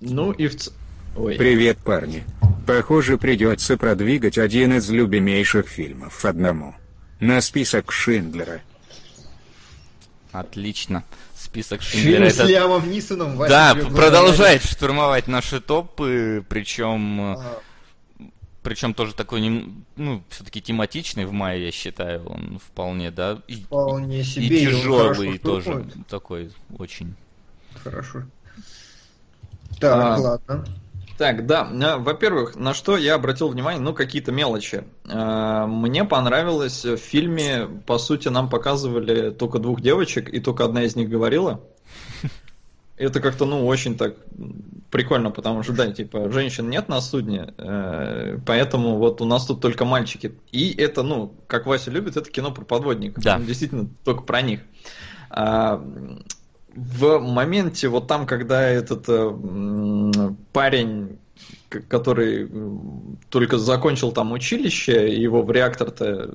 [0.00, 0.56] Ну и в...
[1.16, 1.36] Ой.
[1.36, 2.24] Привет, парни.
[2.66, 6.74] Похоже, придется продвигать один из любимейших фильмов одному.
[7.20, 8.60] На список Шиндлера.
[10.32, 11.04] Отлично
[11.48, 12.28] список Шиндлера.
[12.28, 13.38] Фильм с Лиамом Нисоном.
[13.38, 17.20] Да, продолжает штурмовать наши топы, причем...
[17.20, 17.60] А.
[18.62, 19.40] Причем тоже такой,
[19.96, 23.40] ну, все-таки тематичный в мае, я считаю, он вполне, да.
[23.64, 24.46] Вполне себе.
[24.46, 27.14] И тяжелый тоже, такой очень.
[27.82, 28.24] Хорошо.
[29.80, 30.66] Так, а, ладно.
[31.18, 31.68] Так, да,
[31.98, 34.84] во-первых, на что я обратил внимание, ну, какие-то мелочи.
[35.08, 40.84] А, мне понравилось в фильме, по сути, нам показывали только двух девочек, и только одна
[40.84, 41.60] из них говорила.
[42.96, 44.14] Это как-то, ну, очень так
[44.92, 49.60] прикольно, потому что, да, типа, женщин нет на судне, э, поэтому вот у нас тут
[49.60, 50.34] только мальчики.
[50.52, 53.22] И это, ну, как Вася любит, это кино про подводников.
[53.22, 53.38] Да.
[53.38, 54.60] Действительно, только про них.
[56.78, 61.18] В моменте, вот там, когда этот э, парень,
[61.88, 62.50] который
[63.30, 66.28] только закончил там училище, его в реактор-то э,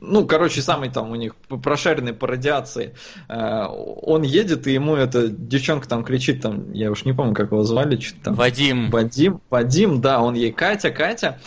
[0.00, 2.94] ну, короче, самый там у них прошаренный по радиации,
[3.28, 7.50] э, он едет, и ему эта девчонка там кричит, там, я уж не помню, как
[7.50, 8.34] его звали, что там.
[8.34, 8.90] Вадим.
[8.90, 11.40] Вадим, Вадим, да, он ей Катя, Катя.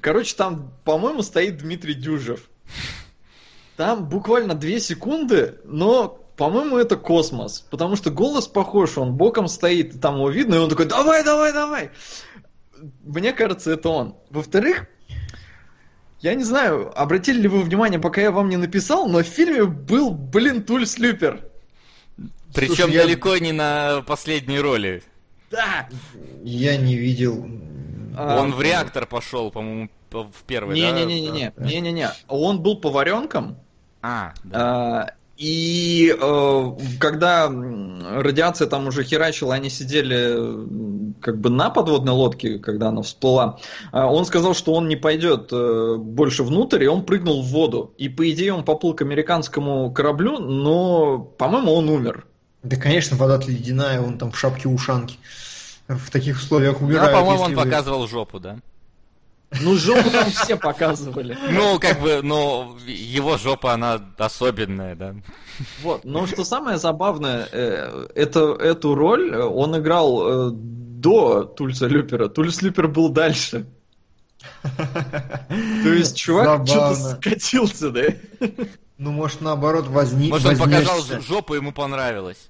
[0.00, 2.48] Короче, там, по-моему, стоит Дмитрий Дюжев.
[3.76, 7.60] Там буквально две секунды, но по-моему, это космос.
[7.70, 11.24] Потому что голос похож, он боком стоит, и там его видно, и он такой, давай,
[11.24, 11.90] давай, давай.
[13.02, 14.16] Мне кажется, это он.
[14.30, 14.86] Во-вторых,
[16.20, 19.64] я не знаю, обратили ли вы внимание, пока я вам не написал, но в фильме
[19.64, 21.42] был, блин, Туль Слюпер.
[22.54, 23.40] Причем Слушай, далеко я...
[23.40, 25.02] не на последней роли.
[25.50, 25.88] Да.
[26.42, 27.46] Я не видел.
[28.16, 30.92] А, он в реактор пошел, по-моему, в первый, не, да?
[30.92, 32.10] Не-не-не-не, не-не-не.
[32.28, 33.58] Он был поваренком.
[34.00, 34.58] А, да.
[34.58, 42.58] А, и э, когда радиация там уже херачила, они сидели как бы на подводной лодке,
[42.58, 43.58] когда она всплыла.
[43.92, 47.92] Э, он сказал, что он не пойдет э, больше внутрь, и он прыгнул в воду.
[47.98, 52.26] И по идее он поплыл к американскому кораблю, но, по-моему, он умер.
[52.62, 55.16] Да, конечно, вода ледяная, он там в шапке-ушанке.
[55.86, 57.12] В таких условиях умирает.
[57.12, 57.62] Ну, по-моему, он вы...
[57.62, 58.56] показывал жопу, да?
[59.60, 61.36] Ну, жопу там все показывали.
[61.50, 65.14] Ну, как бы, но его жопа, она особенная, да.
[65.82, 72.28] Вот, но что самое забавное, э, это, эту роль он играл э, до Тульса Люпера.
[72.28, 73.66] Тульс Люпер был дальше.
[74.62, 78.02] То есть чувак что-то скатился, да?
[78.98, 80.30] Ну, может, наоборот, возник.
[80.30, 82.48] Может, он показал жопу, ему понравилось.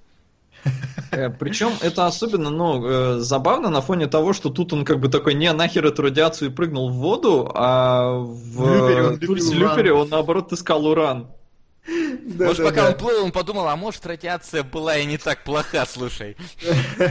[1.16, 5.08] Э, Причем это особенно, ну, э, забавно на фоне того, что тут он как бы
[5.08, 10.52] такой, не, нахер эту радиацию и прыгнул в воду, а в Тульсе Люпере он наоборот
[10.52, 11.28] искал уран.
[11.86, 12.88] Да, может, да, пока да.
[12.88, 16.36] он плыл, он подумал, а может, радиация была и не так плоха, слушай.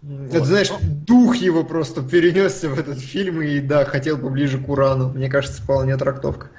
[0.00, 5.08] Это, знаешь, дух его просто перенесся в этот фильм и, да, хотел поближе к урану.
[5.08, 6.50] Мне кажется, вполне трактовка.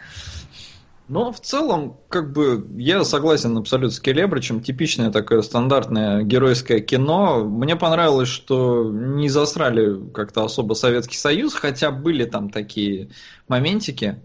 [1.09, 4.61] Но в целом, как бы, я согласен абсолютно с Келебричем.
[4.61, 7.43] Типичное такое стандартное геройское кино.
[7.43, 13.09] Мне понравилось, что не засрали как-то особо Советский Союз, хотя были там такие
[13.47, 14.21] моментики.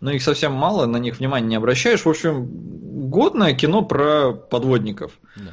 [0.00, 2.06] Но их совсем мало, на них внимания не обращаешь.
[2.06, 2.48] В общем,
[3.10, 5.12] годное кино про подводников.
[5.36, 5.52] Да.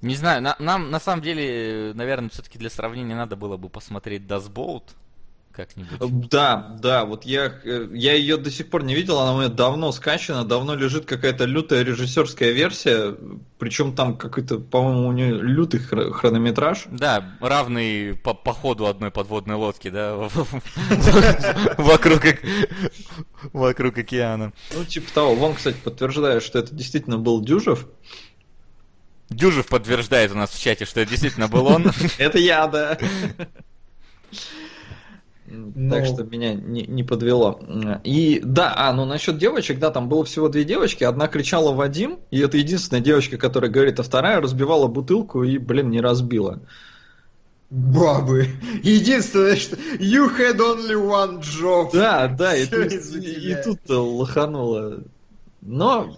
[0.00, 4.22] Не знаю, на, нам на самом деле, наверное, все-таки для сравнения надо было бы посмотреть
[4.22, 4.84] Boat
[5.60, 6.28] как-нибудь.
[6.28, 9.92] Да, да, вот я, я ее до сих пор не видел, она у меня давно
[9.92, 13.14] скачана, давно лежит какая-то лютая режиссерская версия,
[13.58, 16.84] причем там какой-то, по-моему, у нее лютый хронометраж.
[16.90, 20.16] Да, равный по, по ходу одной подводной лодки, да,
[21.76, 22.22] вокруг,
[23.52, 24.52] вокруг океана.
[24.74, 25.34] Ну, типа того.
[25.34, 27.86] Вон, кстати, подтверждает, что это действительно был Дюжев.
[29.28, 31.92] Дюжев подтверждает у нас в чате, что это действительно был он.
[32.18, 32.98] Это я, да.
[35.50, 35.90] Но...
[35.90, 37.60] Так что меня не, не подвело.
[38.04, 41.04] И да, а, ну насчет девочек, да, там было всего две девочки.
[41.04, 45.90] Одна кричала Вадим, и это единственная девочка, которая говорит, а вторая разбивала бутылку и, блин,
[45.90, 46.60] не разбила.
[47.70, 48.48] Бабы.
[48.82, 51.90] Единственное, что you had only one job.
[51.92, 55.04] Да, да, и, тут, и, и тут лохануло.
[55.60, 56.16] Но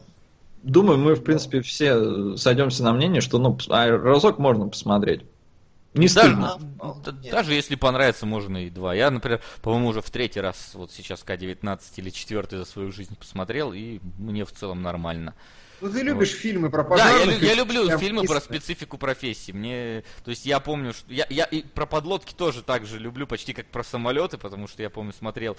[0.62, 5.22] думаю, мы, в принципе, все сойдемся на мнение, что ну, а разок можно посмотреть.
[5.94, 6.58] Не стыдно.
[7.04, 8.94] Даже, даже если понравится, можно и два.
[8.94, 13.16] Я, например, по-моему, уже в третий раз вот сейчас К-19 или четвертый за свою жизнь
[13.16, 15.34] посмотрел, и мне в целом нормально.
[15.82, 16.38] Ну ты любишь вот.
[16.38, 17.40] фильмы про пожарных?
[17.40, 19.50] Да, я, я люблю фильмы про специфику профессии.
[19.50, 23.26] Мне, то есть я помню, что я, я и про подлодки тоже так же люблю,
[23.26, 25.56] почти как про самолеты, потому что я помню смотрел,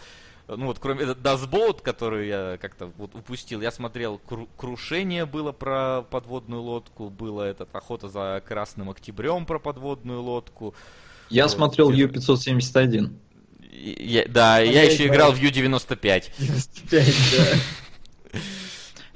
[0.47, 5.51] ну вот кроме этот Dustboat, который я как-то вот упустил, я смотрел кру- Крушение было
[5.51, 10.73] про подводную лодку, было этот Охота за Красным Октябрем про подводную лодку.
[11.29, 13.11] Я вот, смотрел Ю-571.
[13.73, 16.31] Я, да, а я, я еще играл в Ю-95.
[16.37, 17.15] 95,
[18.31, 18.39] да.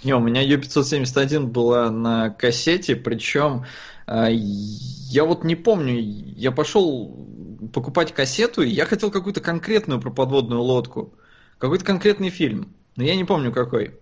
[0.04, 3.66] Не, у меня Ю-571 была на кассете, причем
[4.06, 7.28] э, я вот не помню, я пошел
[7.74, 11.14] покупать кассету, и я хотел какую-то конкретную про подводную лодку,
[11.58, 13.96] какой-то конкретный фильм, но я не помню какой.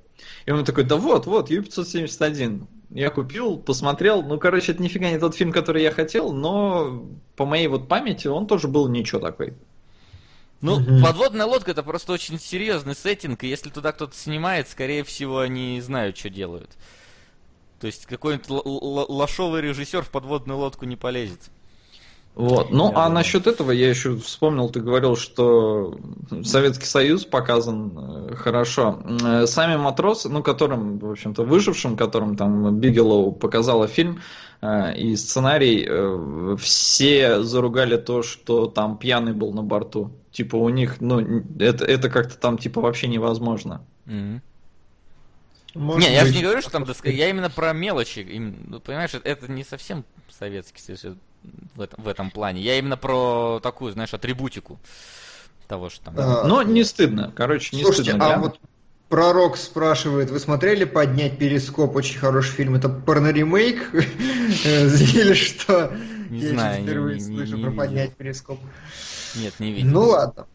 [0.45, 2.67] И он такой, да вот, вот, Ю-571.
[2.91, 7.45] Я купил, посмотрел, ну, короче, это нифига не тот фильм, который я хотел, но по
[7.45, 9.53] моей вот памяти он тоже был ничего такой.
[10.65, 11.03] Ну, угу.
[11.03, 15.79] подводная лодка это просто очень серьезный сеттинг, и если туда кто-то снимает, скорее всего, они
[15.79, 16.71] знают, что делают.
[17.79, 21.39] То есть какой-нибудь лошовый режиссер в подводную лодку не полезет.
[22.33, 22.71] Вот.
[22.71, 23.11] Ну, я а думаю.
[23.11, 25.97] насчет этого я еще вспомнил, ты говорил, что
[26.43, 27.93] Советский Союз показан
[28.31, 28.99] э, хорошо.
[29.23, 34.19] Э, сами матросы, ну, которым, в общем-то, выжившим, которым там Бигелоу показала фильм
[34.61, 40.11] э, и сценарий, все заругали то, что там пьяный был на борту.
[40.35, 43.85] Типа у них, ну, это, это как-то там, типа, вообще невозможно.
[44.05, 44.41] Mm-hmm.
[45.75, 47.09] не, я же не говорю, что там доска...
[47.09, 48.19] Я именно про мелочи.
[48.67, 50.03] Ну, понимаешь, это не совсем
[50.37, 51.15] советский союз
[51.75, 52.59] в этом, в этом плане.
[52.59, 54.77] Я именно про такую, знаешь, атрибутику
[55.69, 56.15] того, что там.
[56.17, 57.31] А, Но не стыдно.
[57.33, 58.33] Короче, не слушайте, стыдно.
[58.33, 58.59] А вот
[59.07, 61.95] Пророк спрашивает, вы смотрели «Поднять перископ»?
[61.95, 62.75] Очень хороший фильм.
[62.75, 63.93] Это порно-ремейк?
[63.93, 65.95] Или что?
[66.29, 66.79] Не знаю.
[66.79, 68.59] Я впервые слышу про «Поднять перископ».
[69.35, 69.91] Нет, не видел.
[69.91, 70.47] Ну ладно.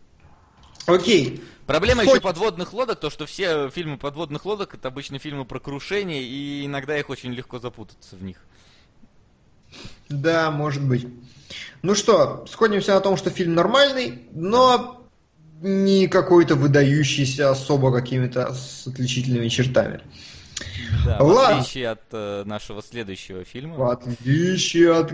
[0.86, 1.43] Окей.
[1.66, 2.15] Проблема Хоть...
[2.15, 6.66] еще подводных лодок, то что все фильмы подводных лодок это обычно фильмы про крушение, и
[6.66, 8.39] иногда их очень легко запутаться в них.
[10.09, 11.07] Да, может быть.
[11.82, 15.07] Ну что, сходимся на том, что фильм нормальный, но
[15.61, 20.01] не какой-то выдающийся особо какими-то с отличительными чертами.
[21.05, 23.77] Да, в отличие от э, нашего следующего фильма.
[23.77, 25.12] В отличие от...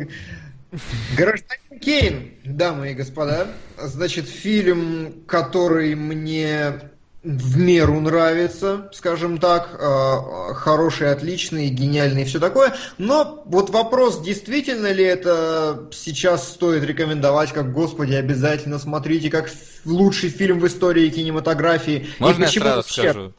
[1.16, 3.48] Гражданин Кейн, дамы и господа.
[3.78, 6.80] Значит, фильм, который мне
[7.26, 12.74] в меру нравится, скажем так, э, хороший, отличный, гениальный и все такое.
[12.98, 19.50] Но вот вопрос, действительно ли это сейчас стоит рекомендовать, как, господи, обязательно смотрите, как
[19.84, 22.06] лучший фильм в истории кинематографии.
[22.20, 23.02] Можно и я сразу вообще...
[23.02, 23.32] скажу?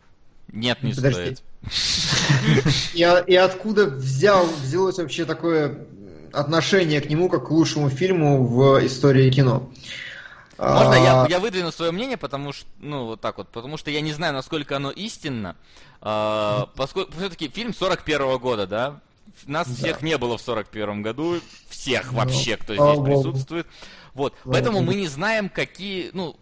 [0.52, 1.36] Нет, не Подожди.
[1.36, 1.44] стоит.
[2.94, 5.86] И, и откуда взял, взялось вообще такое
[6.34, 9.70] отношение к нему как к лучшему фильму в истории кино?
[10.58, 11.28] Можно я, а.
[11.30, 14.34] я выдвину свое мнение, потому что, ну, вот так вот, потому что я не знаю,
[14.34, 15.56] насколько оно истинно.
[16.02, 19.00] А, поскольку все-таки фильм 41 -го года, да?
[19.46, 19.76] Нас да.
[19.76, 21.40] всех не было в 41 году,
[21.70, 23.68] всех ну, вообще, кто здесь присутствует.
[24.16, 26.36] Вот, поэтому мы не знаем, какие, ну,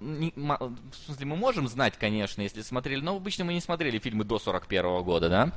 [0.00, 4.24] не, в смысле, мы можем знать, конечно, если смотрели, но обычно мы не смотрели фильмы
[4.24, 5.52] до 41 -го года, да?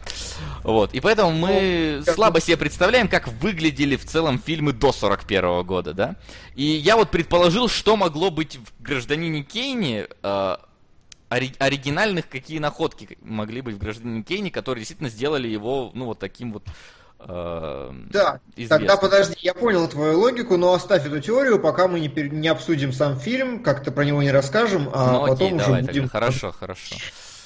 [0.64, 5.44] Вот, и поэтому мы ну, слабо себе представляем, как выглядели в целом фильмы до 41
[5.44, 6.16] -го года, да?
[6.56, 10.58] И я вот предположил, что могло быть в «Гражданине Кейне», э,
[11.30, 16.20] ори оригинальных какие находки могли быть в «Гражданине Кейне», которые действительно сделали его, ну, вот
[16.20, 16.64] таким вот
[17.20, 18.78] э, да, известно.
[18.78, 22.94] тогда подожди, я понял твою логику, но оставь эту теорию, пока мы не, не обсудим
[22.94, 26.04] сам фильм, как-то про него не расскажем, а ну, потом окей, уже давай, будем...
[26.04, 26.20] Тогда.
[26.20, 26.96] Хорошо, хорошо.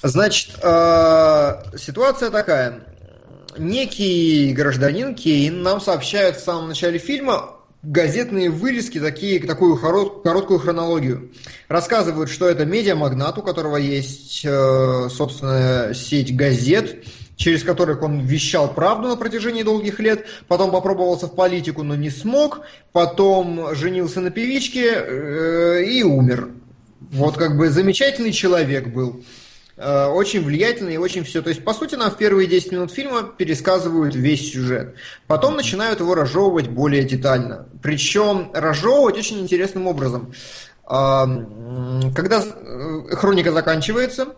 [0.04, 2.82] Значит, э, ситуация такая.
[3.58, 7.52] Некий гражданин Кейн нам сообщает в самом начале фильма
[7.84, 11.32] газетные вырезки, такие, такую короткую хронологию.
[11.68, 17.04] Рассказывают, что это медиамагнат, у которого есть э, собственная сеть газет,
[17.36, 22.10] через которых он вещал правду на протяжении долгих лет, потом попробовался в политику, но не
[22.10, 22.62] смог,
[22.92, 26.50] потом женился на певичке э, и умер.
[27.12, 29.24] Вот как бы замечательный человек был.
[29.76, 31.42] Э, очень влиятельный и очень все.
[31.42, 34.96] То есть, по сути, нам в первые 10 минут фильма пересказывают весь сюжет.
[35.28, 37.68] Потом начинают его разжевывать более детально.
[37.82, 40.34] Причем разжевывать очень интересным образом.
[40.90, 41.26] Э,
[42.16, 42.44] когда
[43.12, 44.36] хроника заканчивается,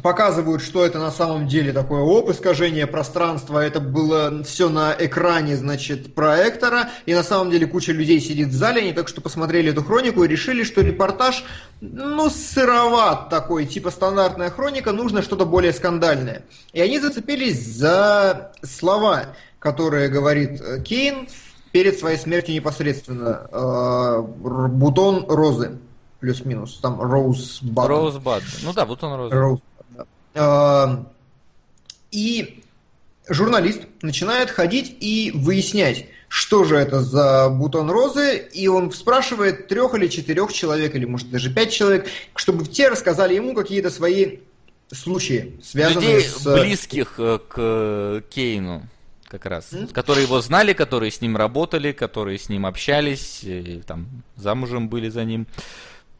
[0.00, 5.56] показывают, что это на самом деле такое оп, искажение пространства, это было все на экране,
[5.56, 9.70] значит, проектора, и на самом деле куча людей сидит в зале, они только что посмотрели
[9.70, 11.44] эту хронику и решили, что репортаж,
[11.80, 16.44] ну, сыроват такой, типа стандартная хроника, нужно что-то более скандальное.
[16.72, 21.28] И они зацепились за слова, которые говорит э, Кейн
[21.70, 23.46] перед своей смертью непосредственно.
[23.50, 25.78] Э, бутон розы,
[26.20, 26.78] плюс-минус.
[26.80, 27.88] Там Роузбад.
[27.88, 28.42] Роузбад.
[28.62, 29.36] Ну да, бутон да.
[29.36, 29.56] Э,
[32.10, 32.62] и
[33.28, 39.94] журналист начинает ходить и выяснять, что же это за бутон розы, и он спрашивает трех
[39.94, 44.38] или четырех человек, или может даже пять человек, чтобы те рассказали ему какие-то свои
[44.90, 46.44] случаи, связанные Людей с...
[46.44, 48.88] близких э, к Кейну
[49.28, 49.92] как раз, mm?
[49.92, 55.08] которые его знали, которые с ним работали, которые с ним общались, и, там замужем были
[55.08, 55.46] за ним.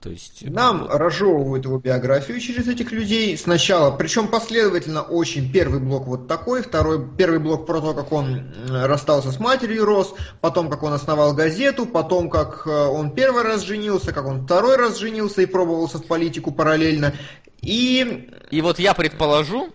[0.02, 0.94] То есть, Нам вот.
[0.94, 5.52] разжевывают его биографию через этих людей сначала, причем последовательно очень.
[5.52, 10.12] Первый блок вот такой, второй, первый блок про то, как он расстался с матерью, рос,
[10.40, 14.76] потом как он основал газету, потом как э, он первый раз женился, как он второй
[14.76, 17.14] раз женился и пробовался в политику параллельно.
[17.60, 18.28] И...
[18.50, 19.70] И вот я предположу,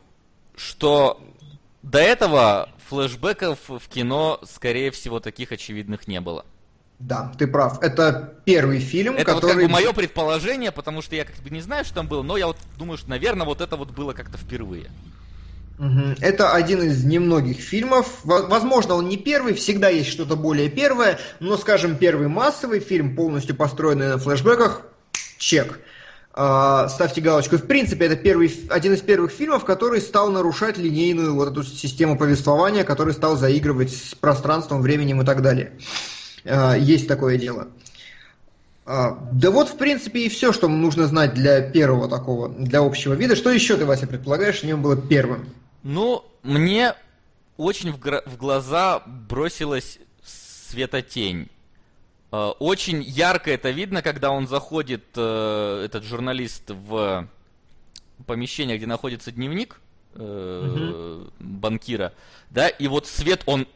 [0.57, 1.21] что
[1.83, 6.45] до этого флешбеков в кино, скорее всего, таких очевидных не было.
[6.99, 7.81] Да, ты прав.
[7.83, 9.41] Это первый фильм, это который...
[9.41, 12.23] вот как бы мое предположение, потому что я как бы не знаю, что там было,
[12.23, 14.89] но я вот думаю, что, наверное, вот это вот было как-то впервые.
[16.21, 18.21] Это один из немногих фильмов.
[18.23, 23.55] Возможно, он не первый, всегда есть что-то более первое, но, скажем, первый массовый фильм, полностью
[23.55, 24.81] построенный на флешбеках,
[25.37, 25.79] чек.
[26.33, 27.57] А, ставьте галочку.
[27.57, 32.17] В принципе, это первый, один из первых фильмов, который стал нарушать линейную вот эту систему
[32.17, 35.73] повествования, который стал заигрывать с пространством, временем и так далее.
[36.79, 37.67] Есть такое дело.
[38.89, 43.13] А, да вот, в принципе, и все, что нужно знать для первого такого, для общего
[43.13, 43.35] вида.
[43.35, 45.49] Что еще ты, Вася, предполагаешь, в нем было первым?
[45.83, 46.93] Ну, мне
[47.57, 51.49] очень в, в глаза бросилась светотень.
[52.31, 57.27] А, очень ярко это видно, когда он заходит, э, этот журналист, в
[58.25, 59.81] помещение, где находится дневник
[60.15, 61.29] угу.
[61.39, 62.13] банкира,
[62.49, 63.67] да, и вот свет, он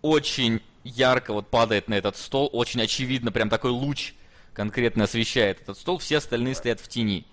[0.00, 4.14] очень ярко вот падает на этот стол, очень очевидно, прям такой луч
[4.52, 7.26] конкретно освещает этот стол, все остальные стоят в тени.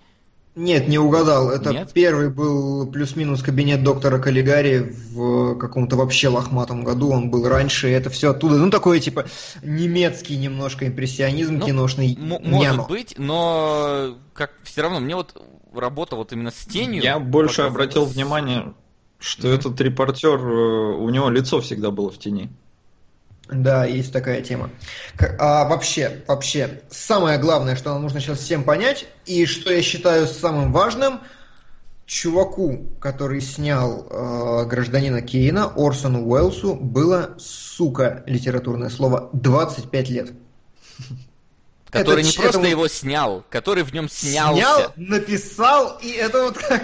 [0.58, 1.50] Нет, не угадал.
[1.50, 1.92] Это Нет?
[1.92, 7.10] первый был плюс-минус кабинет доктора Каллигари в каком-то вообще лохматом году.
[7.10, 8.56] Он был раньше, это все оттуда.
[8.56, 9.26] Ну, такой, типа,
[9.62, 12.14] немецкий немножко импрессионизм ну, киношный.
[12.14, 15.40] М- может быть, но как все равно, мне вот
[15.72, 17.04] работа вот именно с тенью...
[17.04, 18.74] Я больше обратил внимание,
[19.20, 19.54] что mm-hmm.
[19.54, 22.50] этот репортер, э, у него лицо всегда было в тени.
[23.50, 24.70] Да, есть такая тема.
[25.38, 30.26] А вообще, вообще, самое главное, что нам нужно сейчас всем понять, и что я считаю
[30.26, 31.20] самым важным,
[32.04, 40.32] чуваку, который снял э, гражданина Кейна, Орсону Уэллсу, было, сука, литературное слово, 25 лет.
[41.90, 44.60] Который это, не просто это его снял, который в нем снялся.
[44.60, 46.82] Снял, написал, и это вот как...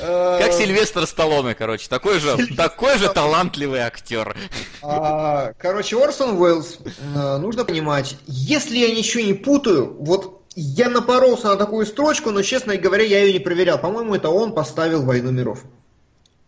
[0.00, 0.38] Э...
[0.40, 1.88] Как Сильвестр Сталлоне, короче.
[1.88, 4.36] Такой же, такой же талантливый актер.
[4.82, 6.78] А, короче, Орсон Уэллс,
[7.14, 12.42] э, нужно понимать, если я ничего не путаю, вот я напоролся на такую строчку, но,
[12.42, 13.78] честно говоря, я ее не проверял.
[13.78, 15.64] По-моему, это он поставил «Войну миров»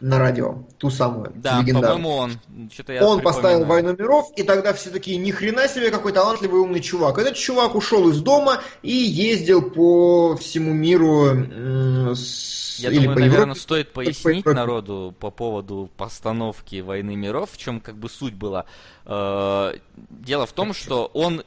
[0.00, 2.32] на радио, ту самую, да, по-моему, он.
[2.72, 6.60] Что-то я он поставил «Войну миров», и тогда все такие, ни хрена себе, какой талантливый
[6.60, 7.18] умный чувак.
[7.18, 12.64] Этот чувак ушел из дома и ездил по всему миру с...
[12.78, 17.50] Я Или думаю, по наверное, Европе, стоит пояснить по народу по поводу постановки «Войны миров»,
[17.52, 18.66] в чем как бы суть была.
[19.06, 19.74] Э,
[20.10, 21.44] дело в том, что он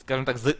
[0.00, 0.56] скажем так, за,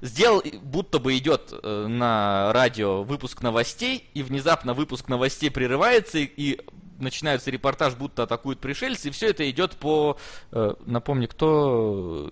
[0.00, 6.30] сделал, будто бы идет э, на радио выпуск новостей, и внезапно выпуск новостей прерывается, и,
[6.36, 6.60] и
[6.98, 10.16] начинается репортаж, будто атакуют пришельцы, и все это идет по,
[10.52, 12.30] э, напомню, кто...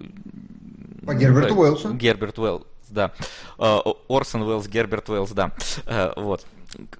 [1.07, 1.95] По Герберту Уэллсу.
[1.95, 3.12] Герберт Уэллс, да.
[3.59, 5.53] Э, Орсон Уэллс, Герберт Уэллс, да.
[6.16, 6.45] Вот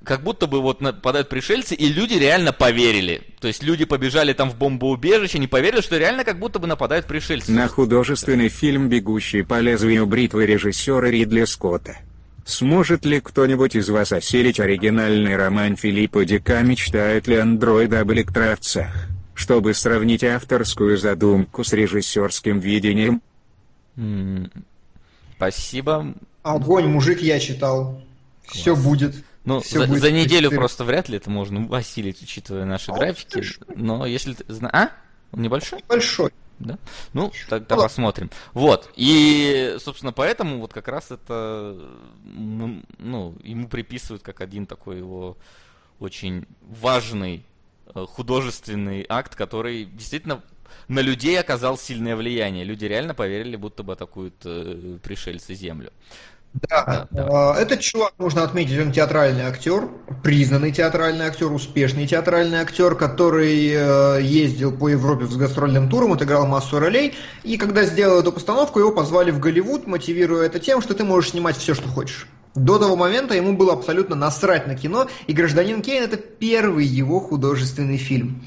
[0.03, 3.23] как будто бы вот нападают пришельцы, и люди реально поверили.
[3.41, 7.07] То есть люди побежали там в бомбоубежище, не поверили, что реально как будто бы нападают
[7.07, 7.53] пришельцы.
[7.53, 11.99] На художественный фильм «Бегущий по лезвию бритвы» режиссера Ридли Скотта.
[12.45, 19.09] Сможет ли кто-нибудь из вас осилить оригинальный роман Филиппа Дика «Мечтает ли андроида об электроовцах»,
[19.35, 23.21] чтобы сравнить авторскую задумку с режиссерским видением?
[25.37, 26.15] Спасибо.
[26.43, 28.01] Огонь, мужик, я читал.
[28.49, 28.61] Класс.
[28.61, 29.25] Все будет.
[29.45, 33.43] Ну, за, за неделю просто вряд ли это можно осилить, учитывая наши а графики.
[33.75, 34.45] Но если ты.
[34.73, 34.91] А?
[35.33, 35.81] Он небольшой?
[35.81, 36.33] Небольшой.
[36.59, 36.79] Да?
[37.13, 38.31] Ну, тогда ну, посмотрим.
[38.53, 38.91] Вот.
[38.97, 41.79] И, собственно, поэтому вот как раз это,
[42.25, 45.37] ну, ему приписывают как один такой его
[46.01, 47.45] очень важный
[47.95, 50.43] э, художественный акт, который действительно
[50.89, 52.65] на людей оказал сильное влияние.
[52.65, 55.93] Люди реально поверили, будто бы атакуют э, пришельцы Землю.
[56.55, 57.61] Да, да, да.
[57.61, 59.89] этот чувак, нужно отметить, он театральный актер,
[60.25, 66.47] признанный театральный актер, успешный театральный актер, который э, ездил по Европе с гастрольным туром, отыграл
[66.47, 67.15] массу ролей,
[67.45, 71.31] и когда сделал эту постановку, его позвали в Голливуд, мотивируя это тем, что ты можешь
[71.31, 72.27] снимать все, что хочешь.
[72.55, 77.21] До того момента ему было абсолютно насрать на кино, и «Гражданин Кейн»— это первый его
[77.21, 78.43] художественный фильм.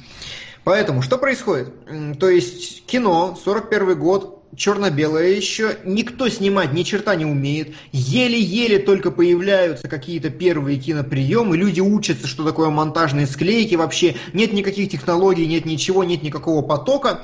[0.64, 1.73] Поэтому что происходит?
[2.19, 9.11] То есть кино, 41 год, черно-белое еще, никто снимать ни черта не умеет, еле-еле только
[9.11, 14.15] появляются какие-то первые киноприемы, люди учатся, что такое монтажные склейки, вообще.
[14.34, 17.23] Нет никаких технологий, нет ничего, нет никакого потока,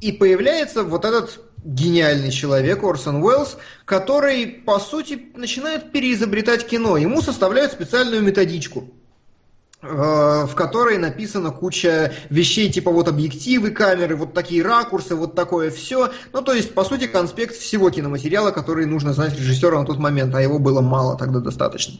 [0.00, 6.96] и появляется вот этот гениальный человек Орсон Уэллс, который, по сути, начинает переизобретать кино.
[6.96, 8.92] Ему составляют специальную методичку–
[9.88, 16.10] в которой написана куча вещей, типа вот объективы камеры, вот такие ракурсы, вот такое все.
[16.32, 20.34] Ну, то есть, по сути, конспект всего киноматериала, который нужно знать режиссеру на тот момент,
[20.34, 21.98] а его было мало тогда достаточно.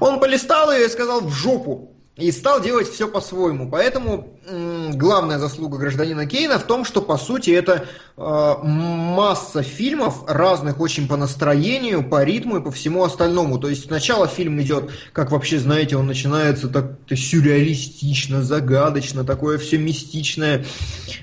[0.00, 3.68] Он полистал и сказал в жопу и стал делать все по-своему.
[3.68, 10.22] Поэтому м, главная заслуга гражданина Кейна в том, что по сути это э, масса фильмов
[10.28, 13.58] разных очень по настроению, по ритму и по всему остальному.
[13.58, 19.78] То есть сначала фильм идет, как вообще знаете, он начинается так сюрреалистично, загадочно, такое все
[19.78, 20.64] мистичное,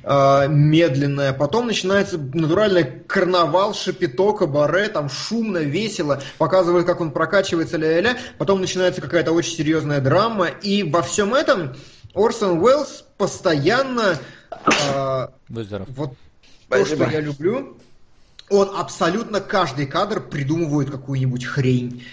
[0.03, 1.31] э, медленное.
[1.31, 8.17] Потом начинается натуральный карнавал, шапито, баре, там шумно, весело, показывает, как он прокачивается, ля-ля-ля.
[8.37, 11.73] Потом начинается какая-то очень серьезная драма и во всем этом
[12.13, 14.17] Орсон Уэллс постоянно
[14.53, 15.27] э,
[15.87, 16.13] вот
[16.71, 17.77] то, что я люблю,
[18.49, 22.03] он абсолютно каждый кадр придумывает какую-нибудь хрень.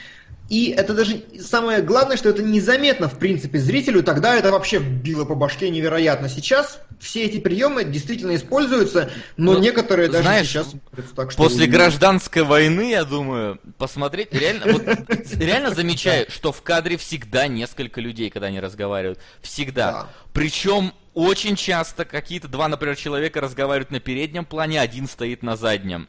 [0.49, 4.03] И это даже самое главное, что это незаметно, в принципе, зрителю.
[4.03, 6.31] Тогда это вообще било по башке невероятно.
[6.31, 10.73] Сейчас все эти приемы действительно используются, но ну, некоторые даже знаешь, сейчас...
[11.15, 14.83] Так, что после гражданской войны, я думаю, посмотреть, реально, вот,
[15.35, 19.19] реально замечаю, что в кадре всегда несколько людей, когда они разговаривают.
[19.43, 19.93] Всегда.
[19.93, 20.09] Да.
[20.33, 26.09] Причем очень часто какие-то два, например, человека разговаривают на переднем плане, один стоит на заднем.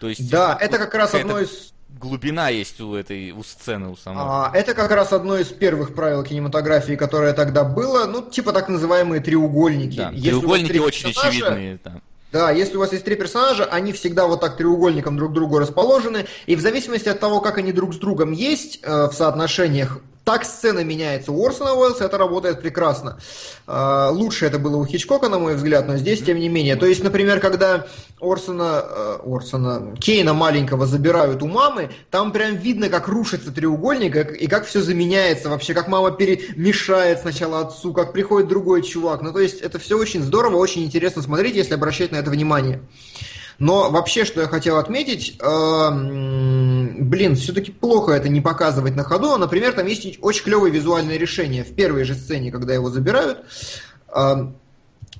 [0.00, 3.96] То есть, да, это как раз одно из глубина есть у этой у сцены у
[3.96, 4.22] самой.
[4.24, 8.68] А, это как раз одно из первых правил кинематографии, которое тогда было, ну типа так
[8.68, 9.96] называемые треугольники.
[9.96, 11.78] Да, если треугольники очень очевидные.
[11.84, 12.00] Да.
[12.32, 15.58] Да, если у вас есть три персонажа, они всегда вот так треугольником друг к другу
[15.58, 19.98] расположены, и в зависимости от того, как они друг с другом есть э, в соотношениях,
[20.24, 21.32] так сцена меняется.
[21.32, 23.18] У Орсона Уэллса это работает прекрасно.
[23.66, 26.76] А, лучше это было у Хичкока, на мой взгляд, но здесь тем не менее.
[26.76, 27.86] То есть, например, когда
[28.20, 34.46] Орсона, э, Орсона Кейна маленького забирают у мамы, там прям видно, как рушится треугольник и
[34.46, 39.22] как все заменяется вообще, как мама перемешает сначала отцу, как приходит другой чувак.
[39.22, 42.80] Ну, то есть, это все очень здорово, очень интересно смотреть, если обращать на это внимание.
[43.60, 49.36] Но вообще, что я хотел отметить, э, блин, все-таки плохо это не показывать на ходу.
[49.36, 53.44] Например, там есть очень клевое визуальное решение в первой же сцене, когда его забирают.
[54.08, 54.46] Э,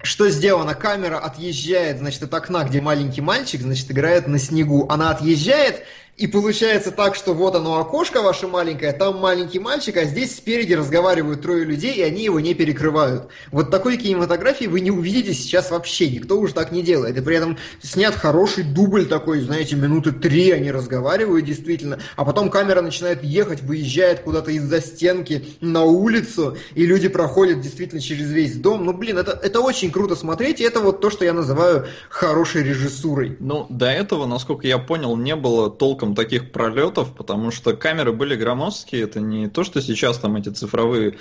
[0.03, 0.75] что сделано?
[0.75, 4.87] Камера отъезжает, значит, от окна, где маленький мальчик, значит, играет на снегу.
[4.89, 5.83] Она отъезжает,
[6.21, 10.75] и получается так, что вот оно окошко ваше маленькое, там маленький мальчик, а здесь спереди
[10.75, 13.29] разговаривают трое людей, и они его не перекрывают.
[13.51, 17.17] Вот такой кинематографии вы не увидите сейчас вообще, никто уже так не делает.
[17.17, 22.51] И при этом снят хороший дубль такой, знаете, минуты три они разговаривают действительно, а потом
[22.51, 28.57] камера начинает ехать, выезжает куда-то из-за стенки на улицу, и люди проходят действительно через весь
[28.57, 28.85] дом.
[28.85, 32.63] Ну, блин, это, это очень круто смотреть, и это вот то, что я называю хорошей
[32.63, 33.39] режиссурой.
[33.41, 38.12] Ну, до этого, насколько я понял, не было толком там таких пролетов, потому что камеры
[38.12, 41.16] были громоздкие, это не то, что сейчас там эти цифровые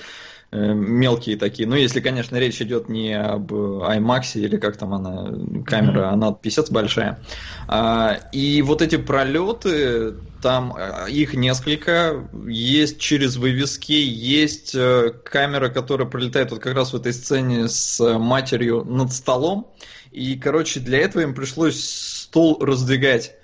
[0.52, 1.68] э, мелкие такие.
[1.68, 5.32] Ну, если, конечно, речь идет не об IMAX или как там она,
[5.66, 6.14] камера, mm-hmm.
[6.14, 7.20] она писец большая.
[7.68, 15.70] А, и вот эти пролеты, там а, их несколько, есть через вывески, есть э, камера,
[15.70, 19.72] которая пролетает вот как раз в этой сцене с матерью над столом.
[20.12, 23.36] И, короче, для этого им пришлось стол раздвигать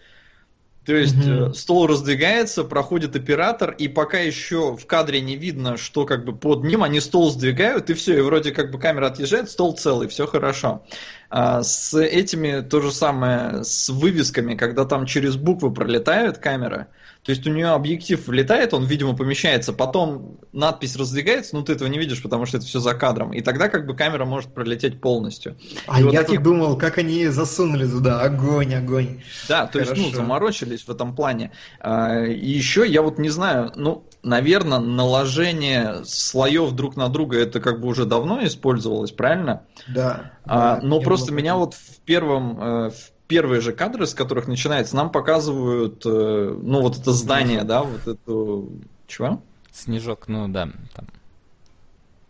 [0.86, 6.06] то есть mm стол раздвигается, проходит оператор, и пока еще в кадре не видно, что
[6.06, 9.49] как бы под ним, они стол сдвигают, и все, и вроде как бы камера отъезжает,
[9.49, 10.84] стол целый, все хорошо.
[11.30, 16.88] А с этими то же самое, с вывесками, когда там через буквы пролетает камера,
[17.26, 21.88] то есть у нее объектив влетает, он, видимо, помещается, потом надпись раздвигается, но ты этого
[21.88, 23.34] не видишь, потому что это все за кадром.
[23.34, 25.57] И тогда как бы камера может пролететь полностью.
[25.88, 26.39] А и я вот это...
[26.39, 28.22] думал, как они засунули туда.
[28.22, 29.23] Огонь, огонь.
[29.49, 29.93] Да, то Хорошо.
[29.93, 31.52] есть, ну, заморочились в этом плане.
[31.80, 37.60] А, и еще я вот не знаю, ну, наверное, наложение слоев друг на друга это
[37.60, 39.64] как бы уже давно использовалось, правильно?
[39.88, 40.34] Да.
[40.43, 44.95] А, но просто меня вот в первом, э, в первые же кадры, с которых начинается,
[44.95, 48.69] нам показывают, э, ну, вот это здание, да, вот эту...
[49.07, 49.41] Чего?
[49.72, 51.07] Снежок, ну да, там.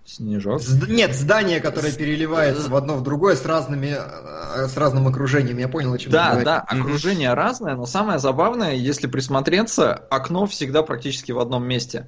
[0.06, 0.62] Снежок?
[0.88, 5.58] Нет, здание, которое переливается в одно в другое с разными, э, с разным окружением.
[5.58, 10.84] Я понял, о чем Да, да, окружение разное, но самое забавное, если присмотреться, окно всегда
[10.84, 12.08] практически в одном месте.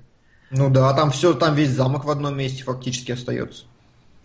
[0.52, 3.66] Ну да, там все, там весь замок в одном месте фактически остается.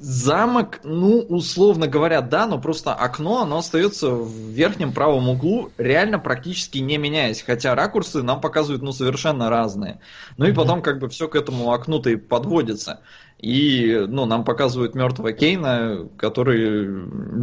[0.04, 6.18] Замок, ну, условно говоря, да, но просто окно, оно остается в верхнем правом углу, реально
[6.18, 7.40] практически не меняясь.
[7.40, 10.00] Хотя ракурсы нам показывают, ну, совершенно разные.
[10.38, 12.98] Ну и потом как бы все к этому окну-то и подводится.
[13.42, 16.86] И ну, нам показывают мертвого Кейна, который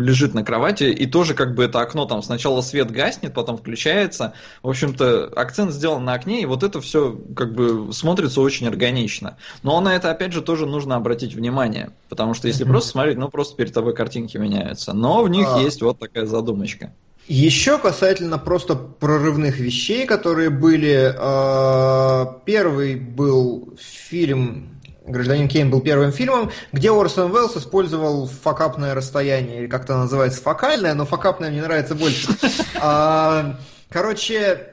[0.02, 4.34] лежит на кровати, и тоже как бы это окно там сначала свет гаснет, потом включается.
[4.64, 9.36] В общем-то, акцент сделан на окне, и вот это все как бы смотрится очень органично.
[9.62, 11.92] Но на это, опять же, тоже нужно обратить внимание.
[12.08, 12.70] Потому что если mm-hmm.
[12.70, 14.94] просто смотреть, ну просто перед тобой картинки меняются.
[14.94, 15.60] Но в них а...
[15.60, 16.94] есть вот такая задумочка.
[17.28, 21.14] Еще касательно просто прорывных вещей, которые были.
[21.16, 24.79] А, первый был фильм
[25.10, 30.94] «Гражданин Кейн» был первым фильмом, где Орсон Уэллс использовал факапное расстояние, или как-то называется фокальное,
[30.94, 32.27] но факапное мне нравится больше.
[32.81, 33.57] А,
[33.90, 34.69] короче,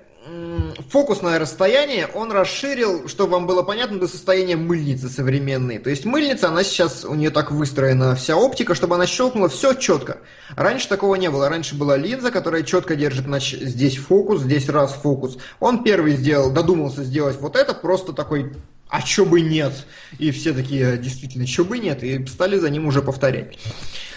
[0.90, 5.78] фокусное расстояние он расширил, чтобы вам было понятно, до состояния мыльницы современной.
[5.78, 9.74] То есть мыльница, она сейчас, у нее так выстроена вся оптика, чтобы она щелкнула все
[9.74, 10.18] четко.
[10.56, 11.48] Раньше такого не было.
[11.48, 15.38] Раньше была линза, которая четко держит значит, здесь фокус, здесь раз фокус.
[15.60, 18.52] Он первый сделал, додумался сделать вот это, просто такой
[18.88, 19.86] а чё бы нет?
[20.18, 22.02] И все такие, действительно, чё бы нет?
[22.02, 23.58] И стали за ним уже повторять.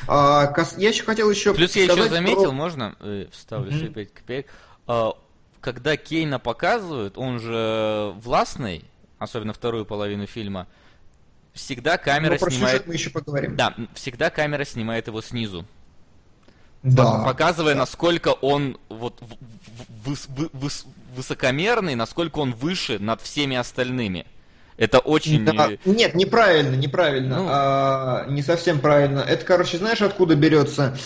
[0.08, 2.52] А, я еще хотел еще Плюс я еще заметил, про...
[2.52, 3.94] можно, э, вставлю mm-hmm.
[3.94, 4.48] 5 копеек,
[4.88, 5.14] а,
[5.62, 8.86] когда Кейна показывают, он же властный,
[9.18, 10.68] особенно вторую половину фильма,
[11.54, 12.88] всегда камера ну, про снимает...
[12.88, 13.56] мы еще поговорим.
[13.56, 15.66] Да, всегда камера снимает его снизу.
[16.82, 17.24] Да.
[17.26, 19.22] Показывая, насколько он вот
[20.06, 20.86] выс, выс,
[21.16, 24.26] высокомерный, насколько он выше над всеми остальными.
[24.80, 25.44] Это очень...
[25.44, 25.72] Да.
[25.84, 27.38] Нет, неправильно, неправильно.
[27.38, 27.48] Ну...
[27.50, 29.20] А, не совсем правильно.
[29.20, 30.98] Это, короче, знаешь, откуда берется?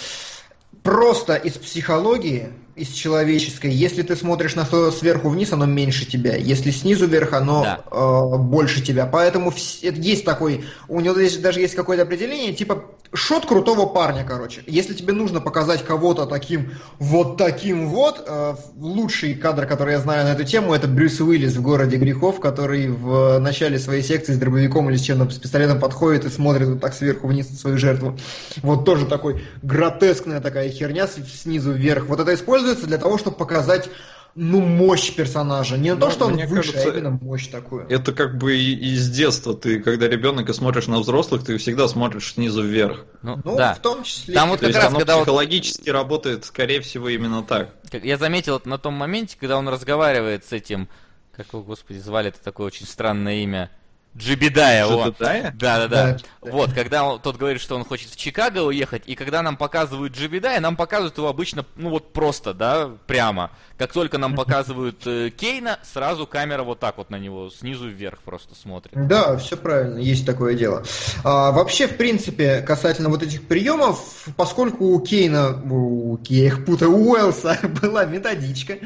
[0.84, 3.72] Просто из психологии из человеческой.
[3.72, 6.36] Если ты смотришь на что сверху вниз, оно меньше тебя.
[6.36, 7.80] Если снизу вверх, оно да.
[7.91, 9.06] э, больше тебя.
[9.06, 14.26] Поэтому в, есть такой, у него есть, даже есть какое-то определение, типа шот крутого парня,
[14.28, 14.64] короче.
[14.66, 20.26] Если тебе нужно показать кого-то таким, вот таким вот, э, лучший кадр, который я знаю
[20.26, 24.38] на эту тему, это Брюс Уиллис в «Городе грехов», который в начале своей секции с
[24.38, 27.78] дробовиком или с чем-то, с пистолетом подходит и смотрит вот так сверху вниз на свою
[27.78, 28.18] жертву.
[28.64, 32.08] Вот тоже такой гротескная такая херня снизу вверх.
[32.08, 33.90] Вот это используется используется для того, чтобы показать
[34.35, 35.77] ну, мощь персонажа.
[35.77, 37.88] Не то, что он выше, кажется, а именно мощь такую.
[37.88, 39.53] Это как бы из детства.
[39.53, 43.06] Ты, когда ребенок и смотришь на взрослых, ты всегда смотришь снизу вверх.
[43.22, 43.76] Ну, ну да.
[43.76, 44.34] в том числе.
[44.34, 45.94] Там вот как раз, когда психологически вот...
[45.94, 47.69] работает, скорее всего, именно так.
[47.91, 50.90] Я заметил на том моменте, когда он разговаривает с этим,
[51.35, 53.69] как его, господи, звали это такое очень странное имя,
[54.15, 55.11] Джибедая, о.
[55.19, 56.18] Да, да, да.
[56.41, 60.14] Вот, когда он, тот говорит, что он хочет в Чикаго уехать, и когда нам показывают
[60.14, 63.49] Джибедая, нам показывают его обычно, ну вот просто, да, прямо.
[63.77, 68.19] Как только нам показывают э, Кейна, сразу камера вот так вот на него, снизу вверх
[68.19, 68.94] просто смотрит.
[69.07, 70.84] Да, все правильно, есть такое дело.
[71.23, 76.91] А, вообще, в принципе, касательно вот этих приемов, поскольку у Кейна, у, я их путаю,
[76.91, 78.77] у Уэлса была методичка,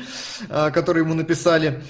[0.50, 1.84] а, которую ему написали,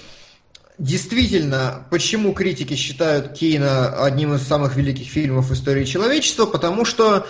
[0.78, 6.46] Действительно, почему критики считают Кейна одним из самых великих фильмов в истории человечества?
[6.46, 7.26] Потому что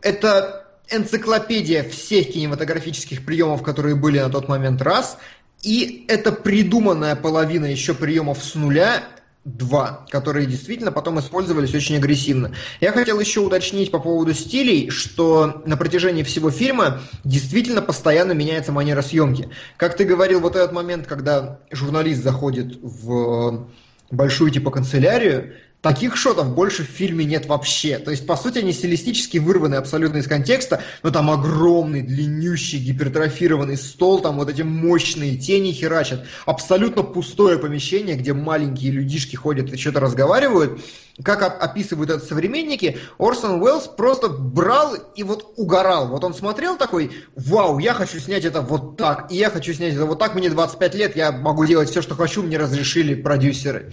[0.00, 4.80] это энциклопедия всех кинематографических приемов, которые были на тот момент.
[4.80, 5.18] Раз,
[5.62, 9.02] и это придуманная половина еще приемов с нуля,
[9.44, 12.52] два, которые действительно потом использовались очень агрессивно.
[12.80, 18.70] Я хотел еще уточнить по поводу стилей, что на протяжении всего фильма действительно постоянно меняется
[18.70, 19.48] манера съемки.
[19.76, 23.66] Как ты говорил, вот этот момент, когда журналист заходит в
[24.12, 27.98] большую типа канцелярию, Таких шотов больше в фильме нет вообще.
[27.98, 33.76] То есть, по сути, они стилистически вырваны абсолютно из контекста, но там огромный, длиннющий, гипертрофированный
[33.76, 36.24] стол, там вот эти мощные тени херачат.
[36.46, 40.80] Абсолютно пустое помещение, где маленькие людишки ходят и что-то разговаривают.
[41.24, 46.06] Как описывают это современники, Орсон Уэллс просто брал и вот угорал.
[46.06, 49.94] Вот он смотрел такой, вау, я хочу снять это вот так, и я хочу снять
[49.94, 53.92] это вот так, мне 25 лет, я могу делать все, что хочу, мне разрешили продюсеры.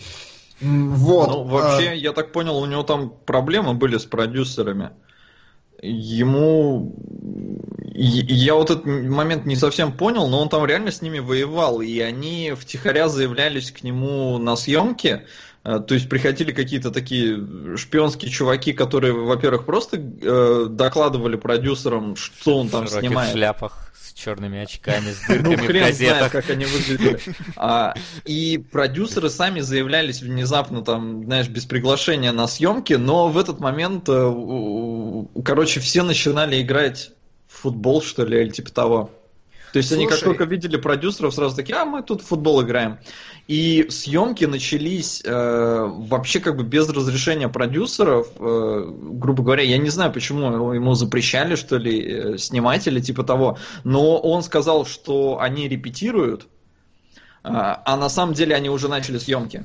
[0.61, 1.29] Вот.
[1.29, 1.93] Ну, вообще, а...
[1.93, 4.91] я так понял, у него там проблемы были с продюсерами.
[5.81, 6.93] Ему...
[7.93, 11.99] Я вот этот момент не совсем понял, но он там реально с ними воевал, и
[11.99, 15.23] они втихаря заявлялись к нему на съемки,
[15.63, 22.59] э, то есть приходили какие-то такие шпионские чуваки, которые, во-первых, просто э, докладывали продюсерам, что
[22.59, 23.29] он там снимает.
[23.29, 23.88] В шляпах
[24.19, 26.17] черными очками, с дырками ну, хрен в газетах.
[26.17, 27.19] знает, как они выглядели.
[27.55, 27.93] А,
[28.25, 34.05] и продюсеры сами заявлялись внезапно, там, знаешь, без приглашения на съемки, но в этот момент,
[34.07, 37.11] э, короче, все начинали играть
[37.47, 39.11] в футбол, что ли, или типа того.
[39.71, 42.63] То есть Слушай, они как только видели продюсеров, сразу такие, а мы тут в футбол
[42.63, 42.97] играем.
[43.47, 49.89] И съемки начались э, вообще как бы без разрешения продюсеров, э, грубо говоря, я не
[49.89, 55.39] знаю, почему ему запрещали, что ли, э, снимать или типа того, но он сказал, что
[55.39, 56.47] они репетируют, э,
[57.51, 59.63] а на самом деле они уже начали съемки.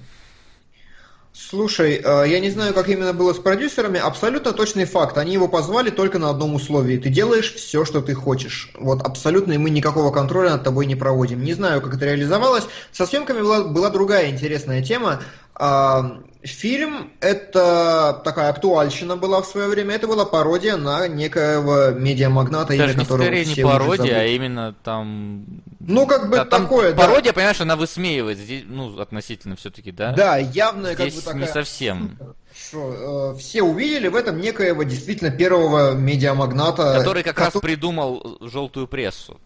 [1.36, 5.18] Слушай, э, я не знаю, как именно было с продюсерами, абсолютно точный факт.
[5.18, 6.96] Они его позвали только на одном условии.
[6.96, 8.70] Ты делаешь все, что ты хочешь.
[8.78, 11.42] Вот абсолютно, и мы никакого контроля над тобой не проводим.
[11.42, 12.68] Не знаю, как это реализовалось.
[12.92, 15.22] Со съемками была, была другая интересная тема.
[15.56, 19.94] А, фильм– это такая актуальщина была в свое время.
[19.94, 25.46] Это была пародия на некоего медиамагната, Даже имя которого скорее не пародия, а именно там...
[25.80, 27.02] Ну, как бы да, такое, да.
[27.02, 30.12] Пародия, понимаешь, она высмеивает, здесь, ну, относительно все-таки, да?
[30.12, 31.42] Да, явная здесь как бы такая...
[31.42, 32.18] не совсем.
[32.56, 36.94] Что, э, все увидели в этом некоего действительно первого медиамагната.
[36.98, 37.54] Который как который...
[37.54, 39.40] раз придумал желтую прессу.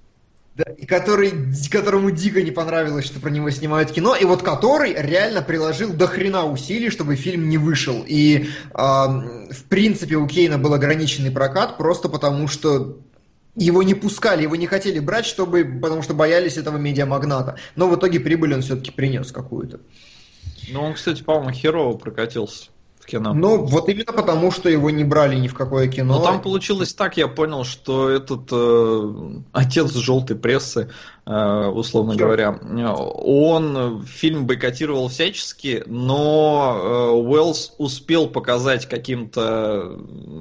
[0.58, 1.32] Да, и который,
[1.70, 6.08] которому дико не понравилось, что про него снимают кино, и вот который реально приложил до
[6.08, 8.04] хрена усилий, чтобы фильм не вышел.
[8.04, 12.98] И, э, в принципе, у Кейна был ограниченный прокат, просто потому что
[13.54, 17.56] его не пускали, его не хотели брать, чтобы, потому что боялись этого медиамагната.
[17.76, 19.78] Но в итоге прибыль он все-таки принес какую-то.
[20.72, 22.70] Ну, он, кстати, по-моему, херово прокатился
[23.08, 23.34] кино.
[23.34, 26.18] Ну, вот именно потому, что его не брали ни в какое кино.
[26.18, 30.90] Но там получилось так, я понял, что этот э, отец желтой прессы
[31.28, 32.24] условно Все.
[32.24, 32.52] говоря.
[32.52, 39.98] Он фильм бойкотировал всячески, но э, Уэллс успел показать каким-то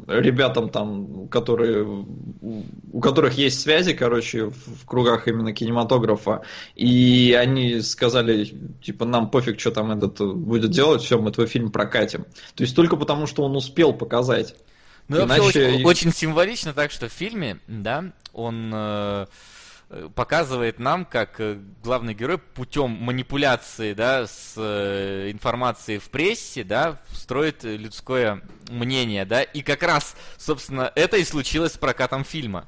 [0.07, 6.43] ребятам там, которые, у которых есть связи, короче, в кругах именно кинематографа,
[6.75, 8.45] и они сказали,
[8.81, 12.25] типа, нам пофиг, что там этот будет делать, все, мы твой фильм прокатим.
[12.55, 14.55] То есть только потому, что он успел показать.
[15.09, 15.41] Ну, Иначе...
[15.41, 19.25] очень, очень символично так, что в фильме, да, он э, Э,
[20.15, 26.99] показывает нам, как э, главный герой путем манипуляции да, с э, информацией в прессе да,
[27.13, 29.25] строит людское мнение.
[29.25, 32.67] Да, и как раз, собственно, это и случилось с прокатом фильма.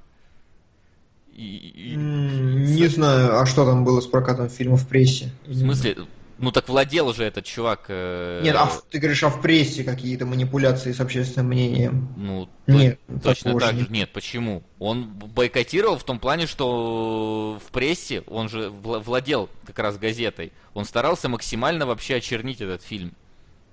[1.33, 1.95] И, и...
[1.95, 5.29] Не знаю, а что там было с прокатом фильма в прессе?
[5.45, 5.97] В смысле,
[6.40, 7.86] ну так владел же этот чувак.
[7.90, 8.41] Э...
[8.44, 12.07] Нет, а ты говоришь, а в прессе какие-то манипуляции с общественным мнением?
[12.18, 13.88] Ну, нет, точно так же.
[13.90, 14.64] Нет, почему?
[14.80, 20.86] Он бойкотировал в том плане, что в прессе, он же владел как раз газетой, он
[20.86, 23.14] старался максимально вообще очернить этот фильм.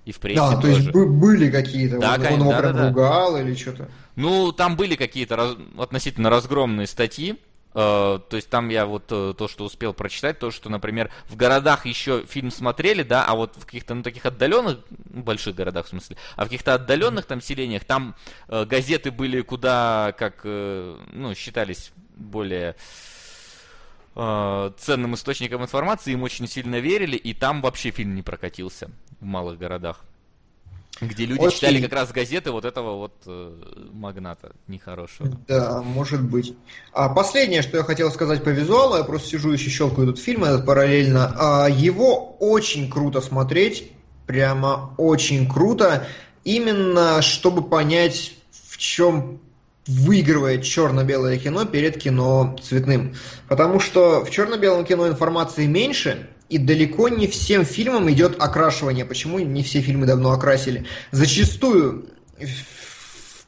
[0.05, 0.61] И в прессе Да, тоже.
[0.61, 3.41] то есть были какие-то, да, он, он его да, прям да, ругал да.
[3.41, 3.89] или что-то?
[4.15, 5.55] Ну, там были какие-то раз...
[5.77, 7.37] относительно разгромные статьи,
[7.77, 11.85] то есть там я вот э, то, что успел прочитать, то, что, например, в городах
[11.85, 16.17] еще фильм смотрели, да, а вот в каких-то, ну, таких отдаленных, больших городах, в смысле,
[16.35, 18.15] а в каких-то отдаленных там селениях, там
[18.47, 22.75] э, газеты были куда, как, э, ну, считались более
[24.15, 28.89] э, ценным источником информации, им очень сильно верили, и там вообще фильм не прокатился
[29.19, 30.03] в малых городах.
[31.01, 31.55] Где люди Очень...
[31.57, 33.51] читали как раз газеты вот этого вот э,
[33.91, 35.37] магната нехорошего.
[35.47, 36.55] Да, может быть.
[36.91, 40.43] А последнее, что я хотел сказать по визуалу, я просто сижу еще щелкаю этот фильм
[40.43, 41.33] этот параллельно.
[41.37, 43.91] А, его очень круто смотреть,
[44.25, 46.07] прямо очень круто,
[46.43, 49.39] именно чтобы понять, в чем
[49.87, 53.15] выигрывает черно-белое кино перед кино цветным.
[53.47, 59.05] Потому что в черно-белом кино информации меньше, и далеко не всем фильмам идет окрашивание.
[59.05, 60.85] Почему не все фильмы давно окрасили?
[61.11, 62.05] Зачастую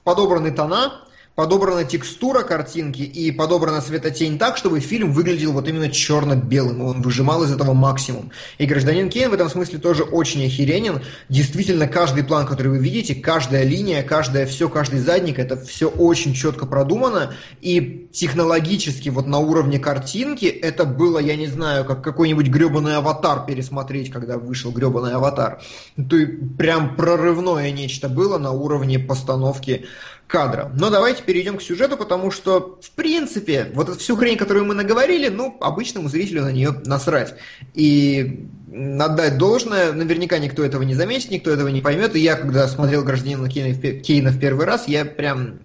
[0.04, 1.06] подобраны тона,
[1.40, 7.46] подобрана текстура картинки и подобрана светотень так, чтобы фильм выглядел вот именно черно-белым, он выжимал
[7.46, 8.32] из этого максимум.
[8.58, 11.02] И «Гражданин Кейн» в этом смысле тоже очень охеренен.
[11.30, 16.34] Действительно, каждый план, который вы видите, каждая линия, каждое все, каждый задник, это все очень
[16.34, 22.48] четко продумано, и технологически вот на уровне картинки это было, я не знаю, как какой-нибудь
[22.48, 25.62] гребаный аватар пересмотреть, когда вышел гребаный аватар.
[25.96, 29.86] То есть прям прорывное нечто было на уровне постановки
[30.30, 30.72] кадра.
[30.76, 34.76] Но давайте перейдем к сюжету, потому что, в принципе, вот эту всю хрень, которую мы
[34.76, 37.34] наговорили, ну, обычному зрителю на нее насрать.
[37.74, 42.16] И отдать должное, наверняка никто этого не заметит, никто этого не поймет.
[42.16, 45.60] И я, когда смотрел «Гражданина Кейна» в первый раз, я прям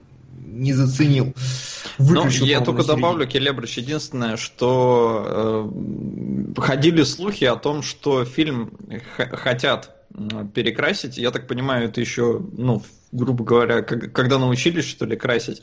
[0.46, 1.34] не заценил.
[1.98, 5.70] Выключил, ну, я только добавлю, Келебрич, единственное, что
[6.56, 8.72] э, ходили слухи о том, что фильм
[9.16, 9.90] хотят
[10.54, 11.18] перекрасить.
[11.18, 12.82] Я так понимаю, это еще, ну,
[13.14, 15.62] грубо говоря, как, когда научились, что ли, красить.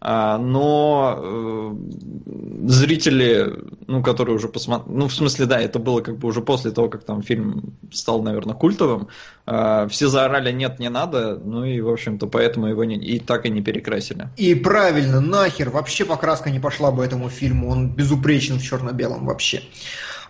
[0.00, 6.18] А, но э, зрители, ну, которые уже посмотрели, ну, в смысле, да, это было как
[6.18, 9.08] бы уже после того, как там фильм стал, наверное, культовым,
[9.44, 13.44] а, все заорали «нет, не надо», ну и, в общем-то, поэтому его не, и так
[13.44, 14.28] и не перекрасили.
[14.36, 19.62] И правильно, нахер, вообще покраска не пошла бы этому фильму, он безупречен в черно-белом вообще.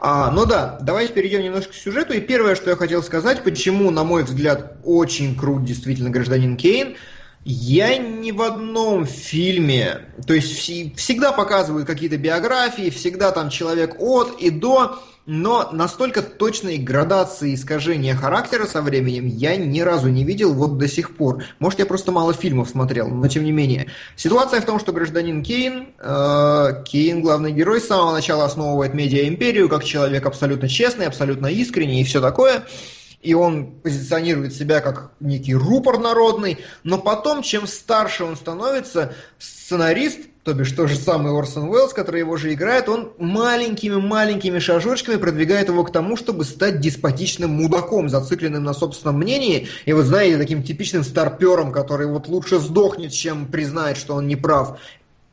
[0.01, 2.15] А, ну да, давайте перейдем немножко к сюжету.
[2.15, 6.97] И первое, что я хотел сказать, почему, на мой взгляд, очень крут действительно гражданин Кейн–
[7.51, 10.53] я ни в одном фильме, то есть
[10.99, 18.15] всегда показывают какие-то биографии, всегда там человек от и до, но настолько точной градации искажения
[18.15, 21.45] характера со временем я ни разу не видел вот до сих пор.
[21.59, 23.89] Может, я просто мало фильмов смотрел, но тем не менее.
[24.17, 29.69] Ситуация в том, что гражданин Кейн, э, Кейн, главный герой, с самого начала основывает медиа-империю
[29.69, 32.65] как человек абсолютно честный, абсолютно искренний и все такое–
[33.21, 40.21] и он позиционирует себя как некий рупор народный, но потом, чем старше он становится, сценарист,
[40.49, 45.69] то бишь тот же самый Орсон Уэллс, который его же играет, он маленькими-маленькими шажочками продвигает
[45.69, 50.63] его к тому, чтобы стать деспотичным мудаком, зацикленным на собственном мнении, и вот знаете, таким
[50.63, 54.81] типичным старпером, который вот лучше сдохнет, чем признает, что он не прав.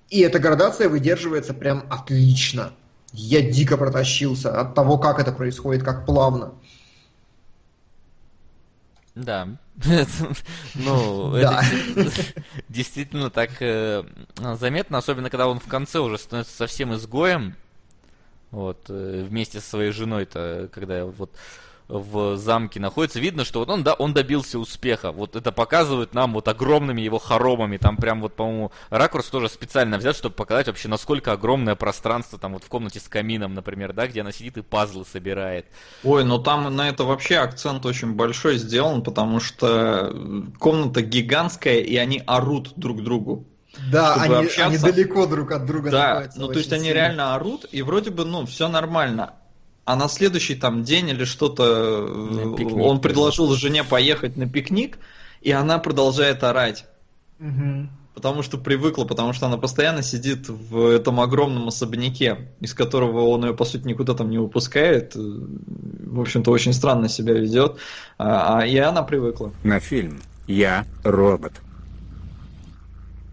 [0.10, 2.74] И эта градация выдерживается прям отлично.
[3.14, 6.56] Я дико протащился от того, как это происходит, как плавно.
[9.16, 9.48] Да.
[10.76, 11.64] Ну, это
[12.70, 14.04] действительно так э,
[14.56, 17.56] заметно, особенно когда он в конце уже становится совсем изгоем.
[18.52, 21.32] Вот, э, вместе со своей женой-то, когда вот
[21.88, 25.12] в замке находится, видно, что вот он, да, он добился успеха.
[25.12, 27.78] Вот это показывает нам вот огромными его хоромами.
[27.78, 32.53] Там прям вот, по-моему, ракурс тоже специально взят, чтобы показать вообще, насколько огромное пространство там
[32.53, 35.68] вот в комнате с камином, например, да, где она сидит и пазлы собирает.
[36.03, 41.95] Ой, ну там на это вообще акцент очень большой сделан, потому что комната гигантская, и
[41.98, 43.45] они орут друг другу.
[43.91, 46.40] Да, они, они далеко друг от друга да, находятся.
[46.40, 46.84] Ну, то есть сильно.
[46.84, 49.34] они реально орут, и вроде бы, ну, все нормально
[49.86, 54.98] а на следующий там день или что-то он предложил жене поехать на пикник,
[55.41, 56.86] и она продолжает орать.
[57.40, 57.88] Угу.
[58.16, 63.45] Потому что привыкла, потому что она постоянно сидит в этом огромном особняке, из которого он
[63.45, 65.14] ее, по сути, никуда там не выпускает.
[65.16, 67.78] В общем-то, очень странно себя ведет.
[68.18, 69.53] А, а, и она привыкла.
[69.64, 71.53] На фильм «Я робот».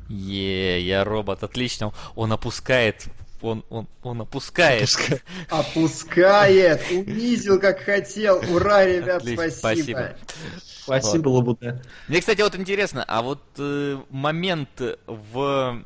[0.09, 1.93] Е, я робот, отлично.
[2.15, 3.07] Он опускает
[3.43, 4.83] он, он, он опускает.
[4.83, 5.23] Опускает.
[5.49, 6.83] опускает.
[6.91, 8.43] Унизил, как хотел.
[8.53, 10.17] Ура, ребят, Отлично, спасибо.
[10.57, 11.37] Спасибо, спасибо вот.
[11.37, 11.83] Лабуде.
[12.09, 14.69] Мне, кстати, вот интересно, а вот э, момент
[15.07, 15.85] в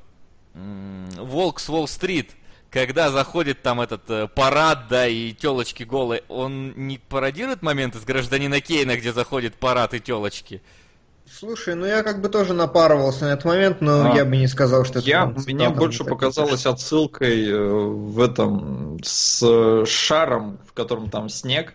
[0.55, 2.31] э, Волк с Уолл-стрит,
[2.71, 8.05] когда заходит там этот э, парад, да, и телочки голые, он не пародирует момент из
[8.05, 10.63] гражданина Кейна, где заходит парад и телочки?
[11.31, 14.47] Слушай, ну я как бы тоже напарывался на этот момент, но а, я бы не
[14.47, 15.09] сказал, что это...
[15.09, 21.75] Я, мне больше показалось отсылкой э, в этом с шаром, в котором там снег,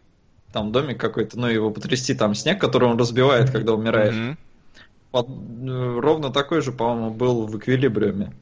[0.54, 4.14] там домик какой-то, ну его потрясти, там снег, который он разбивает, когда умирает.
[4.14, 4.38] Mm-hmm.
[5.12, 8.34] Под, э, ровно такой же, по-моему, был в эквилибриуме.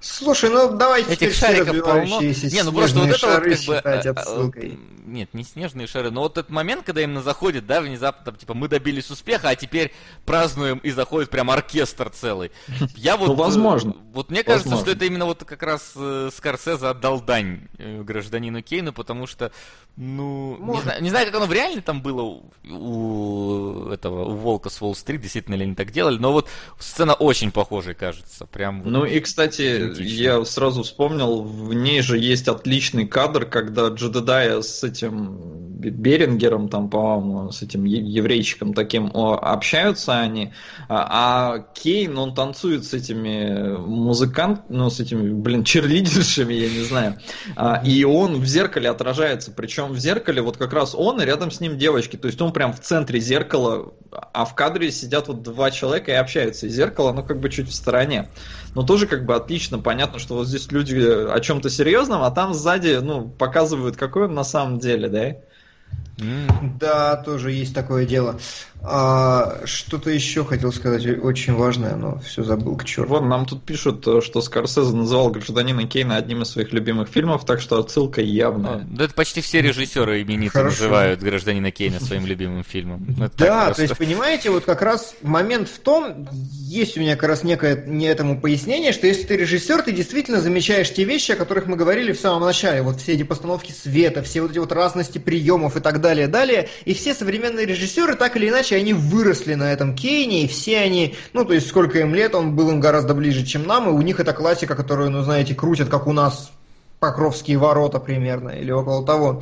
[0.00, 2.20] Слушай, ну давайте Этих шариков полно.
[2.20, 3.74] Не, ну просто вот это вот как бы...
[3.84, 4.78] Э, э, отсылкой.
[5.08, 8.52] Нет, не снежные шары, но вот этот момент, когда именно заходит, да, внезапно, там, типа,
[8.52, 9.94] мы добились успеха, а теперь
[10.26, 12.52] празднуем, и заходит прям оркестр целый.
[12.94, 13.28] Я вот...
[13.28, 13.96] Ну, возможно.
[14.12, 15.94] Вот мне кажется, что это именно вот как раз
[16.34, 19.50] Скорсезе отдал дань гражданину Кейну, потому что,
[19.96, 24.36] ну, не знаю, не знаю, как оно в реале там было у, у этого, у
[24.36, 26.48] Волка с Уолл-стрит, действительно ли они так делали, но вот
[26.78, 28.82] сцена очень похожая, кажется, прям...
[28.84, 34.84] Ну и, кстати, я сразу вспомнил, в ней же есть отличный кадр, когда Джедедая с
[34.84, 40.52] этим Берингером, там, по-моему, с этим еврейчиком таким общаются они,
[40.88, 46.82] а, а Кейн, он танцует с этими музыкантами, ну, с этими, блин, черлидершами, я не
[46.82, 47.18] знаю,
[47.54, 51.52] а, и он в зеркале отражается, причем в зеркале вот как раз он, и рядом
[51.52, 55.42] с ним девочки, то есть он прям в центре зеркала, а в кадре сидят вот
[55.42, 58.28] два человека и общаются, и зеркало, ну, как бы чуть в стороне.
[58.74, 62.54] Но тоже как бы отлично понятно, что вот здесь люди о чем-то серьезном, а там
[62.54, 65.36] сзади, ну, показывают, какой он на самом деле, да?
[66.80, 68.38] Да, тоже есть такое дело.
[68.82, 73.10] А, что-то еще хотел сказать очень важное, но все забыл к черту.
[73.10, 77.44] Вон, нам тут пишут, э, что Скорсезе называл гражданина Кейна одним из своих любимых фильмов,
[77.44, 78.86] так что отсылка явная.
[78.88, 83.04] Да это почти все режиссеры именито называют гражданина Кейна своим любимым фильмом.
[83.20, 87.28] Это да, то есть, понимаете, вот как раз момент в том, есть у меня как
[87.28, 91.36] раз некое не этому пояснение, что если ты режиссер, ты действительно замечаешь те вещи, о
[91.36, 92.82] которых мы говорили в самом начале.
[92.82, 96.68] Вот все эти постановки света, все вот эти вот разности приемов и так далее, далее.
[96.84, 100.78] И все современные режиссеры так или иначе иначе они выросли на этом Кейне, и все
[100.78, 103.92] они, ну, то есть сколько им лет, он был им гораздо ближе, чем нам, и
[103.92, 106.50] у них это классика, которую, ну, знаете, крутят, как у нас
[107.00, 109.40] Покровские ворота примерно, или около того.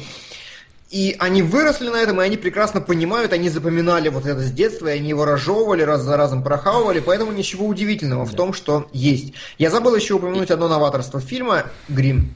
[0.90, 4.88] И они выросли на этом, и они прекрасно понимают, они запоминали вот это с детства,
[4.88, 8.30] и они его разжевывали, раз за разом прохавывали, поэтому ничего удивительного да.
[8.30, 9.32] в том, что есть.
[9.56, 12.34] Я забыл еще упомянуть одно новаторство фильма «Грим».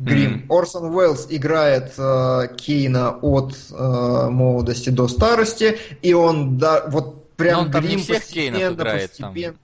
[0.00, 0.46] Грим.
[0.48, 0.58] Mm-hmm.
[0.58, 7.54] Орсон Уэллс играет э, Кейна от э, молодости до старости, и он да, вот прям
[7.54, 9.52] Но он там Грим не всех Кейнов играет, постепенно...
[9.52, 9.60] там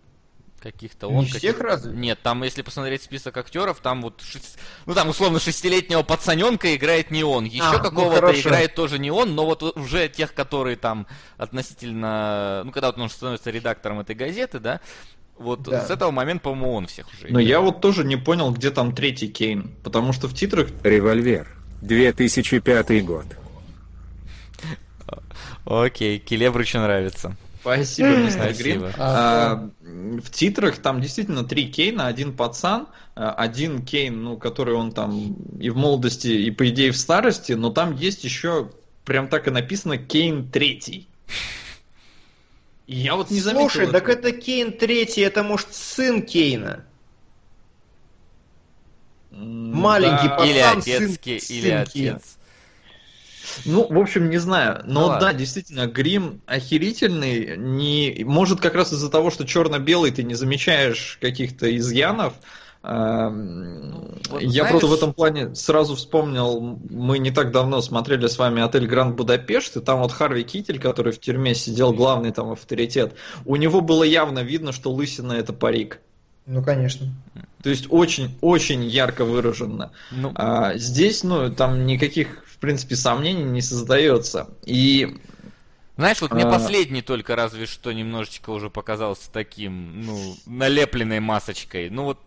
[0.60, 1.08] каких-то.
[1.08, 1.38] Он не каких...
[1.38, 1.96] всех разве?
[1.96, 4.58] Нет, там, если посмотреть список актеров, там вот, шесть...
[4.84, 7.44] ну там условно шестилетнего пацаненка играет не он.
[7.44, 11.06] Еще а, ну, какого-то ну, играет тоже не он, но вот уже тех, которые там
[11.36, 14.80] относительно, ну когда вот он становится редактором этой газеты, да,
[15.38, 15.86] вот да.
[15.86, 17.24] с этого момента, по-моему, он всех уже.
[17.24, 17.48] Но играет.
[17.48, 20.68] я вот тоже не понял, где там третий Кейн, потому что в титрах...
[20.82, 21.48] Револьвер.
[21.82, 23.26] 2005 год.
[25.64, 27.36] Окей, Келебрычу нравится.
[27.60, 28.84] Спасибо, мистер Грин.
[28.96, 32.86] А, в титрах там действительно три Кейна, один пацан,
[33.16, 37.52] а, один Кейн, ну, который он там и в молодости, и по идее в старости,
[37.52, 38.70] но там есть еще
[39.04, 41.08] прям так и написано Кейн третий.
[42.86, 43.70] Я вот не заметил.
[43.70, 46.84] Слушай, так это Кейн третий, это может сын Кейна.
[49.30, 50.36] Маленький да.
[50.36, 51.92] пацан, или отец, сын, или сын отец.
[51.92, 52.20] Кейна.
[53.64, 54.82] Ну, в общем, не знаю.
[54.84, 57.56] Но ну, да, действительно, грим охерительный.
[57.56, 58.24] Не...
[58.24, 62.34] Может, как раз из-за того, что черно-белый, ты не замечаешь каких-то изъянов.
[62.86, 64.70] Эм, вот, Я знаешь...
[64.70, 69.16] просто в этом плане сразу вспомнил, мы не так давно смотрели с вами отель Гранд
[69.16, 73.14] Будапешт, и там вот Харви Китель, который в тюрьме сидел, главный там авторитет,
[73.44, 76.00] у него было явно видно, что лысина это парик.
[76.46, 77.12] Ну, конечно.
[77.62, 79.90] То есть очень-очень ярко выраженно.
[80.12, 80.30] Ну...
[80.36, 84.48] А, здесь, ну, там никаких в принципе, сомнений не создается.
[84.64, 85.18] И
[85.98, 86.50] знаешь, вот мне а...
[86.50, 91.90] последний только разве что немножечко уже показался таким, ну, налепленной масочкой.
[91.90, 92.18] Ну вот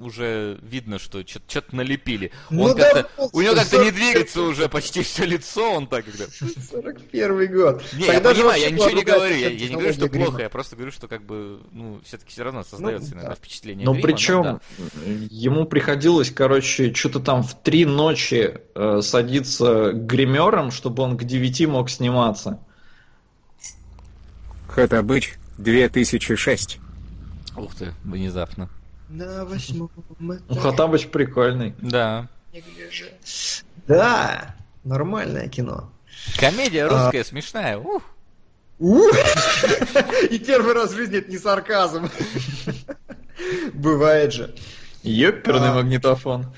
[0.00, 2.32] уже видно, что что-то налепили.
[2.50, 6.04] Ну, он да, как-то, у него как-то не двигается уже почти все лицо, он так
[6.04, 6.28] как-то...
[6.70, 7.82] 41 год.
[7.92, 10.26] Не, Тогда я понимаю, я ничего не говорю, я, я не говорю, что грима.
[10.26, 13.34] плохо, я просто говорю, что как бы, ну, все-таки все равно создается ну, иногда да.
[13.36, 15.12] впечатление Но грима, причем ну, да.
[15.30, 21.66] ему приходилось, короче, что-то там в три ночи э, садиться гримером, чтобы он к 9
[21.68, 22.60] мог сниматься.
[24.68, 26.78] Хатабыч, 2006.
[27.56, 28.68] Ух ты, внезапно.
[29.10, 31.74] На восьмом Ну, Хатабыч прикольный.
[31.78, 32.28] Да.
[33.88, 34.54] Да,
[34.84, 35.90] нормальное кино.
[36.38, 37.24] Комедия русская, а...
[37.24, 37.76] смешная.
[37.76, 38.02] Ух.
[38.78, 42.08] И первый раз в жизни это не сарказм.
[43.74, 44.54] Бывает же.
[45.02, 45.74] Ёперный а...
[45.74, 46.54] магнитофон.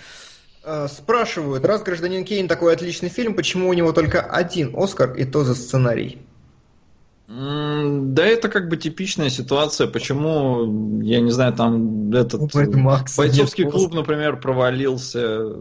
[0.63, 5.25] А, спрашивают, раз «Гражданин Кейн» такой отличный фильм, почему у него только один Оскар и
[5.25, 6.21] то за сценарий?
[7.29, 9.87] Да, это как бы типичная ситуация.
[9.87, 15.55] Почему, я не знаю, там этот бойцовский клуб, например, провалился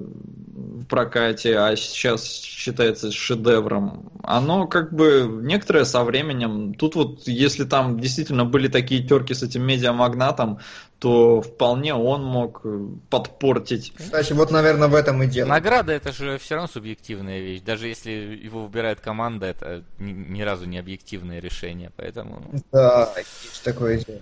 [0.54, 4.12] в прокате, а сейчас считается шедевром.
[4.24, 6.74] Оно как бы некоторое со временем.
[6.74, 10.60] Тут вот, если там действительно были такие терки с этим медиамагнатом,
[11.00, 13.92] то вполне он мог э, подпортить.
[13.98, 15.48] Кстати, вот, наверное, в этом и дело.
[15.48, 17.62] Награда это же все равно субъективная вещь.
[17.62, 22.44] Даже если его выбирает команда, это ни, ни разу не объективное решение, поэтому...
[22.72, 24.20] Да, есть такое дело.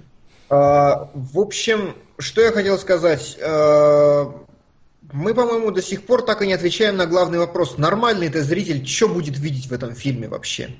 [0.49, 3.37] А, в общем, что я хотел сказать.
[3.41, 4.33] А,
[5.11, 7.77] мы, по-моему, до сих пор так и не отвечаем на главный вопрос.
[7.77, 10.75] Нормальный это зритель, что будет видеть в этом фильме вообще?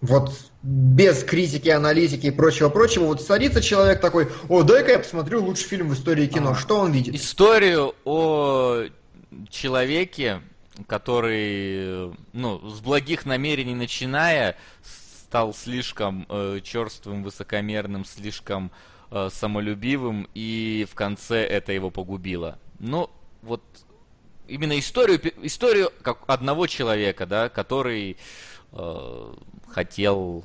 [0.00, 0.32] Вот
[0.62, 5.88] без критики, аналитики и прочего-прочего, вот садится человек такой, о, дай-ка я посмотрю лучший фильм
[5.88, 6.50] в истории кино.
[6.50, 7.14] А, что он видит?
[7.14, 8.84] Историю о
[9.48, 10.42] человеке,
[10.86, 18.70] который, ну, с благих намерений начиная, стал слишком э, черствым, высокомерным, слишком
[19.10, 22.58] э, самолюбивым, и в конце это его погубило.
[22.78, 23.10] Ну,
[23.46, 23.62] вот
[24.48, 28.16] именно историю, историю как одного человека, да, который
[28.72, 29.34] э,
[29.68, 30.44] хотел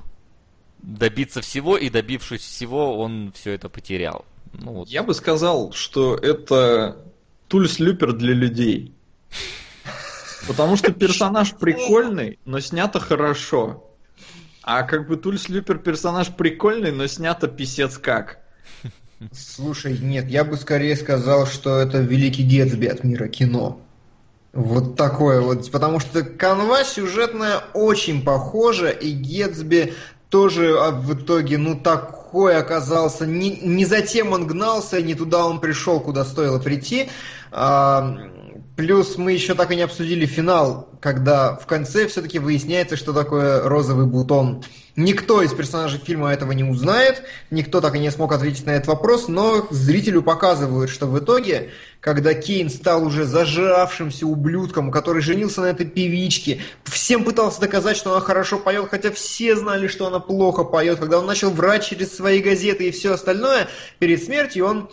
[0.80, 4.26] добиться всего, и добившись всего, он все это потерял.
[4.54, 4.90] Ну, вот.
[4.90, 6.98] Я бы сказал, что это
[7.48, 8.94] Тульс Люпер для людей.
[10.48, 13.88] Потому что персонаж прикольный, но снято хорошо.
[14.64, 18.40] А как бы Тульс Люпер персонаж прикольный, но снято писец как.
[19.32, 23.80] Слушай, нет, я бы скорее сказал, что это Великий Гетсби от мира кино.
[24.54, 29.94] Вот такое вот, потому что канва сюжетная очень похожа, и Гетсби
[30.30, 33.26] тоже а, в итоге, ну, такой оказался.
[33.26, 37.10] Не, не затем он гнался, не туда он пришел, куда стоило прийти.
[37.52, 38.18] А,
[38.76, 43.62] Плюс мы еще так и не обсудили финал, когда в конце все-таки выясняется, что такое
[43.62, 44.64] розовый бутон.
[44.98, 48.88] Никто из персонажей фильма этого не узнает, никто так и не смог ответить на этот
[48.88, 51.70] вопрос, но зрителю показывают, что в итоге,
[52.02, 58.12] когда Кейн стал уже зажавшимся ублюдком, который женился на этой певичке, всем пытался доказать, что
[58.12, 62.14] она хорошо поет, хотя все знали, что она плохо поет, когда он начал врать через
[62.14, 63.70] свои газеты и все остальное,
[64.00, 64.90] перед смертью он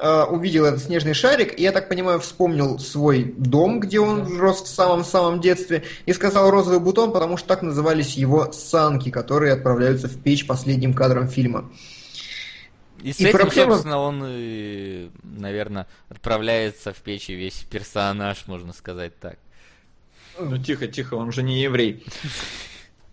[0.00, 4.38] э, увидел этот снежный шарик, и, я так понимаю, вспомнил свой дом, где он да.
[4.40, 9.52] рос в самом-самом детстве, и сказал розовый бутон, потому что так назывались его санки, которые
[9.52, 11.70] отправляются в печь последним кадром фильма.
[13.02, 13.72] И с и этим, проблема...
[13.72, 19.38] собственно, он, наверное, отправляется в печь и весь персонаж, можно сказать так.
[20.38, 22.04] Ну тихо, тихо, он же не еврей.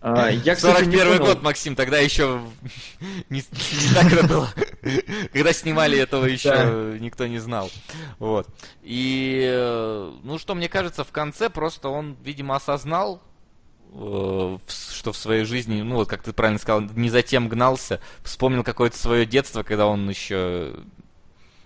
[0.00, 2.40] А, я, кстати, 41 год, Максим, тогда еще
[3.30, 4.48] не, не так это было.
[5.32, 6.98] Когда снимали этого еще да.
[6.98, 7.70] никто не знал.
[8.18, 8.46] Вот.
[8.82, 13.22] И, э, ну что, мне кажется, в конце просто он, видимо, осознал,
[13.92, 18.64] э, что в своей жизни, ну вот как ты правильно сказал, не затем гнался, вспомнил
[18.64, 20.74] какое-то свое детство, когда он еще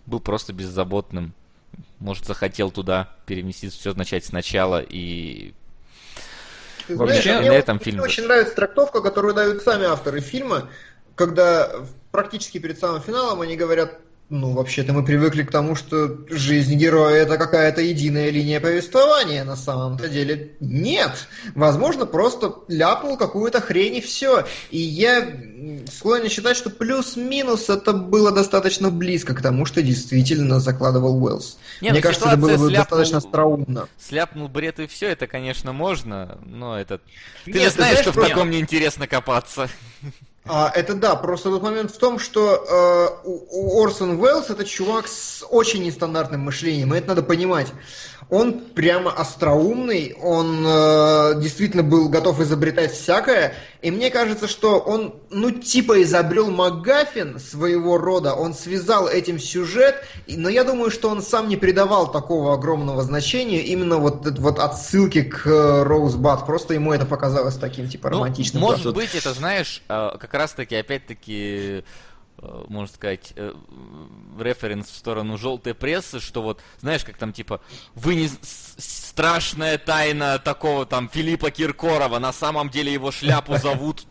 [0.06, 1.34] был просто беззаботным.
[1.98, 5.54] Может, захотел туда переместиться, все начать сначала и
[6.86, 8.02] ты знаешь, Вообще, мне, на этом фильме...
[8.02, 10.68] очень нравится трактовка, которую дают сами авторы фильма,
[11.14, 11.70] когда
[12.10, 13.98] практически перед самым финалом они говорят,
[14.32, 19.44] ну, вообще-то мы привыкли к тому, что жизнь героя это какая-то единая линия повествования.
[19.44, 21.28] На самом-то деле нет.
[21.54, 24.46] Возможно, просто ляпнул какую-то хрень и все.
[24.70, 25.36] И я
[25.92, 31.58] склонен считать, что плюс-минус это было достаточно близко к тому, что действительно закладывал Уэллс.
[31.82, 33.88] Не, Мне ну, кажется, это было бы сляпнул, достаточно остроумно.
[34.00, 37.02] Сляпнул бред и все, это, конечно, можно, но это...
[37.44, 39.68] Ты Нет, же знаешь, ты знаешь, что в таком неинтересно копаться.
[40.44, 43.28] А, это да, просто тот момент в том, что э,
[43.80, 47.72] Орсон Уэллс это чувак с очень нестандартным мышлением, и это надо понимать.
[48.30, 55.14] Он прямо остроумный, он э, действительно был готов изобретать всякое, и мне кажется, что он,
[55.30, 59.96] ну, типа изобрел МакГаффин своего рода, он связал этим сюжет,
[60.26, 65.22] но я думаю, что он сам не придавал такого огромного значения, именно вот, вот отсылки
[65.22, 68.62] к Роузбад, просто ему это показалось таким, типа, ну, романтичным.
[68.62, 68.92] Может да.
[68.92, 71.82] быть, это, знаешь, э, как раз-таки, опять-таки, Э,
[72.68, 73.52] можно сказать, э,
[74.38, 77.60] референс в сторону желтой прессы, что вот, знаешь, как там типа,
[77.94, 84.04] вы не страшная тайна такого там Филиппа Киркорова, на самом деле его шляпу зовут,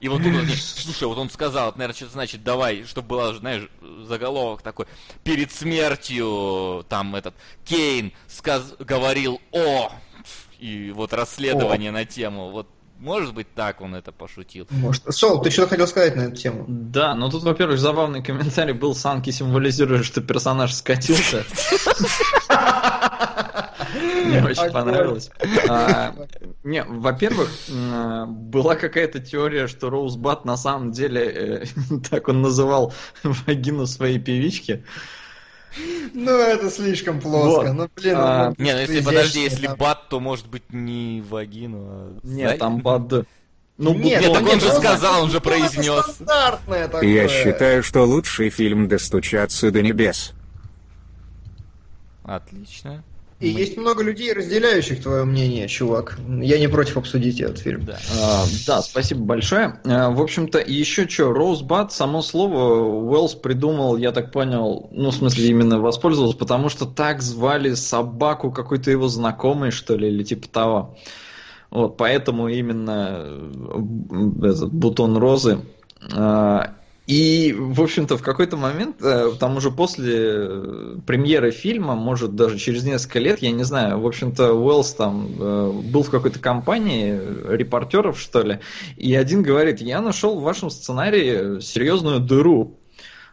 [0.00, 3.68] и вот тут, слушай, вот он сказал, это, наверное, что-то значит, давай, чтобы было, знаешь,
[4.04, 4.86] заголовок такой,
[5.24, 7.34] перед смертью, там этот,
[7.64, 9.90] Кейн сказ говорил о,
[10.58, 11.94] и вот расследование о.
[11.94, 14.66] на тему, вот может быть, так он это пошутил.
[14.70, 15.04] Может.
[15.14, 16.64] Сол, ты что-то хотел сказать на эту тему?
[16.68, 21.44] Да, ну тут, во-первых, забавный комментарий был, Санки символизирует, что персонаж скатился.
[24.26, 25.30] Мне очень понравилось.
[25.68, 26.14] А,
[26.64, 27.50] не, во-первых,
[28.28, 31.64] была какая-то теория, что Роузбат на самом деле, э,
[32.10, 32.92] так он называл
[33.22, 34.84] вагину своей певички,
[36.14, 37.68] ну, это слишком плоско.
[37.68, 37.72] Вот.
[37.74, 42.18] Ну, блин, а, не, ну если подожди, если бат, то может быть не вагину, а...
[42.22, 43.26] Нет, там бат.
[43.78, 46.18] Ну, нет, нет, так он же сказал, он же произнес.
[47.02, 50.32] Я считаю, что лучший фильм «Достучаться до небес».
[52.24, 53.04] Отлично.
[53.38, 53.60] И Мы...
[53.60, 56.18] есть много людей, разделяющих твое мнение, чувак.
[56.26, 57.84] Я не против обсудить этот фильм.
[57.84, 59.78] Да, а, да спасибо большое.
[59.84, 65.14] А, в общем-то, еще что, Роузбад, само слово Уэллс придумал, я так понял, ну, в
[65.14, 70.48] смысле, именно воспользовался, потому что так звали собаку какой-то его знакомый, что ли, или типа
[70.48, 70.96] того.
[71.70, 75.60] Вот, поэтому именно э, этот бутон розы.
[76.14, 76.72] А,
[77.06, 82.58] и, в общем-то, в какой-то момент, э, там уже после э, премьеры фильма, может, даже
[82.58, 87.16] через несколько лет, я не знаю, в общем-то, Уэллс там э, был в какой-то компании
[87.48, 88.58] репортеров, что ли,
[88.96, 92.80] и один говорит, я нашел в вашем сценарии серьезную дыру,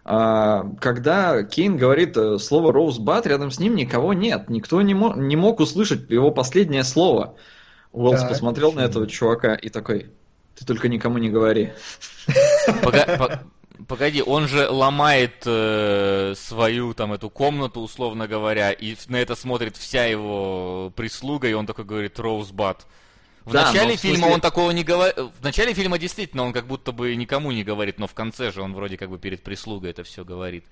[0.05, 4.49] а, когда Кейн говорит слово Роузбат, рядом с ним никого нет.
[4.49, 7.37] Никто не, мог, не мог услышать его последнее слово.
[7.93, 8.81] Уэллс так, посмотрел почему?
[8.81, 10.11] на этого чувака и такой,
[10.55, 11.71] ты только никому не говори.
[13.87, 19.77] Погоди, он же ломает э, свою там эту комнату, условно говоря, и на это смотрит
[19.77, 22.85] вся его прислуга, и он такой говорит Роузбат.
[23.45, 24.09] В да, начале в смысле...
[24.11, 25.17] фильма он такого не говорит.
[25.17, 28.61] В начале фильма действительно он как будто бы никому не говорит, но в конце же
[28.61, 30.65] он вроде как бы перед прислугой это все говорит.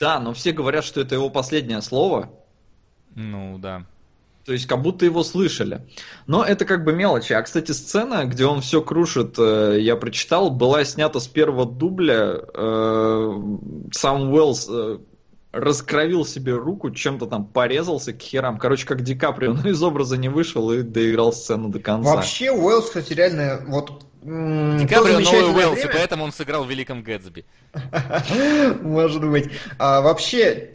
[0.00, 2.32] Да, но все говорят, что это его последнее слово.
[3.14, 3.84] Ну да.
[4.44, 5.86] То есть как будто его слышали.
[6.26, 7.32] Но это как бы мелочи.
[7.32, 12.40] А, кстати, сцена, где он все крушит, э, я прочитал, была снята с первого дубля.
[12.54, 13.32] Э,
[13.92, 14.98] сам Уэллс э,
[15.54, 18.58] раскровил себе руку, чем-то там порезался к херам.
[18.58, 22.14] Короче, как Ди Каприо, но из образа не вышел и доиграл сцену до конца.
[22.14, 27.02] Вообще, Уэллс, кстати, реально, вот Ди Каприо новый Уэллс, и поэтому он сыграл в Великом
[27.02, 27.44] Гэтсби.
[28.80, 29.50] Может быть.
[29.78, 30.72] А вообще,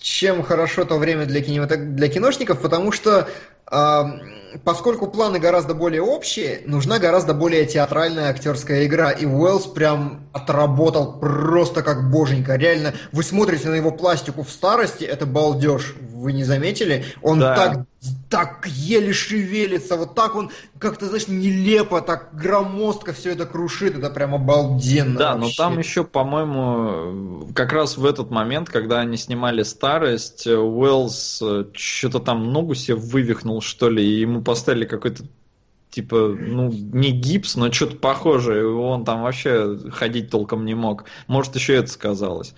[0.00, 1.94] чем хорошо то время для, кинематог...
[1.94, 3.28] для киношников, потому что
[3.66, 4.18] а,
[4.64, 9.10] поскольку планы гораздо более общие, нужна гораздо более театральная актерская игра.
[9.10, 12.56] И Уэллс прям отработал просто как боженька.
[12.56, 15.94] Реально, вы смотрите на его пластику в старости, это балдеж.
[16.00, 17.04] Вы не заметили?
[17.22, 17.54] Он да.
[17.54, 17.86] так,
[18.28, 23.96] так еле шевелится, вот так он как-то, знаешь, нелепо, так громоздко все это крушит.
[23.96, 25.18] Это прям обалденно.
[25.18, 25.46] Да, вообще.
[25.46, 31.64] но там еще, по-моему, как раз в этот момент, когда они снимали старость, Уэллс э,
[31.72, 35.24] что-то там ногу себе вывихнул, что ли, и ему ему поставили какой-то
[35.90, 38.66] типа, ну, не гипс, но что-то похожее.
[38.66, 41.04] Он там вообще ходить толком не мог.
[41.26, 42.54] Может, еще это сказалось.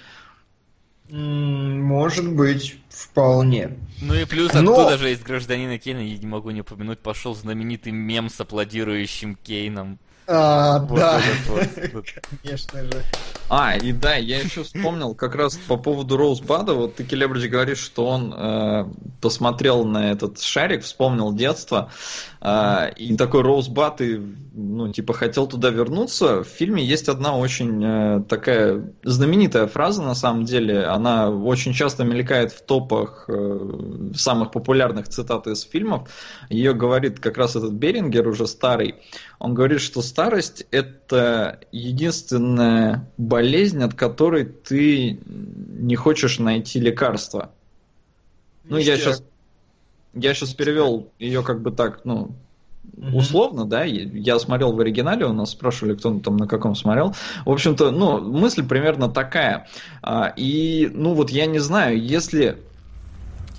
[1.09, 3.79] Может быть, вполне.
[4.01, 4.61] Ну и плюс но...
[4.61, 9.35] оттуда же из гражданина Кейна, я не могу не упомянуть, пошел знаменитый мем с аплодирующим
[9.35, 9.99] Кейном.
[10.33, 11.21] А, вот да,
[12.43, 13.05] конечно же.
[13.49, 16.75] А, и да, я еще вспомнил как раз по поводу Роузбада.
[16.75, 18.85] Вот ты, Келебридж, говоришь, что он э,
[19.21, 21.91] посмотрел на этот шарик, вспомнил детство.
[22.41, 24.19] Э, и такой Роузбад, и,
[24.55, 26.43] ну, типа, хотел туда вернуться.
[26.43, 30.85] В фильме есть одна очень э, такая знаменитая фраза, на самом деле.
[30.85, 36.09] Она очень часто мелькает в топах э, самых популярных цитат из фильмов.
[36.49, 38.95] Ее говорит как раз этот Берингер, уже старый.
[39.39, 47.51] Он говорит, что старость– это единственная болезнь, от которой ты не хочешь найти лекарства.
[48.65, 49.23] Ну, я сейчас,
[50.15, 52.33] я сейчас перевел ее как бы так, ну,
[53.13, 57.15] условно, да, я смотрел в оригинале, у нас спрашивали, кто там на каком смотрел.
[57.45, 59.69] В общем-то, ну, мысль примерно такая.
[60.03, 62.59] А, и, ну, вот я не знаю, если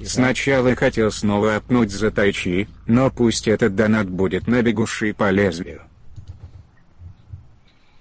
[0.03, 5.81] Сначала хотел снова опнуть за тайчи, но пусть этот донат будет на бегущий по лезвию.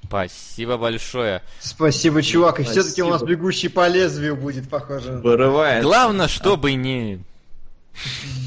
[0.05, 1.43] Спасибо большое.
[1.61, 2.59] Спасибо, чувак.
[2.59, 5.13] И все-таки у нас бегущий по лезвию будет, похоже.
[5.13, 5.85] Вырывает.
[5.85, 7.21] Главное, чтобы не...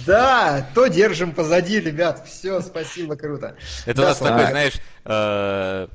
[0.06, 2.28] Да, то держим позади, ребят.
[2.28, 3.56] Все, спасибо, круто.
[3.86, 4.74] Это у нас такой, знаешь,
[5.06, 5.88] э,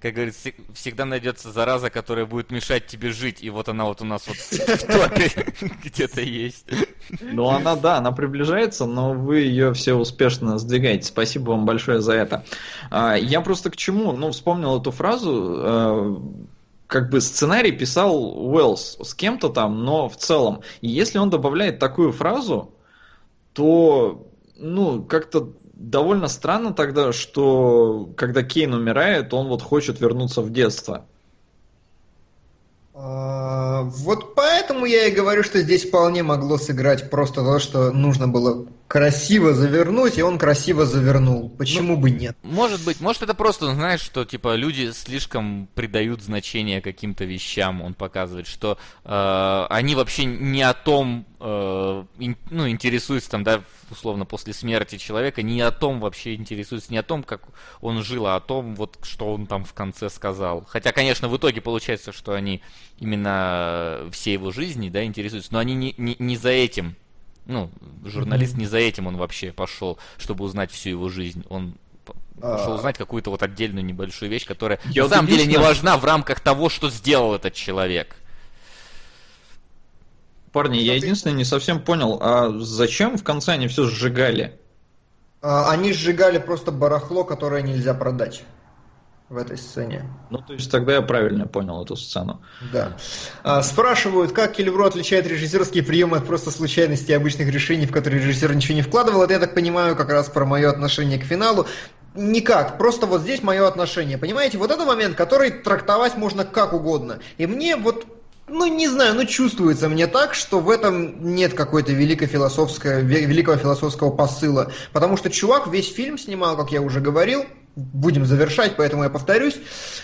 [0.00, 4.04] как говорится, всегда найдется зараза, которая будет мешать тебе жить, и вот она вот у
[4.04, 5.30] нас вот в топе
[5.84, 6.66] где-то есть.
[7.20, 11.04] Ну, она, да, она приближается, но вы ее все успешно сдвигаете.
[11.04, 12.44] Спасибо вам большое за это.
[12.90, 14.12] А, я просто к чему?
[14.12, 16.16] Ну, вспомнил эту фразу, э,
[16.86, 20.60] как бы сценарий писал Уэллс с кем-то там, но в целом.
[20.80, 22.72] И если он добавляет такую фразу,
[23.52, 30.50] то, ну, как-то довольно странно тогда, что когда Кейн умирает, он вот хочет вернуться в
[30.50, 31.06] детство.
[32.94, 38.28] А, вот поэтому я и говорю, что здесь вполне могло сыграть просто то, что нужно
[38.28, 41.48] было красиво завернуть, и он красиво завернул.
[41.48, 42.36] Почему ну, бы нет?
[42.42, 47.82] Может быть, может это просто, знаешь, что типа люди слишком придают значение каким-то вещам.
[47.82, 53.62] Он показывает, что э, они вообще не о том, э, ин, ну, интересуются там, да,
[53.90, 57.42] условно, после смерти человека, не о том вообще интересуются, не о том, как
[57.80, 60.64] он жил, а о том, вот, что он там в конце сказал.
[60.68, 62.60] Хотя, конечно, в итоге получается, что они
[62.98, 66.96] именно все его жизни, да, интересуются, но они не, не, не за этим
[67.46, 67.70] ну,
[68.04, 68.60] журналист mm-hmm.
[68.60, 71.44] не за этим он вообще пошел, чтобы узнать всю его жизнь.
[71.48, 71.74] Он
[72.40, 72.76] пошел а.
[72.76, 76.40] узнать какую-то вот отдельную небольшую вещь, которая Я на самом деле не важна в рамках
[76.40, 78.16] того, что сделал этот человек.
[80.52, 84.58] Парни, я единственное не совсем понял, а зачем в конце они все сжигали?
[85.42, 88.44] А, они сжигали просто барахло, которое нельзя продать
[89.34, 90.04] в этой сцене.
[90.30, 92.40] Ну, то есть тогда я правильно понял эту сцену.
[92.72, 92.96] Да.
[93.42, 98.22] А, спрашивают, как Келевро отличает режиссерские приемы от просто случайности и обычных решений, в которые
[98.22, 99.22] режиссер ничего не вкладывал.
[99.22, 101.66] Это, я так понимаю, как раз про мое отношение к финалу.
[102.14, 104.18] Никак, просто вот здесь мое отношение.
[104.18, 107.18] Понимаете, вот это момент, который трактовать можно как угодно.
[107.36, 108.06] И мне вот
[108.46, 113.56] ну, не знаю, но чувствуется мне так, что в этом нет какой-то великой философской, великого
[113.56, 114.70] философского посыла.
[114.92, 117.46] Потому что чувак весь фильм снимал, как я уже говорил,
[117.76, 119.56] будем завершать, поэтому я повторюсь.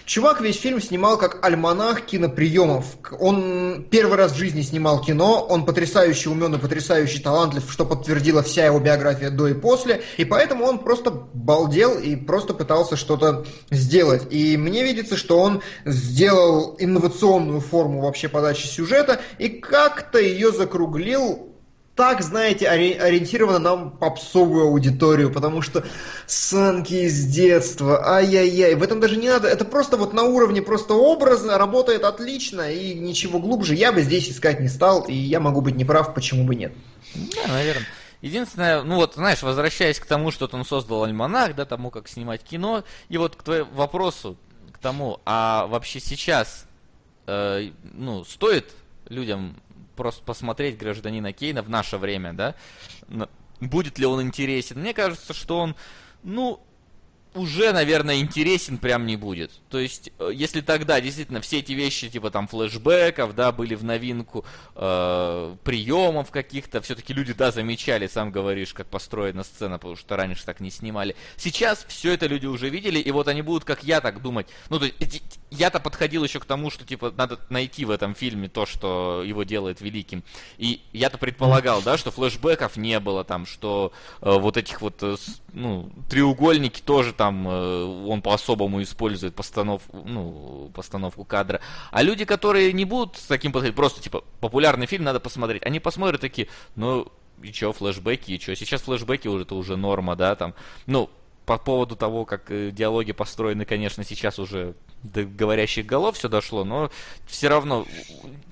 [0.05, 2.85] Чувак весь фильм снимал как альманах киноприемов.
[3.19, 8.43] Он первый раз в жизни снимал кино, он потрясающе умен и потрясающе талантлив, что подтвердила
[8.43, 13.47] вся его биография до и после, и поэтому он просто балдел и просто пытался что-то
[13.71, 14.27] сделать.
[14.31, 21.50] И мне видится, что он сделал инновационную форму вообще подачи сюжета и как-то ее закруглил
[22.01, 25.85] так, знаете, ориентировано на попсовую аудиторию, потому что
[26.25, 28.75] санки из детства, ай-яй-яй.
[28.75, 32.95] В этом даже не надо, это просто вот на уровне просто образа работает отлично, и
[32.95, 36.55] ничего глубже я бы здесь искать не стал, и я могу быть неправ, почему бы
[36.55, 36.73] нет.
[37.15, 37.87] Да, наверное.
[38.23, 42.43] Единственное, ну вот, знаешь, возвращаясь к тому, что он создал альманах, да, тому, как снимать
[42.43, 44.39] кино, и вот к твоему вопросу,
[44.73, 46.65] к тому, а вообще сейчас,
[47.27, 48.73] э, ну, стоит
[49.11, 49.61] людям
[50.01, 52.55] просто посмотреть гражданина Кейна в наше время, да,
[53.61, 54.81] будет ли он интересен?
[54.81, 55.77] Мне кажется, что он,
[56.23, 56.59] ну,
[57.35, 59.53] уже, наверное, интересен прям не будет.
[59.69, 63.85] То есть, э, если тогда действительно все эти вещи, типа там флешбеков, да, были в
[63.85, 64.45] новинку,
[64.75, 70.45] э, приемов каких-то, все-таки люди, да, замечали, сам говоришь, как построена сцена, потому что раньше
[70.45, 71.15] так не снимали.
[71.37, 74.49] Сейчас все это люди уже видели, и вот они будут, как я, так думать.
[74.69, 78.49] Ну, то есть, я-то подходил еще к тому, что, типа, надо найти в этом фильме
[78.49, 80.25] то, что его делает великим.
[80.59, 85.17] И я-то предполагал, да, что флешбеков не было там, что э, вот этих вот, э,
[85.53, 91.61] ну, треугольники тоже там э, он по-особому использует постанов, ну, постановку кадра.
[91.91, 95.81] А люди, которые не будут с таким подходить, просто типа популярный фильм надо посмотреть, они
[95.81, 98.55] посмотрят такие, ну и чё, флешбеки, и чё.
[98.55, 100.55] Сейчас флешбеки уже это уже норма, да, там.
[100.87, 101.11] Ну,
[101.51, 106.63] по поводу того, как э, диалоги построены, конечно, сейчас уже до говорящих голов все дошло,
[106.63, 106.93] но
[107.27, 107.89] все равно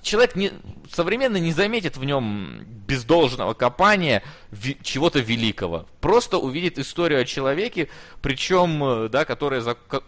[0.01, 0.51] человек не,
[0.91, 4.21] современный не заметит в нем без должного копания
[4.51, 5.85] ви, чего-то великого.
[6.01, 7.87] Просто увидит историю о человеке,
[8.21, 9.63] причем, э, да, которая,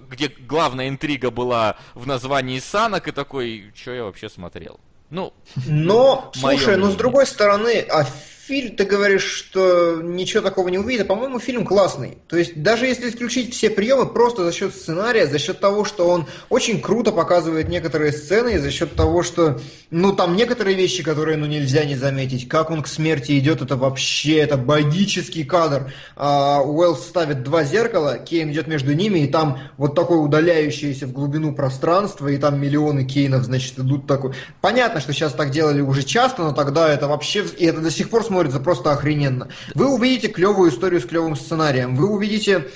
[0.09, 4.81] где главная интрига была в названии санок, и такой, что я вообще смотрел.
[5.09, 5.31] Ну,
[5.65, 8.05] но, слушай, но ну, с другой стороны, а
[8.47, 12.17] фильм, ты говоришь, что ничего такого не увидит, а по-моему фильм классный.
[12.27, 16.07] То есть даже если исключить все приемы, просто за счет сценария, за счет того, что
[16.09, 19.59] он очень круто показывает некоторые сцены, и за счет того, что,
[19.89, 22.47] ну, там некоторые вещи, которые, ну, нельзя не заметить.
[22.47, 25.93] Как он к смерти идет, это вообще, это богический кадр.
[26.15, 31.13] А, Уэллс ставит два зеркала, Кейн идет между ними, и там вот такое удаляющееся в
[31.13, 34.33] глубину пространство, и там миллионы Кейнов, значит, идут такой.
[34.61, 38.09] Понятно, что сейчас так делали уже часто, но тогда это вообще, и это до сих
[38.09, 39.49] пор смотрится смотрится просто охрененно.
[39.75, 42.67] Вы увидите клевую историю с клевым сценарием, вы увидите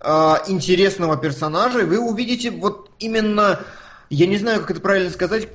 [0.00, 3.60] э, интересного персонажа, вы увидите вот именно,
[4.08, 5.48] я не знаю, как это правильно сказать.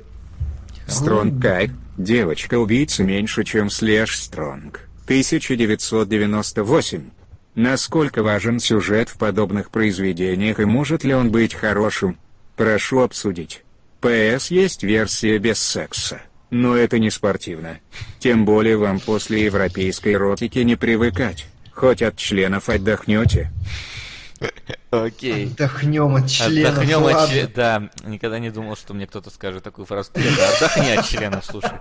[0.88, 4.82] Стронг Кайф, девочка-убийца меньше, чем Слэш Стронг.
[5.06, 7.10] 1998.
[7.56, 12.20] Насколько важен сюжет в подобных произведениях и может ли он быть хорошим?
[12.56, 13.64] Прошу обсудить.
[14.00, 16.22] ПС есть версия без секса.
[16.50, 17.80] Но это не спортивно.
[18.20, 21.48] Тем более вам после европейской эротики не привыкать.
[21.74, 23.52] Хоть от членов отдохнете.
[24.92, 25.48] Окей.
[25.48, 26.78] Отдохнем от членов.
[26.78, 27.54] Отдохнем от членов.
[27.54, 30.12] Да, никогда не думал, что мне кто-то скажет такую фразу.
[30.14, 31.72] Отдохни от членов, слушай.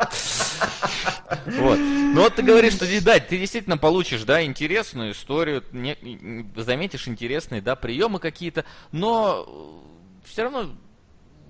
[1.47, 1.79] Вот.
[1.79, 5.97] Ну вот ты говоришь, что да, ты действительно получишь, да, интересную историю, не,
[6.57, 9.83] заметишь интересные, да, приемы какие-то, но
[10.25, 10.71] все равно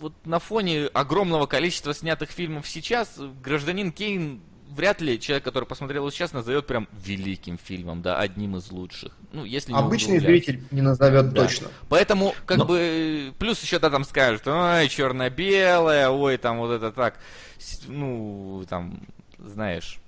[0.01, 4.41] вот на фоне огромного количества снятых фильмов сейчас «Гражданин Кейн»
[4.75, 9.12] вряд ли человек, который посмотрел его сейчас, назовет прям великим фильмом, да, одним из лучших.
[9.33, 11.43] Ну, если не Обычный зритель не назовет да.
[11.43, 11.69] точно.
[11.89, 12.65] Поэтому, как Но...
[12.65, 17.19] бы, плюс еще да, там скажут, ой, черно-белое, ой, там вот это так,
[17.87, 19.01] ну, там,
[19.39, 19.99] знаешь,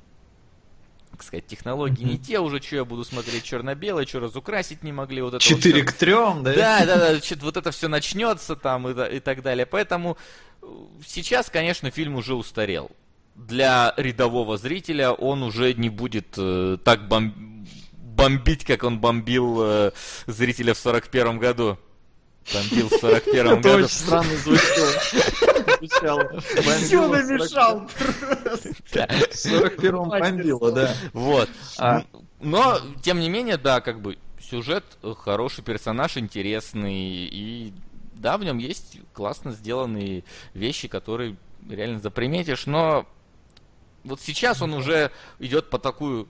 [1.17, 2.11] как сказать, технологии mm-hmm.
[2.11, 5.23] не те уже, что я буду смотреть черно-белое, что разукрасить не могли.
[5.23, 6.35] Вот это 4 вот к 3, да?
[6.43, 9.67] Да, да, да, вот это все начнется там и, и так далее.
[9.67, 10.19] Поэтому
[10.63, 10.67] э,
[11.07, 12.91] сейчас, конечно, фильм уже устарел.
[13.35, 17.67] Для рядового зрителя он уже не будет э, так бом...
[17.95, 19.93] бомбить, как он бомбил э,
[20.27, 21.79] зрителя в 41 году.
[22.53, 23.69] Бомбил в 41 году.
[23.69, 24.31] Это очень странно
[25.79, 26.41] звучало.
[26.41, 27.89] Все намешал.
[27.89, 30.95] В 41-м бомбило, да.
[31.13, 31.49] Вот.
[31.79, 32.05] А.
[32.41, 34.85] Но, тем не менее, да, как бы сюжет
[35.19, 37.73] хороший, персонаж интересный, и
[38.15, 40.25] да, в нем есть классно сделанные
[40.55, 41.37] вещи, которые
[41.69, 43.07] реально заприметишь, но
[44.05, 46.29] вот сейчас он уже идет по такую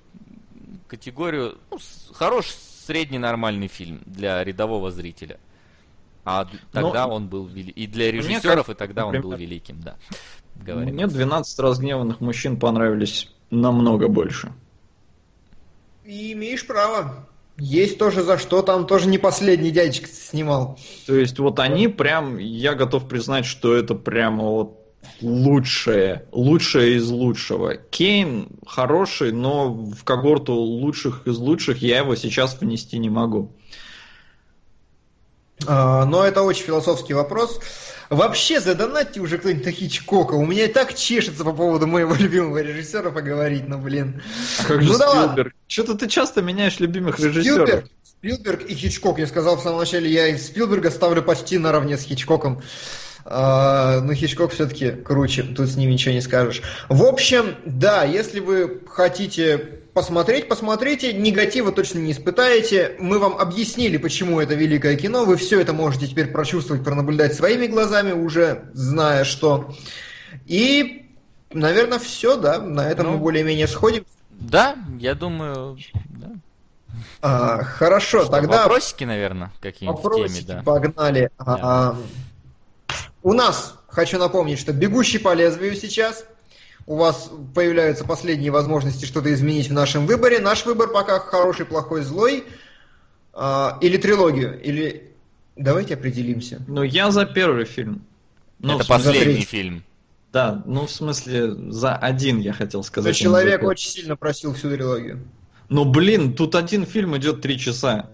[0.89, 1.79] категорию, ну,
[2.15, 2.57] хороший
[2.87, 5.39] средний нормальный фильм для рядового зрителя.
[6.27, 7.15] А тогда Но...
[7.15, 7.71] он был вели...
[7.71, 8.75] и для режиссеров, как...
[8.75, 9.25] и тогда например...
[9.25, 9.97] он был великим, да.
[10.57, 10.95] Говорим.
[10.95, 14.53] Мне 12 разгневанных мужчин понравились намного больше.
[16.05, 17.29] И имеешь право.
[17.59, 20.79] Есть тоже за что, там тоже не последний дядечка снимал.
[21.07, 24.81] То есть вот они прям, я готов признать, что это прямо вот
[25.21, 27.77] лучшее, лучшее из лучшего.
[27.77, 33.53] Кейн хороший, но в когорту лучших из лучших я его сейчас внести не могу.
[35.67, 37.61] А, но это очень философский вопрос.
[38.09, 40.35] Вообще, задонатьте уже кто-нибудь на Хичкока.
[40.35, 44.23] У меня и так чешется по поводу моего любимого режиссера поговорить, ну блин.
[44.61, 45.49] А как же ну, Спилберг?
[45.49, 47.69] Да Что-то ты часто меняешь любимых режиссеров.
[47.69, 49.19] Спилберг, Спилберг и Хичкок.
[49.19, 52.63] Я сказал в самом начале, я Спилберга ставлю почти наравне с Хичкоком.
[53.29, 56.63] А, но Хичкок все-таки круче, тут с ним ничего не скажешь.
[56.89, 59.59] В общем, да, если вы хотите
[59.95, 62.95] посмотреть, посмотрите, негатива точно не испытаете.
[63.01, 65.25] Мы вам объяснили, почему это великое кино.
[65.25, 69.75] Вы все это можете теперь прочувствовать, пронаблюдать своими глазами, уже зная что.
[70.45, 71.11] И,
[71.53, 74.05] наверное, все, да, на этом ну, мы более-менее сходим.
[74.31, 75.77] Да, я думаю,
[76.11, 76.33] да.
[77.23, 78.59] А, хорошо, что, тогда...
[78.59, 80.63] Вопросики, наверное, какие-нибудь в теме, да.
[80.63, 81.31] погнали.
[81.39, 81.59] Да.
[81.61, 81.97] А,
[83.27, 86.25] у нас, хочу напомнить, что бегущий по лезвию сейчас.
[86.87, 90.39] У вас появляются последние возможности что-то изменить в нашем выборе.
[90.39, 92.45] Наш выбор пока хороший, плохой, злой.
[93.33, 95.11] А, или трилогию, или...
[95.57, 96.63] Давайте определимся.
[96.69, 98.05] Ну, я за первый фильм.
[98.61, 99.83] Ну, Это последний фильм.
[100.33, 103.11] Да, ну в смысле за один я хотел сказать.
[103.11, 105.25] Но человек очень сильно просил всю трилогию.
[105.69, 108.09] Ну блин, тут один фильм идет три часа.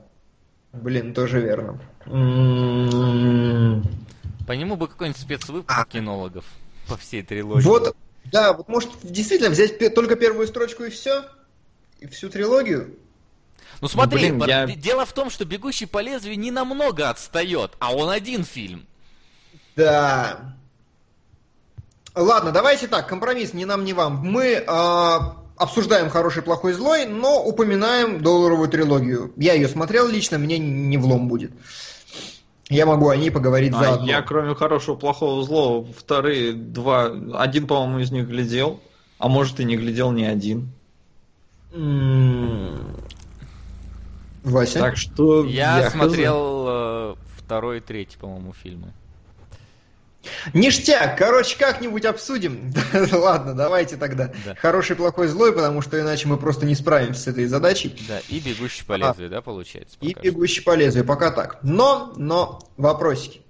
[0.73, 1.79] Блин, тоже верно.
[4.47, 5.85] По нему бы какой-нибудь спецвыпуск а.
[5.85, 6.45] кинологов
[6.89, 7.65] по всей трилогии.
[7.65, 11.25] Вот, да, вот может действительно взять только первую строчку и все?
[12.01, 12.97] И всю трилогию?
[13.81, 14.67] Ну смотри, ну, блин, я...
[14.67, 18.87] дело в том, что «Бегущий по лезвию» не намного отстает, а он один фильм.
[19.77, 20.55] Да.
[22.15, 24.17] Ладно, давайте так, компромисс ни нам, ни вам.
[24.19, 24.65] Мы э,
[25.57, 29.33] обсуждаем «Хороший, плохой, злой», но упоминаем долларовую трилогию.
[29.37, 31.53] Я ее смотрел лично, мне не влом будет.
[32.73, 34.07] Я могу о ней поговорить а заодно.
[34.07, 38.81] Я, кроме хорошего, плохого, злого, вторые два, один, по-моему, из них глядел,
[39.19, 40.73] а может и не глядел ни один.
[44.43, 44.81] Вася?
[44.81, 48.93] Так что я, я смотрел э, второй и третий, по-моему, фильмы.
[50.55, 52.73] Ништяк, короче, как-нибудь обсудим.
[53.13, 54.33] Ладно, давайте тогда.
[54.45, 54.55] Да.
[54.55, 57.97] Хороший, плохой, злой, потому что иначе мы просто не справимся с этой задачей.
[58.09, 59.97] Да, и бегущий по лезвию, а, да, получается?
[60.01, 61.59] И бегущий по лезвию, пока так.
[61.63, 63.43] Но, но, вопросики.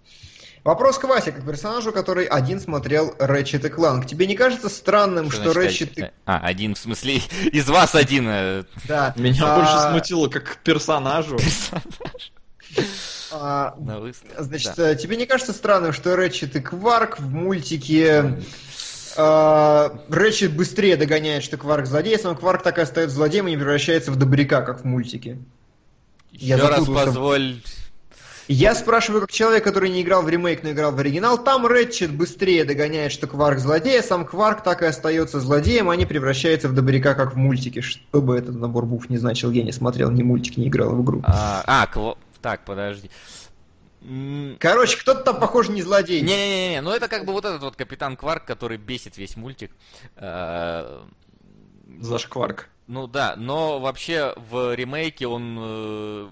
[0.65, 4.07] Вопрос к Васе, как персонажу, который один смотрел Рэчет и Кланк.
[4.07, 6.11] Тебе не кажется странным, что, что Рэчет и...
[6.25, 7.17] А, один, в смысле,
[7.53, 8.29] из вас один.
[8.29, 9.13] Э, да.
[9.17, 9.57] Меня а...
[9.57, 11.37] больше смутило, как персонажу.
[11.37, 12.33] Персонаж.
[13.31, 13.75] А,
[14.39, 14.95] значит, да.
[14.95, 18.39] Тебе не кажется странным, что Рэчет и Кварк в мультике
[19.17, 23.57] а, Рэчет быстрее догоняет, что Кварк злодей, сам Кварк так и остается злодеем и не
[23.57, 25.39] превращается в добряка, как в мультике?
[26.31, 27.61] Еще Я раз позволь...
[28.49, 32.13] Я спрашиваю, как человек, который не играл в ремейк, но играл в оригинал, там Рэтчет
[32.13, 36.69] быстрее догоняет, что Кварк злодей, а сам Кварк так и остается злодеем, а не превращается
[36.69, 37.83] в добряка, как в мультике.
[37.83, 41.03] Что бы этот набор букв не значил, я не смотрел ни мультик, не играл в
[41.03, 41.23] игру.
[41.25, 41.87] А, а
[42.43, 43.11] так, подожди.
[44.59, 46.23] Короче, кто-то там, похоже, не злодей.
[46.23, 49.71] Не-не-не, ну это как бы вот этот вот Капитан Кварк, который бесит весь мультик.
[50.17, 51.05] Э,
[52.01, 52.69] Зашкварк.
[52.89, 55.57] Ну да, но вообще в ремейке он...
[55.61, 56.29] Э,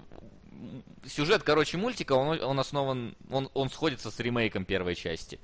[1.07, 3.15] сюжет, короче, мультика, он, он основан...
[3.29, 5.39] Он, он сходится с ремейком первой части.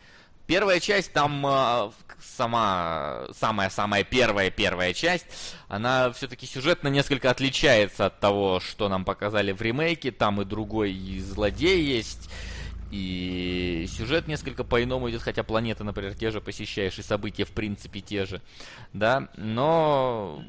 [0.48, 1.91] Первая часть, там э,
[2.22, 5.26] сама, самая-самая первая-первая часть,
[5.68, 10.12] она все-таки сюжетно несколько отличается от того, что нам показали в ремейке.
[10.12, 12.30] Там и другой и злодей есть,
[12.91, 18.02] и сюжет несколько по-иному идет, хотя планеты, например, те же посещаешь, и события, в принципе,
[18.02, 18.41] те же,
[18.94, 20.44] да, но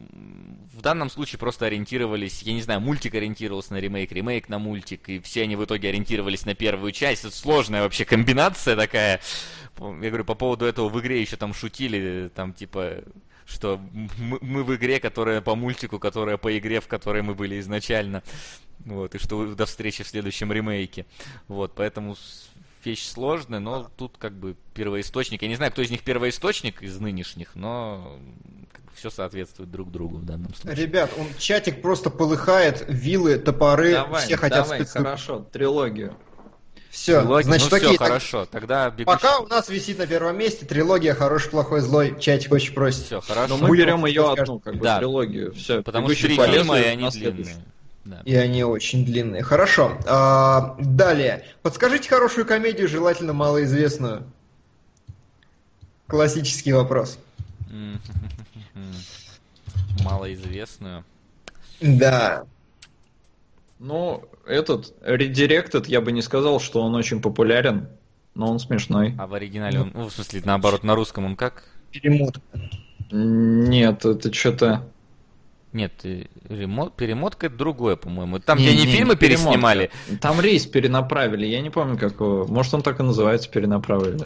[0.73, 5.09] в данном случае просто ориентировались, я не знаю, мультик ориентировался на ремейк, ремейк на мультик,
[5.09, 9.21] и все они в итоге ориентировались на первую часть, это сложная вообще комбинация такая,
[9.79, 13.03] я говорю, по поводу этого в игре еще там шутили, там типа,
[13.49, 13.81] что
[14.19, 18.23] мы, мы в игре, которая по мультику, которая по игре, в которой мы были изначально.
[18.85, 21.07] Вот, и что до встречи в следующем ремейке.
[21.47, 22.17] Вот, поэтому
[22.85, 25.43] вещь сложная, но тут как бы первоисточник.
[25.43, 28.19] Я не знаю, кто из них первоисточник из нынешних, но
[28.73, 30.87] как бы, все соответствует друг другу в данном случае.
[30.87, 35.05] Ребят, он чатик просто полыхает, вилы, топоры, давай, все хотят давай, спецвыпуск.
[35.05, 36.17] хорошо, трилогию.
[36.91, 37.45] Все, трилогия.
[37.45, 37.89] значит, ну, окей.
[37.89, 39.05] Все, хорошо, тогда бегущий...
[39.05, 42.19] Пока у нас висит на первом месте трилогия «Хороший, плохой, злой».
[42.19, 43.05] Чатик очень просит.
[43.05, 43.57] Все, хорошо.
[43.57, 44.99] Но мы берем ее одну, как бы, да.
[44.99, 45.53] трилогию.
[45.55, 47.57] Все, Потому что три фильма, и они длинные.
[48.09, 48.23] Да.
[48.25, 49.43] И они очень длинные.
[49.43, 49.99] Хорошо.
[50.07, 51.45] А, далее.
[51.61, 54.25] Подскажите хорошую комедию, желательно малоизвестную.
[56.07, 57.19] Классический вопрос.
[60.03, 61.05] Малоизвестную.
[61.83, 62.45] Да.
[63.79, 67.91] Ну, этот Redirected, я бы не сказал, что он очень популярен,
[68.35, 69.15] но он смешной.
[69.19, 71.65] А в оригинале он, ну, в смысле, наоборот, на русском он как?
[71.91, 72.41] Перемотка.
[73.11, 74.89] Нет, это что-то...
[75.73, 75.93] Нет,
[76.49, 78.39] ремонт, перемотка это другое, по-моему.
[78.39, 79.91] Там, не, где они не, фильмы не переснимали.
[80.21, 82.47] Там рейс перенаправили, я не помню, как его.
[82.47, 84.19] Может, он так и называется, перенаправили.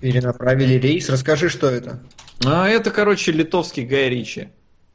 [0.00, 1.08] Перенаправили рейс.
[1.10, 2.00] Расскажи, что это.
[2.46, 4.48] А, это, короче, литовский Гай Ричи.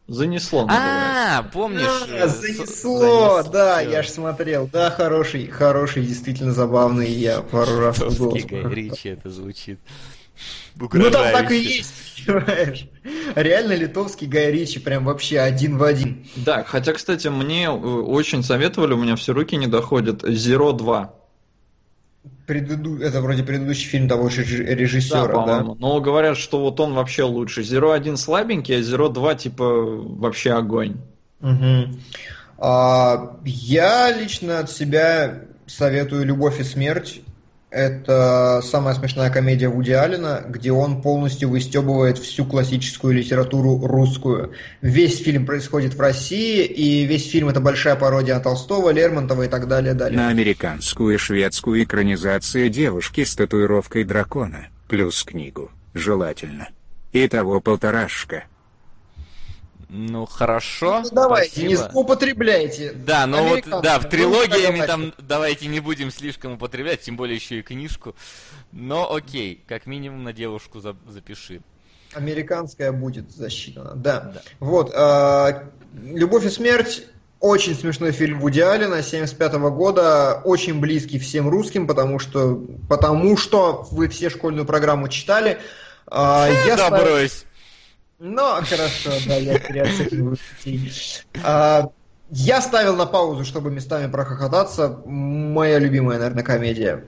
[0.08, 0.68] Занесло.
[0.70, 1.88] А, помнишь?
[1.88, 4.68] А, занесло, да, я ж смотрел.
[4.72, 7.10] Да, хороший, хороший, действительно забавный.
[7.10, 9.80] Я пару раз Литовский Гай Ричи это звучит.
[10.76, 12.88] Ну там так и есть, понимаешь?
[13.36, 16.26] Реально литовский Гай Ричи прям вообще один в один.
[16.36, 21.14] Да, хотя, кстати, мне э, очень советовали, у меня все руки не доходят, Zero 2.
[22.48, 23.00] Преду...
[23.00, 25.34] Это вроде предыдущий фильм того же режиссера, да?
[25.34, 25.76] По-моему.
[25.76, 27.62] Но говорят, что вот он вообще лучше.
[27.62, 30.98] Zero 1 слабенький, а Zero 2 типа вообще огонь.
[31.42, 31.98] Угу.
[32.58, 37.22] А, я лично от себя советую «Любовь и смерть».
[37.74, 44.54] Это самая смешная комедия Вуди Аллена, где он полностью выстебывает всю классическую литературу русскую.
[44.82, 49.68] Весь фильм происходит в России, и весь фильм это большая пародия Толстого, Лермонтова и так
[49.68, 49.96] далее.
[49.96, 50.20] далее.
[50.20, 56.70] На американскую и шведскую экранизацию девушки с татуировкой дракона, плюс книгу, желательно.
[57.12, 58.44] Итого полторашка.
[59.96, 61.02] Ну хорошо.
[61.04, 61.70] Ну, давайте, спасибо.
[61.70, 62.94] не злоупотребляйте.
[62.94, 67.60] Да, но вот да, в трилогиями там давайте не будем слишком употреблять, тем более еще
[67.60, 68.16] и книжку.
[68.72, 71.62] Но окей, как минимум на девушку за, запиши.
[72.16, 74.20] Американская будет засчитана, да.
[74.22, 74.42] да.
[74.60, 77.06] Вот, э, «Любовь и смерть»
[77.40, 83.86] Очень смешной фильм Вуди Аллена 75 года, очень близкий всем русским, потому что, потому что
[83.92, 85.58] вы все школьную программу читали.
[86.08, 87.04] А, я да ставлю...
[87.04, 87.46] брось.
[88.26, 90.38] Ну, хорошо, да, я переоцениваю
[91.44, 91.90] а,
[92.30, 95.02] Я ставил на паузу, чтобы местами прохохотаться.
[95.06, 97.04] Моя любимая, наверное, комедия.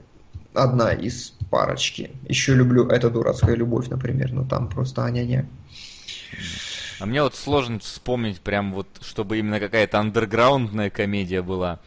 [0.53, 2.11] Одна из парочки.
[2.27, 5.45] Еще люблю «Это дурацкая любовь», например, но там просто аня-ня.
[6.99, 11.79] А мне вот сложно вспомнить прям вот, чтобы именно какая-то андерграундная комедия была.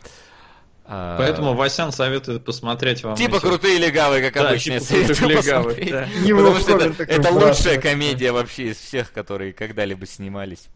[0.91, 3.15] А, Поэтому Васян советует посмотреть вам.
[3.15, 3.42] Типа эти...
[3.42, 4.81] крутые легавые, как да, обычно.
[4.81, 6.08] Типа крутых легавых, да.
[6.25, 10.68] Потому что это, это лучшая комедия вообще из всех, которые когда-либо снимались.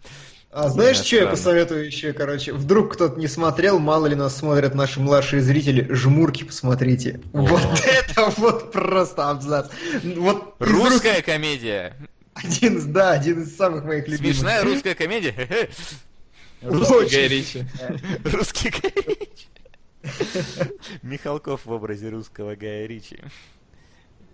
[0.51, 2.53] А знаешь, что я посоветую еще, короче?
[2.53, 7.23] Вдруг кто-то не смотрел, мало ли нас смотрят наши младшие зрители, жмурки посмотрите.
[7.33, 7.47] О.
[7.47, 9.71] Вот это вот просто абзац.
[10.03, 11.25] Вот Русская рус...
[11.25, 11.97] комедия.
[12.35, 14.37] Один из, да, один из самых моих любимых.
[14.37, 15.71] Смешная русская комедия.
[16.61, 17.65] Русский Гай Ричи.
[18.25, 19.47] Русский Гай Ричи.
[21.03, 23.19] Михалков в образе русского Гая Ричи.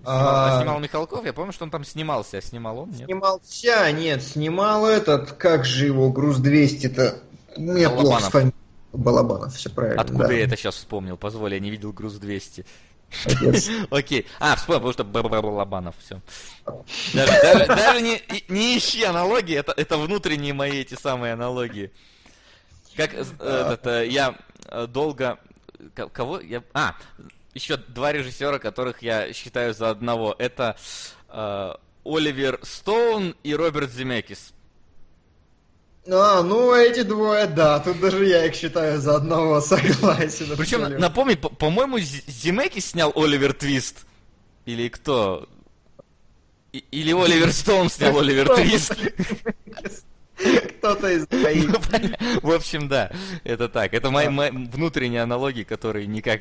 [0.04, 0.60] А...
[0.60, 3.06] снимал Михалков, я помню, что он там снимался, а снимал он, нет?
[3.06, 7.20] Снимался, нет, снимал этот, как же его, груз 200-то,
[7.56, 8.52] мне плохо с фами...
[8.92, 10.00] Балабанов, все правильно.
[10.00, 10.32] Откуда да.
[10.32, 11.18] я это сейчас вспомнил?
[11.18, 12.64] Позволь, я не видел груз 200.
[13.90, 14.26] Окей.
[14.40, 16.20] А, вспомнил, потому что Балабанов, все.
[17.14, 21.90] Даже, не, не ищи аналогии, это, это внутренние мои эти самые аналогии.
[22.96, 25.38] Как э, этот, э, я э, долго
[26.12, 26.40] Кого?
[26.40, 26.62] Я...
[26.72, 26.94] А,
[27.54, 30.34] еще два режиссера, которых я считаю за одного.
[30.38, 30.76] Это
[31.28, 31.74] э,
[32.04, 34.52] Оливер Стоун и Роберт Земекис.
[36.10, 40.56] А, ну эти двое, да, тут даже я их считаю за одного, согласен.
[40.56, 44.06] Причем, напомни, по-моему, Земекис снял Оливер Твист.
[44.64, 45.48] Или кто?
[46.72, 48.94] Или Оливер Стоун снял Оливер Твист.
[50.78, 51.70] Кто-то из двоих.
[52.42, 53.10] В общем, да,
[53.44, 53.94] это так.
[53.94, 56.40] Это мои, внутренние аналогии, которые никак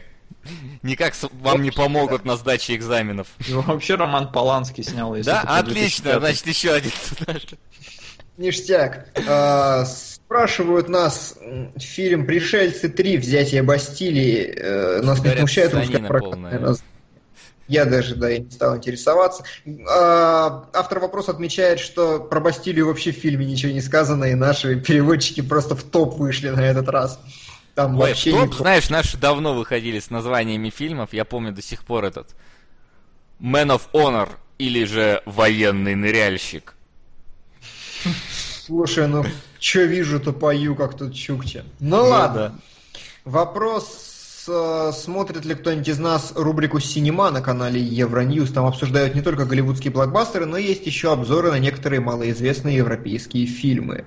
[0.83, 3.27] никак вам не помогут на сдаче экзаменов.
[3.47, 5.15] Ну, вообще Роман Поланский снял.
[5.23, 6.91] Да, отлично, значит еще один.
[8.37, 9.07] Ништяк.
[9.27, 11.35] А, спрашивают нас
[11.77, 13.17] фильм «Пришельцы 3.
[13.17, 14.53] Взятие Бастилии».
[14.55, 16.75] Э, нас не смущает русская прокатная
[17.67, 19.43] я даже, да, и не стал интересоваться.
[19.89, 24.79] А, автор вопроса отмечает, что про Бастилию вообще в фильме ничего не сказано, и наши
[24.79, 27.19] переводчики просто в топ вышли на этот раз.
[27.75, 28.57] Там Ой, вообще в топ, не...
[28.57, 32.35] знаешь, наши давно выходили с названиями фильмов, я помню до сих пор этот
[33.39, 36.75] Man of Honor или же Военный ныряльщик.
[38.65, 39.25] Слушай, ну,
[39.59, 41.63] что вижу, то пою, как тут Чукча.
[41.79, 42.49] Ну, ну ладно.
[42.49, 42.55] Да.
[43.25, 44.06] Вопрос
[44.93, 48.51] смотрит ли кто-нибудь из нас рубрику «Синема» на канале Евроньюз.
[48.51, 54.05] Там обсуждают не только голливудские блокбастеры, но есть еще обзоры на некоторые малоизвестные европейские фильмы.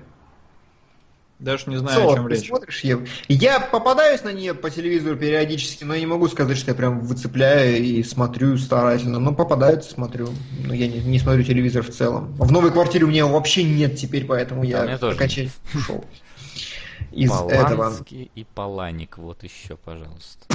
[1.41, 2.47] Даже не знаю, Солод, о чем ты речь.
[2.47, 2.99] смотришь, Ев?
[3.27, 6.99] Я попадаюсь на нее по телевизору периодически, но я не могу сказать, что я прям
[6.99, 9.17] выцепляю и смотрю старательно.
[9.17, 10.29] Но попадается, смотрю.
[10.63, 12.35] Но я не, не смотрю телевизор в целом.
[12.37, 16.05] В новой квартире у меня вообще нет теперь, поэтому я окончательно ушел
[17.11, 18.31] из Поланский этого.
[18.35, 20.45] и Паланик, вот еще, пожалуйста.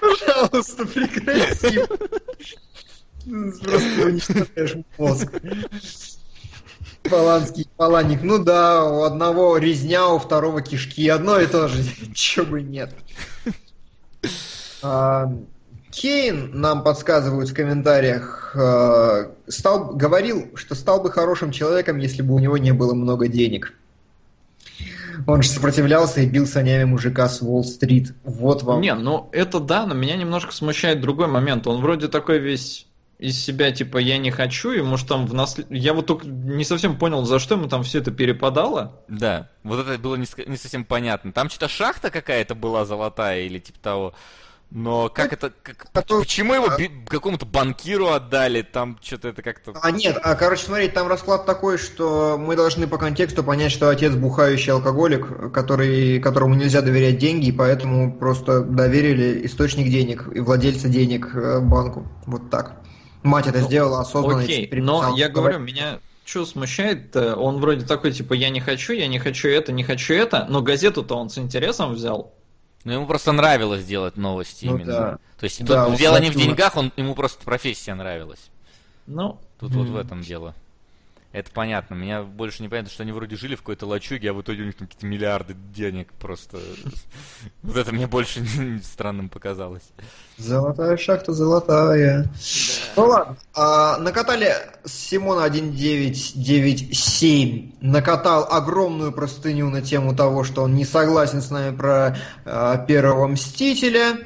[0.00, 1.80] Пожалуйста, прекрати.
[3.62, 5.32] Просто уничтожаешь мозг.
[7.04, 8.22] Поланский Паланик.
[8.22, 11.08] Ну да, у одного резня, у второго кишки.
[11.08, 11.82] Одно и то же.
[12.14, 12.94] Чего бы нет.
[15.94, 22.34] Кейн, нам подсказывают в комментариях, а, стал, говорил, что стал бы хорошим человеком, если бы
[22.34, 23.74] у него не было много денег.
[25.26, 28.12] Он же сопротивлялся и бил санями мужика с Уолл-стрит.
[28.24, 28.80] Вот вам.
[28.80, 31.66] Не, ну это да, но меня немножко смущает другой момент.
[31.68, 32.86] Он вроде такой весь
[33.18, 35.66] из себя, типа, я не хочу, и может там в наслед...
[35.70, 39.00] Я вот только не совсем понял, за что ему там все это перепадало.
[39.06, 41.32] Да, вот это было не, не совсем понятно.
[41.32, 44.14] Там что-то шахта какая-то была золотая или типа того.
[44.70, 48.62] Но как это, как, а почему его би, какому-то банкиру отдали?
[48.62, 49.72] Там что-то это как-то...
[49.80, 53.88] А нет, а, короче, смотри, там расклад такой, что мы должны по контексту понять, что
[53.88, 60.40] отец бухающий алкоголик, который, которому нельзя доверять деньги, и поэтому просто доверили источник денег и
[60.40, 62.08] владельца денег э, банку.
[62.26, 62.80] Вот так.
[63.22, 64.42] Мать это ну, сделала осознанно.
[64.42, 69.06] Окей, но я говорю, меня что смущает, он вроде такой, типа, я не хочу, я
[69.06, 72.32] не хочу это, не хочу это, но газету-то он с интересом взял.
[72.84, 74.92] Ну, ему просто нравилось делать новости ну, именно.
[74.92, 75.18] Да.
[75.38, 78.50] То есть да, тут дело не в деньгах, он, ему просто профессия нравилась.
[79.06, 79.40] Ну.
[79.58, 79.78] Тут mm.
[79.78, 80.54] вот в этом дело.
[81.34, 81.96] Это понятно.
[81.96, 84.66] Меня больше не понятно, что они вроде жили в какой-то лачуге, а в итоге у
[84.66, 86.60] них какие-то миллиарды денег просто.
[87.62, 88.46] Вот это мне больше
[88.84, 89.82] странным показалось.
[90.36, 92.30] Золотая шахта, золотая.
[92.94, 93.36] Ну ладно.
[93.52, 94.54] А, накатали
[94.84, 97.72] Симона 1997.
[97.80, 103.26] Накатал огромную простыню на тему того, что он не согласен с нами про а, первого
[103.26, 104.18] Мстителя.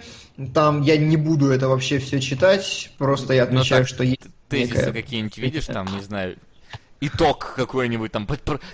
[0.53, 4.27] Там я не буду это вообще все читать, просто я ну отмечаю, что есть.
[4.51, 6.37] Тезисы какие-нибудь видишь там, не знаю,
[7.01, 8.27] итог какой-нибудь там.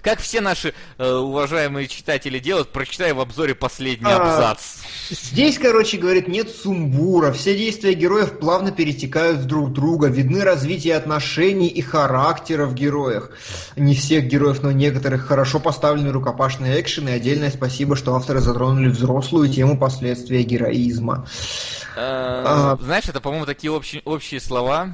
[0.03, 4.79] Как все наши э, уважаемые читатели делают, прочитай в обзоре последний а, абзац.
[5.11, 7.33] Здесь, короче, говорит, нет сумбура.
[7.33, 10.09] Все действия героев плавно перетекают в друг друга.
[10.09, 13.31] Видны развитие отношений и характера в героях.
[13.77, 15.27] Не всех героев, но некоторых.
[15.27, 17.11] Хорошо поставлены рукопашные экшены.
[17.11, 21.27] Отдельное спасибо, что авторы затронули взрослую тему последствия героизма.
[21.97, 24.91] Э, а, знаешь, это, по-моему, такие общие, общие слова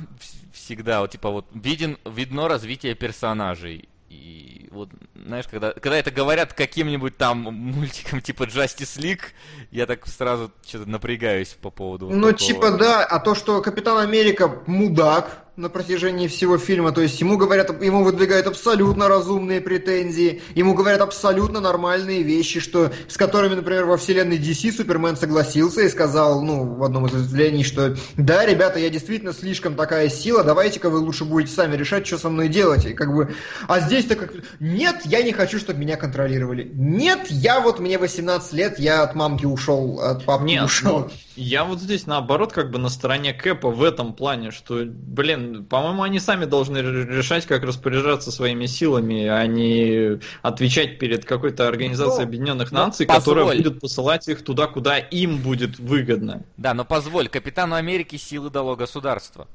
[0.70, 3.88] всегда, вот типа вот виден, видно развитие персонажей.
[4.08, 4.90] И вот,
[5.24, 9.22] знаешь, когда, когда это говорят каким-нибудь там мультиком типа Justice League,
[9.70, 12.08] я так сразу что-то напрягаюсь по поводу.
[12.08, 12.34] Ну, такого.
[12.34, 16.92] типа, да, а то, что Капитан Америка мудак, на протяжении всего фильма.
[16.92, 22.92] То есть ему говорят, ему выдвигают абсолютно разумные претензии, ему говорят абсолютно нормальные вещи, что,
[23.08, 27.64] с которыми, например, во вселенной DC Супермен согласился и сказал, ну, в одном из выступлений,
[27.64, 32.18] что да, ребята, я действительно слишком такая сила, давайте-ка вы лучше будете сами решать, что
[32.18, 32.86] со мной делать.
[32.86, 33.34] И как бы,
[33.68, 36.70] а здесь-то как, нет, я не хочу, чтобы меня контролировали.
[36.72, 41.00] Нет, я вот, мне 18 лет, я от мамки ушел, от папки нет, ушел.
[41.00, 45.64] Ну, я вот здесь наоборот как бы на стороне Кэпа в этом плане, что, блин,
[45.64, 52.24] по-моему, они сами должны решать, как распоряжаться своими силами, а не отвечать перед какой-то организацией
[52.24, 56.44] но, Объединенных Наций, которая будет посылать их туда, куда им будет выгодно.
[56.56, 59.48] Да, но позволь, Капитану Америки силы дало государство.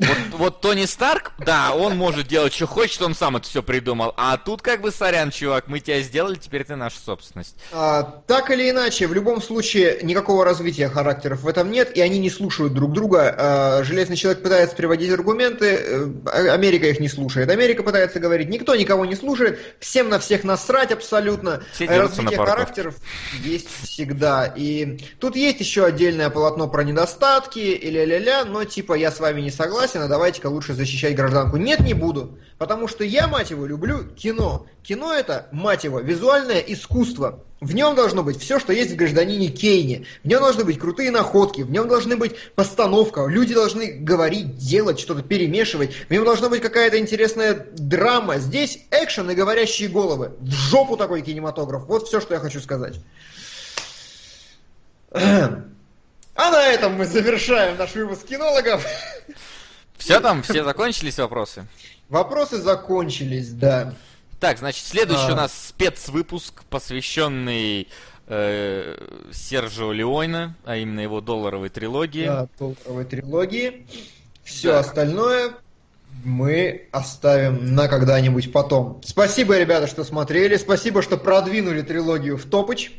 [0.00, 4.14] Вот, вот Тони Старк, да, он может делать, что хочет, он сам это все придумал.
[4.16, 7.54] А тут как бы, сорян, чувак, мы тебя сделали, теперь ты наша собственность.
[7.70, 12.18] А, так или иначе, в любом случае, никакого развития характеров в этом нет, и они
[12.18, 13.34] не слушают друг друга.
[13.36, 17.50] А, Железный человек пытается приводить аргументы, э, Америка их не слушает.
[17.50, 21.62] Америка пытается говорить, никто никого не слушает, всем на всех насрать абсолютно.
[21.72, 22.94] Все Развитие характеров
[23.42, 24.46] есть всегда.
[24.56, 29.42] И тут есть еще отдельное полотно про недостатки, и ля-ля-ля, но типа я с вами
[29.42, 31.56] не согласен согласен, а давайте-ка лучше защищать гражданку.
[31.56, 34.66] Нет, не буду, потому что я, мать его, люблю кино.
[34.82, 37.40] Кино это, мать его, визуальное искусство.
[37.60, 40.06] В нем должно быть все, что есть в гражданине Кейне.
[40.24, 44.98] В нем должны быть крутые находки, в нем должны быть постановка, люди должны говорить, делать,
[44.98, 45.94] что-то перемешивать.
[46.08, 48.38] В нем должна быть какая-то интересная драма.
[48.38, 50.32] Здесь экшен и говорящие головы.
[50.40, 51.84] В жопу такой кинематограф.
[51.86, 52.94] Вот все, что я хочу сказать.
[55.12, 58.86] А на этом мы завершаем наш выпуск кинологов.
[60.00, 61.66] Все там, все закончились вопросы?
[62.08, 63.94] Вопросы закончились, да.
[64.40, 65.32] Так, значит, следующий а...
[65.32, 67.86] у нас спецвыпуск, посвященный
[68.26, 68.96] э,
[69.30, 72.26] Сержио Леойна, а именно его долларовой трилогии.
[72.26, 73.86] Да, долларовой трилогии.
[74.42, 74.80] Все да.
[74.80, 75.52] остальное
[76.24, 79.00] мы оставим на когда-нибудь потом.
[79.04, 80.56] Спасибо, ребята, что смотрели.
[80.56, 82.90] Спасибо, что продвинули трилогию в топоч.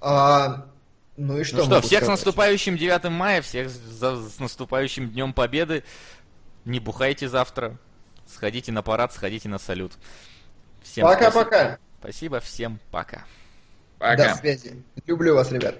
[0.00, 0.66] А,
[1.16, 1.58] ну и что?
[1.58, 2.04] Ну что, всех сказать?
[2.04, 5.84] с наступающим 9 мая, всех за, с наступающим Днем Победы.
[6.64, 7.76] Не бухайте завтра.
[8.26, 9.92] Сходите на парад, сходите на салют.
[10.82, 11.78] Всем пока-пока.
[12.00, 12.38] Спасибо.
[12.38, 13.24] спасибо, всем пока.
[13.98, 14.30] Пока.
[14.30, 14.82] До связи.
[15.06, 15.76] Люблю вас, ребят.